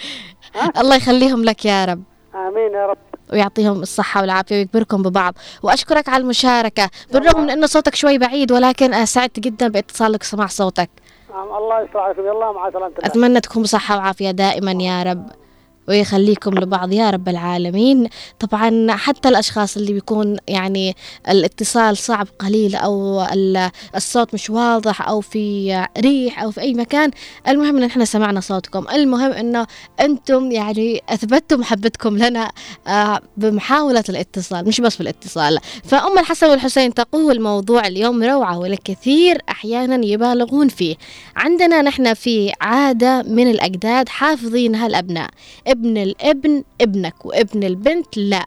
الله 0.79 0.95
يخليهم 0.95 1.43
لك 1.43 1.65
يا 1.65 1.85
رب. 1.85 2.03
آمين 2.35 2.73
يا 2.73 2.85
رب. 2.85 2.97
ويعطيهم 3.33 3.81
الصحة 3.81 4.21
والعافية 4.21 4.55
ويكبركم 4.55 5.03
ببعض. 5.03 5.33
وأشكرك 5.63 6.09
على 6.09 6.23
المشاركة. 6.23 6.89
بالرغم 7.13 7.41
من 7.41 7.49
أنه 7.49 7.67
صوتك 7.67 7.95
شوي 7.95 8.17
بعيد 8.17 8.51
ولكن 8.51 8.93
آه، 8.93 9.05
سعدت 9.05 9.39
جدا 9.39 9.67
باتصالك 9.67 10.21
وسماع 10.21 10.47
صوتك. 10.47 10.89
نعم 11.29 11.47
الله 11.55 11.81
يستر 11.81 11.99
عليكم 11.99 12.21
يلا 12.21 12.51
مع 12.51 12.67
الله. 12.67 12.91
أتمنى 13.03 13.41
تكون 13.41 13.63
بصحة 13.63 13.97
وعافية 13.97 14.31
دائما 14.31 14.71
يا 14.71 15.03
رب. 15.03 15.44
ويخليكم 15.87 16.51
لبعض 16.59 16.91
يا 16.93 17.09
رب 17.09 17.29
العالمين. 17.29 18.07
طبعا 18.39 18.91
حتى 18.91 19.29
الأشخاص 19.29 19.77
اللي 19.77 19.93
بيكون 19.93 20.37
يعني 20.47 20.95
الاتصال 21.29 21.97
صعب 21.97 22.27
قليل 22.39 22.75
أو 22.75 23.21
ال- 23.21 23.69
الصوت 23.95 24.33
مش 24.33 24.49
واضح 24.49 25.07
أو 25.07 25.21
في 25.21 25.85
ريح 25.97 26.41
أو 26.43 26.51
في 26.51 26.61
أي 26.61 26.73
مكان 26.73 27.11
المهم 27.47 27.77
إن 27.77 27.83
إحنا 27.83 28.05
سمعنا 28.05 28.39
صوتكم. 28.39 28.85
المهم 28.93 29.31
إنه 29.31 29.67
أنتم 29.99 30.51
يعني 30.51 31.01
أثبتوا 31.09 31.57
محبتكم 31.57 32.17
لنا 32.17 32.51
آه، 32.87 33.19
بمحاولة 33.37 34.03
الاتصال 34.09 34.67
مش 34.67 34.81
بس 34.81 34.95
بالاتصال 34.95 35.59
فأم 35.83 36.17
الحسن 36.19 36.49
والحسين 36.49 36.93
تقول 36.93 37.41
موضوع 37.41 37.87
اليوم 37.87 38.23
روعة 38.23 38.57
والكثير 38.59 39.37
أحيانا 39.49 40.05
يبالغون 40.05 40.67
فيه. 40.67 40.95
عندنا 41.35 41.81
نحن 41.81 42.13
في 42.13 42.51
عادة 42.61 43.23
من 43.27 43.49
الأجداد 43.51 44.09
حافظينها 44.09 44.87
الأبناء 44.87 45.29
ابن 45.75 45.97
الابن 45.97 46.63
ابنك 46.81 47.25
وابن 47.25 47.63
البنت 47.63 48.17
لا. 48.17 48.45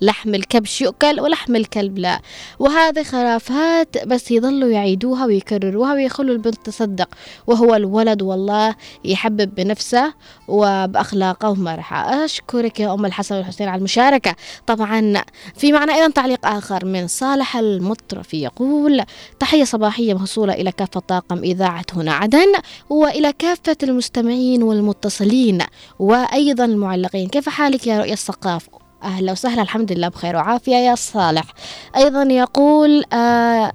لحم 0.00 0.34
الكبش 0.34 0.80
يؤكل 0.80 1.20
ولحم 1.20 1.56
الكلب 1.56 1.98
لا. 1.98 2.20
وهذه 2.58 3.02
خرافات 3.02 4.06
بس 4.06 4.30
يضلوا 4.30 4.70
يعيدوها 4.70 5.26
ويكرروها 5.26 5.94
ويخلوا 5.94 6.34
البنت 6.34 6.66
تصدق. 6.66 7.08
وهو 7.46 7.74
الولد 7.74 8.22
والله 8.22 8.74
يحبب 9.04 9.54
بنفسه 9.54 10.14
وبأخلاقه 10.48 11.50
ومرحة 11.50 12.24
أشكرك 12.24 12.80
يا 12.80 12.94
أم 12.94 13.06
الحسن 13.06 13.34
والحسين 13.36 13.68
على 13.68 13.78
المشاركة. 13.78 14.36
طبعا 14.66 15.22
في 15.56 15.72
معنا 15.72 15.94
أيضا 15.94 16.10
تعليق 16.10 16.46
آخر 16.46 16.84
من 16.84 17.06
صالح 17.06 17.56
المطرفي 17.56 18.42
يقول 18.42 19.02
تحية 19.40 19.64
صباحية 19.64 20.14
موصولة 20.14 20.52
إلى 20.52 20.72
كافة 20.72 21.00
طاقم 21.00 21.38
إذاعة 21.38 21.84
هنا 21.96 22.12
عدن 22.12 22.52
وإلى 22.90 23.32
كافة 23.32 23.76
المستمعين 23.82 24.62
والمتصلين 24.62 25.58
وأيضا 25.98 26.64
المعلقين. 26.64 27.28
كيف 27.28 27.48
حالك 27.48 27.86
يا 27.86 27.98
رؤية 27.98 28.12
الثقاف 28.12 28.68
أهلا 29.04 29.32
وسهلا 29.32 29.62
الحمد 29.62 29.92
لله 29.92 30.08
بخير 30.08 30.36
وعافية 30.36 30.76
يا 30.76 30.94
صالح. 30.94 31.44
أيضا 31.96 32.22
يقول 32.22 33.04
آه 33.12 33.72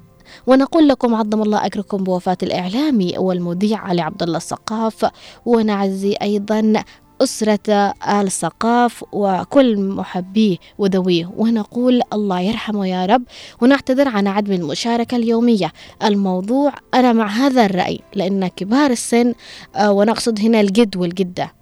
ونقول 0.47 0.87
لكم 0.87 1.15
عظم 1.15 1.41
الله 1.41 1.65
أجركم 1.65 2.03
بوفاة 2.03 2.37
الإعلامي 2.43 3.13
والمذيع 3.17 3.77
علي 3.79 4.01
عبد 4.01 4.23
الله 4.23 4.37
الثقاف 4.37 5.05
ونعزي 5.45 6.15
أيضا 6.21 6.73
أسرة 7.21 7.69
آل 7.69 8.25
الثقاف 8.25 9.05
وكل 9.11 9.77
محبيه 9.79 10.57
وذويه 10.77 11.31
ونقول 11.37 12.01
الله 12.13 12.39
يرحمه 12.39 12.87
يا 12.87 13.05
رب. 13.05 13.23
ونعتذر 13.61 14.07
عن 14.07 14.27
عدم 14.27 14.53
المشاركة 14.53 15.15
اليومية. 15.17 15.71
الموضوع 16.03 16.73
أنا 16.93 17.13
مع 17.13 17.27
هذا 17.27 17.65
الرأي 17.65 17.99
لأن 18.15 18.47
كبار 18.47 18.91
السن 18.91 19.33
آه، 19.75 19.91
ونقصد 19.91 20.39
هنا 20.39 20.61
الجد 20.61 20.97
والجدة. 20.97 21.58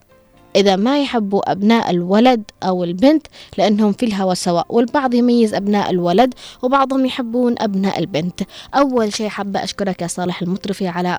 إذا 0.58 0.76
ما 0.76 1.02
يحبوا 1.02 1.52
أبناء 1.52 1.90
الولد 1.90 2.44
أو 2.64 2.84
البنت 2.84 3.28
لأنهم 3.58 3.92
في 3.92 4.06
الهوى 4.06 4.36
سواء 4.36 4.66
والبعض 4.70 5.14
يميز 5.14 5.54
أبناء 5.54 5.90
الولد 5.90 6.34
وبعضهم 6.62 7.06
يحبون 7.06 7.56
أبناء 7.60 8.00
البنت. 8.00 8.42
أول 8.76 9.14
شيء 9.14 9.30
حابة 9.30 9.64
أشكرك 9.64 10.02
يا 10.02 10.08
صالح 10.08 10.42
المطرفي 10.42 10.88
على 10.88 11.18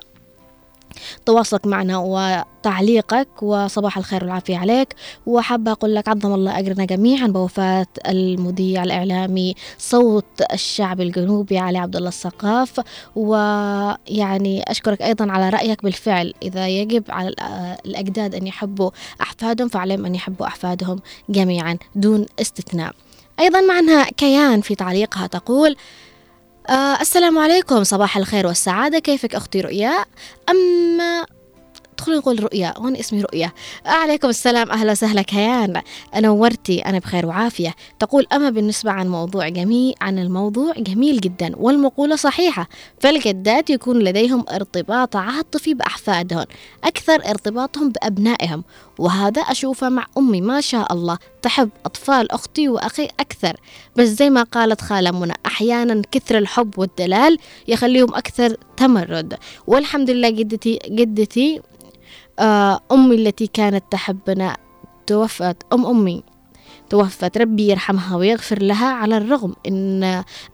تواصلك 1.25 1.67
معنا 1.67 1.97
وتعليقك 1.97 3.27
وصباح 3.41 3.97
الخير 3.97 4.23
والعافية 4.23 4.57
عليك. 4.57 4.95
وحابة 5.25 5.71
أقول 5.71 5.95
لك 5.95 6.07
عظم 6.07 6.33
الله 6.33 6.59
أجرنا 6.59 6.85
جميعا 6.85 7.27
بوفاة 7.27 7.87
المذيع 8.07 8.83
الإعلامي 8.83 9.55
صوت 9.77 10.25
الشعب 10.53 11.01
الجنوبي 11.01 11.57
علي 11.57 11.77
عبد 11.77 11.95
الله 11.95 12.09
الثقاف 12.09 12.79
ويعني 13.15 14.63
أشكرك 14.71 15.01
أيضا 15.01 15.31
على 15.31 15.49
رأيك 15.49 15.83
بالفعل. 15.83 16.33
إذا 16.43 16.67
يجب 16.67 17.03
على 17.09 17.29
الأ- 17.29 17.85
الأجداد 17.85 18.35
أن 18.35 18.47
يحبوا 18.47 18.91
أحفادهم 19.21 19.67
فعليهم 19.67 20.05
أن 20.05 20.15
يحبوا 20.15 20.47
أحفادهم 20.47 20.99
جميعا 21.29 21.77
دون 21.95 22.25
استثناء. 22.41 22.91
أيضا 23.39 23.61
معنا 23.61 24.03
كيان 24.03 24.61
في 24.61 24.75
تعليقها 24.75 25.27
تقول 25.27 25.75
آه 26.69 27.01
السلام 27.01 27.37
عليكم 27.37 27.83
صباح 27.83 28.17
الخير 28.17 28.47
والسعادة. 28.47 28.99
كيفك 28.99 29.35
أختي 29.35 29.61
رؤيا 29.61 30.05
أما 30.49 31.25
ادخلي 31.99 32.17
نقول 32.17 32.43
رؤيا 32.43 32.73
وأنا 32.77 32.99
اسمي 32.99 33.21
رؤيا. 33.21 33.51
عليكم 33.85 34.29
السلام 34.29 34.71
أهلا 34.71 34.91
وسهلا 34.91 35.21
كيان. 35.21 35.81
نورتي 36.15 36.79
أنا 36.79 36.99
بخير 36.99 37.25
وعافية. 37.25 37.75
تقول 37.99 38.27
أما 38.33 38.49
بالنسبة 38.49 38.91
عن 38.91 39.09
موضوع 39.09 39.49
جميل 39.49 39.95
عن 40.01 40.19
الموضوع 40.19 40.73
جميل 40.77 41.21
جدا 41.21 41.51
والمقولة 41.57 42.15
صحيحة 42.15 42.67
فالجدات 42.99 43.69
يكون 43.69 43.99
لديهم 43.99 44.45
ارتباط 44.51 45.15
عاطفي 45.15 45.73
بأحفادهم 45.73 46.45
أكثر 46.83 47.29
ارتباطهم 47.29 47.89
بأبنائهم 47.89 48.63
وهذا 48.99 49.41
أشوفه 49.41 49.89
مع 49.89 50.05
أمي 50.17 50.41
ما 50.41 50.61
شاء 50.61 50.93
الله 50.93 51.17
تحب 51.41 51.69
أطفال 51.85 52.31
أختي 52.31 52.69
وأخي 52.69 53.07
أكثر. 53.19 53.57
بس 53.95 54.07
زي 54.07 54.29
ما 54.29 54.43
قالت 54.43 54.81
خالة 54.81 55.11
منى 55.11 55.33
أحيانا 55.45 56.01
كثر 56.11 56.37
الحب 56.37 56.79
والدلال 56.79 57.37
يخليهم 57.67 58.15
أكثر 58.15 58.57
تمرد. 58.77 59.37
والحمد 59.67 60.09
لله 60.09 60.29
جدتي 60.29 60.79
جدتي 60.89 61.61
أمي 62.91 63.15
التي 63.15 63.47
كانت 63.47 63.83
تحبنا. 63.91 64.57
توفت 65.07 65.57
أم 65.73 65.85
أمي. 65.85 66.23
توفت. 66.89 67.37
ربي 67.37 67.67
يرحمها 67.69 68.15
ويغفر 68.15 68.61
لها 68.61 68.87
على 68.87 69.17
الرغم 69.17 69.55
إن 69.67 70.03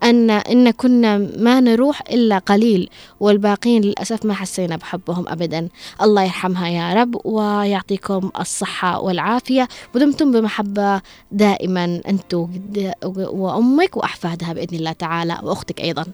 أن 0.03 0.29
إن 0.29 0.71
كنا 0.71 1.17
ما 1.17 1.59
نروح 1.59 2.01
إلا 2.01 2.37
قليل 2.37 2.89
والباقين 3.19 3.81
للأسف 3.81 4.25
ما 4.25 4.33
حسينا 4.33 4.75
بحبهم 4.75 5.27
أبدا. 5.27 5.69
الله 6.01 6.23
يرحمها 6.23 6.67
يا 6.67 6.93
رب 6.93 7.25
ويعطيكم 7.25 8.31
الصحة 8.39 8.99
والعافية. 8.99 9.67
ودمتم 9.95 10.31
بمحبة 10.31 11.01
دائما 11.31 12.01
وجد- 12.33 12.93
وأمك 13.17 13.97
وأحفادها 13.97 14.53
بإذن 14.53 14.77
الله 14.77 14.91
تعالى 14.91 15.37
وأختك 15.43 15.81
أيضا. 15.81 16.03
أي- 16.03 16.07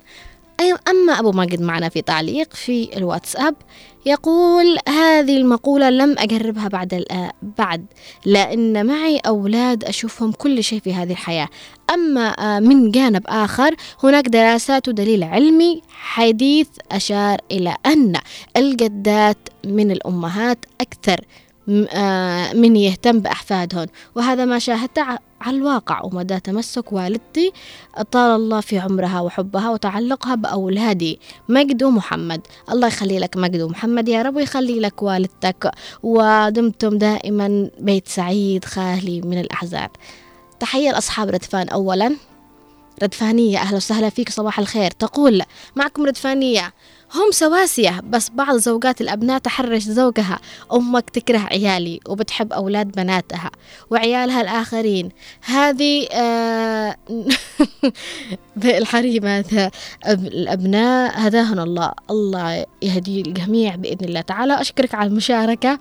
أما 0.61 1.19
أبو 1.19 1.31
ماجد 1.31 1.61
معنا 1.61 1.89
في 1.89 2.01
تعليق 2.01 2.53
في 2.53 2.97
الواتساب 2.97 3.55
يقول 4.05 4.77
هذه 4.89 5.37
المقولة 5.37 5.89
لم 5.89 6.15
أجربها 6.19 6.67
بعد 6.67 7.03
بعد 7.57 7.85
لأن 8.25 8.85
معي 8.85 9.17
أولاد 9.17 9.83
أشوفهم 9.83 10.31
كل 10.31 10.63
شيء 10.63 10.79
في 10.79 10.93
هذه 10.93 11.11
الحياة. 11.11 11.47
أما 11.93 12.27
آه، 12.29 12.59
من 12.59 12.91
جانب 12.91 13.23
آخر 13.27 13.75
هناك 14.03 14.27
دراسات 14.27 14.87
ودليل 14.87 15.23
علمي 15.23 15.81
حديث 15.89 16.67
أشار 16.91 17.39
إلى 17.51 17.75
أن 17.85 18.13
الجدات 18.57 19.37
من 19.65 19.91
الأمهات 19.91 20.65
أكثر 20.81 21.21
آه، 21.69 22.53
من 22.53 22.75
يهتم 22.75 23.19
بأحفادهن. 23.19 23.87
وهذا 24.15 24.45
ما 24.45 24.59
شاهدته 24.59 25.30
على 25.41 25.57
الواقع 25.57 26.01
ومدى 26.03 26.39
تمسك 26.39 26.93
والدتي 26.93 27.51
طال 28.11 28.35
الله 28.35 28.61
في 28.61 28.79
عمرها 28.79 29.21
وحبها 29.21 29.69
وتعلقها 29.69 30.35
بأولادي 30.35 31.19
مجد 31.49 31.83
ومحمد. 31.83 32.41
الله 32.71 32.87
يخلي 32.87 33.19
لك 33.19 33.37
مجد 33.37 33.61
ومحمد 33.61 34.09
يا 34.09 34.21
رب 34.21 34.35
ويخلي 34.35 34.79
لك 34.79 35.03
والدتك. 35.03 35.71
ودمتم 36.03 36.97
دائما 36.97 37.69
بيت 37.79 38.07
سعيد 38.07 38.65
خالي 38.65 39.21
من 39.21 39.39
الأحزان 39.39 39.89
تحية 40.59 40.91
لأصحاب 40.91 41.29
ردفان 41.29 41.69
أولا. 41.69 42.15
ردفانية 43.03 43.57
أهلا 43.57 43.77
وسهلا 43.77 44.09
فيك 44.09 44.29
صباح 44.29 44.59
الخير. 44.59 44.91
تقول 44.91 45.41
معكم 45.75 46.05
ردفانية 46.05 46.73
هم 47.15 47.31
سواسية 47.31 47.99
بس 48.09 48.29
بعض 48.29 48.55
زوجات 48.55 49.01
الأبناء 49.01 49.39
تحرش 49.39 49.83
زوجها. 49.83 50.39
أمك 50.73 51.09
تكره 51.09 51.37
عيالي 51.39 51.99
وبتحب 52.09 52.53
أولاد 52.53 52.91
بناتها 52.91 53.51
وعيالها 53.89 54.41
الآخرين. 54.41 55.09
هذه 55.41 56.07
آه 56.13 56.95
الحريم 58.65 59.25
هذا 59.25 59.69
أب- 59.69 60.09
الأبناء 60.09 61.13
هداهن 61.27 61.59
الله. 61.59 61.91
الله 62.09 62.65
يهدي 62.81 63.21
الجميع 63.21 63.75
بإذن 63.75 64.05
الله 64.07 64.21
تعالى. 64.21 64.61
أشكرك 64.61 64.95
على 64.95 65.09
المشاركة. 65.09 65.79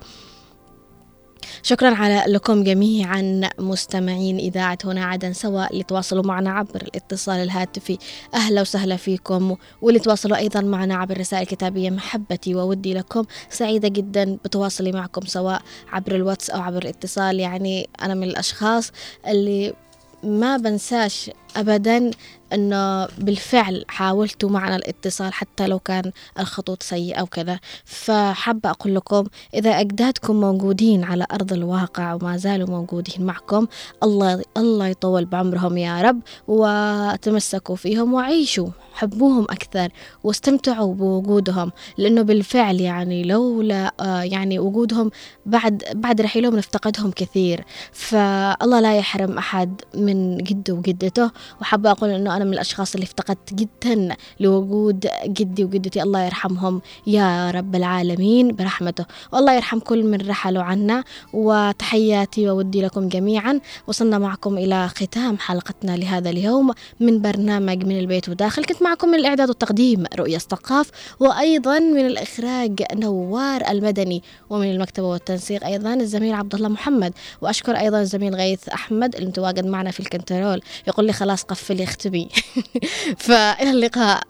شكرا 1.62 1.95
على 1.95 2.24
لكم 2.26 2.64
جميعا 2.64 3.41
مستمعين 3.59 4.38
إذاعة 4.38 4.78
هنا 4.84 5.05
عدن 5.05 5.32
سواء 5.32 5.72
اللي 5.72 5.82
تواصلوا 5.82 6.24
معنا 6.24 6.51
عبر 6.51 6.82
الاتصال 6.82 7.36
الهاتفي. 7.36 7.99
أهلا 8.34 8.61
وسهلا 8.61 8.97
فيكم 8.97 9.57
واللي 9.82 10.01
تواصلوا 10.01 10.36
أيضا 10.36 10.61
معنا 10.61 10.95
عبر 10.95 11.12
الرسائل 11.12 11.43
الكتابية 11.43 11.91
محبتي 11.91 12.55
وودي 12.55 12.95
لكم. 12.95 13.24
سعيدة 13.51 13.88
جدا 13.88 14.38
بتواصلي 14.45 14.93
معكم 14.93 15.26
سواء 15.26 15.62
عبر 15.93 16.14
الواتس 16.14 16.51
أو 16.51 16.61
عبر 16.61 16.82
الاتصال. 16.82 17.41
يعني 17.41 17.88
أنا 18.03 18.14
من 18.14 18.22
الأشخاص 18.24 18.93
اللي 19.28 19.74
ما 20.22 20.57
بنساش 20.57 21.30
أبدا 21.57 22.11
أنه 22.53 23.07
بالفعل 23.19 23.85
حاولتوا 23.89 24.51
معنا 24.51 24.77
الاتصال 24.77 25.33
حتى 25.33 25.67
لو 25.67 25.79
كان 25.79 26.13
الخطوط 26.39 26.83
سيئة 26.83 27.23
وكذا 27.23 27.61
فحابة 27.85 28.71
أقول 28.71 28.95
لكم 28.95 29.25
إذا 29.55 29.71
أجدادكم 29.71 30.41
موجودين 30.41 31.05
على 31.05 31.27
أرض 31.33 31.53
الواقع 31.53 32.15
وما 32.15 32.37
زالوا 32.37 32.69
موجودين 32.69 33.27
معكم 33.27 33.67
الله 34.03 34.43
الله 34.57 34.87
يطول 34.87 35.25
بعمرهم 35.25 35.79
يا 35.79 36.03
رب 36.03 36.21
وتمسكوا 36.49 37.77
فيهم 37.77 38.15
وعيشوا 38.15 38.69
حبوهم 38.95 39.45
أكثر 39.45 39.89
واستمتعوا 40.25 40.95
بوجودهم. 40.95 41.73
لأنه 41.99 42.23
بالفعل 42.23 42.81
يعني 42.81 43.23
لولا 43.25 43.93
آه، 44.01 44.23
يعني 44.23 44.59
وجودهم 44.59 45.11
بعد 45.47 45.85
بعد 45.95 46.21
رحيلهم 46.21 46.57
نفتقدهم 46.57 47.11
كثير. 47.11 47.65
فالله 47.93 48.81
لا 48.81 48.97
يحرم 48.97 49.39
أحد 49.39 49.81
من 49.95 50.37
جده 50.39 50.75
وجدته. 50.75 51.31
وحابة 51.61 51.91
أقول 51.91 52.11
أنه 52.11 52.37
أنا 52.41 52.49
من 52.49 52.55
الأشخاص 52.55 52.95
اللي 52.95 53.05
افتقدت 53.05 53.55
جدا 53.55 54.16
لوجود 54.41 55.07
جدي 55.26 55.64
وجدتي. 55.64 56.03
الله 56.03 56.24
يرحمهم 56.24 56.82
يا 57.07 57.51
رب 57.51 57.74
العالمين 57.74 58.57
برحمته. 58.57 59.05
والله 59.32 59.53
يرحم 59.55 59.78
كل 59.78 60.05
من 60.05 60.28
رحلوا 60.28 60.62
عنا 60.62 61.05
وتحياتي 61.32 62.51
وودي 62.51 62.82
لكم 62.82 63.09
جميعا. 63.09 63.61
وصلنا 63.86 64.18
معكم 64.18 64.59
إلى 64.59 64.88
ختام 64.88 65.38
حلقتنا 65.38 65.97
لهذا 65.97 66.30
اليوم 66.30 66.70
من 67.01 67.22
برنامج 67.22 67.84
من 67.84 67.99
البيت 67.99 68.28
وداخل. 68.28 68.64
كنت 68.64 68.82
معكم 68.82 69.09
من 69.09 69.18
الإعداد 69.18 69.49
والتقديم 69.49 70.05
رؤية 70.16 70.36
استقاف 70.36 70.91
وأيضا 71.20 71.78
من 71.78 72.07
الإخراج 72.07 72.82
نوار 72.95 73.70
المدني 73.70 74.22
ومن 74.51 74.70
المكتبة 74.70 75.07
والتنسيق 75.07 75.64
أيضا 75.66 75.95
الزميل 75.95 76.34
عبد 76.34 76.55
الله 76.55 76.68
محمد. 76.68 77.12
وأشكر 77.41 77.72
أيضا 77.76 78.01
الزميل 78.01 78.34
غيث 78.34 78.68
أحمد 78.68 79.16
المتواجد 79.16 79.66
معنا 79.66 79.91
في 79.91 80.01
ال 80.01 80.07
control. 80.07 80.61
يقول 80.88 81.07
لي 81.07 81.12
خلاص 81.12 81.43
قفلي 81.43 81.84
اختبي. 81.84 82.28
فإلى 83.26 83.70
اللقاء. 83.70 84.22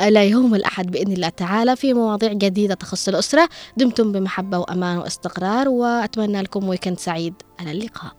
إلى 0.00 0.30
يوم 0.30 0.54
الأحد 0.54 0.90
بإذن 0.90 1.12
الله 1.12 1.28
تعالى 1.28 1.76
في 1.76 1.94
مواضيع 1.94 2.32
جديدة 2.32 2.74
تخص 2.74 3.08
الأسرة. 3.08 3.48
دمتم 3.76 4.12
بمحبة 4.12 4.58
وأمان 4.58 4.98
واستقرار 4.98 5.68
وأتمنى 5.68 6.42
لكم 6.42 6.68
weekend 6.68 6.98
سعيد. 6.98 7.34
إلى 7.60 7.70
اللقاء. 7.70 8.12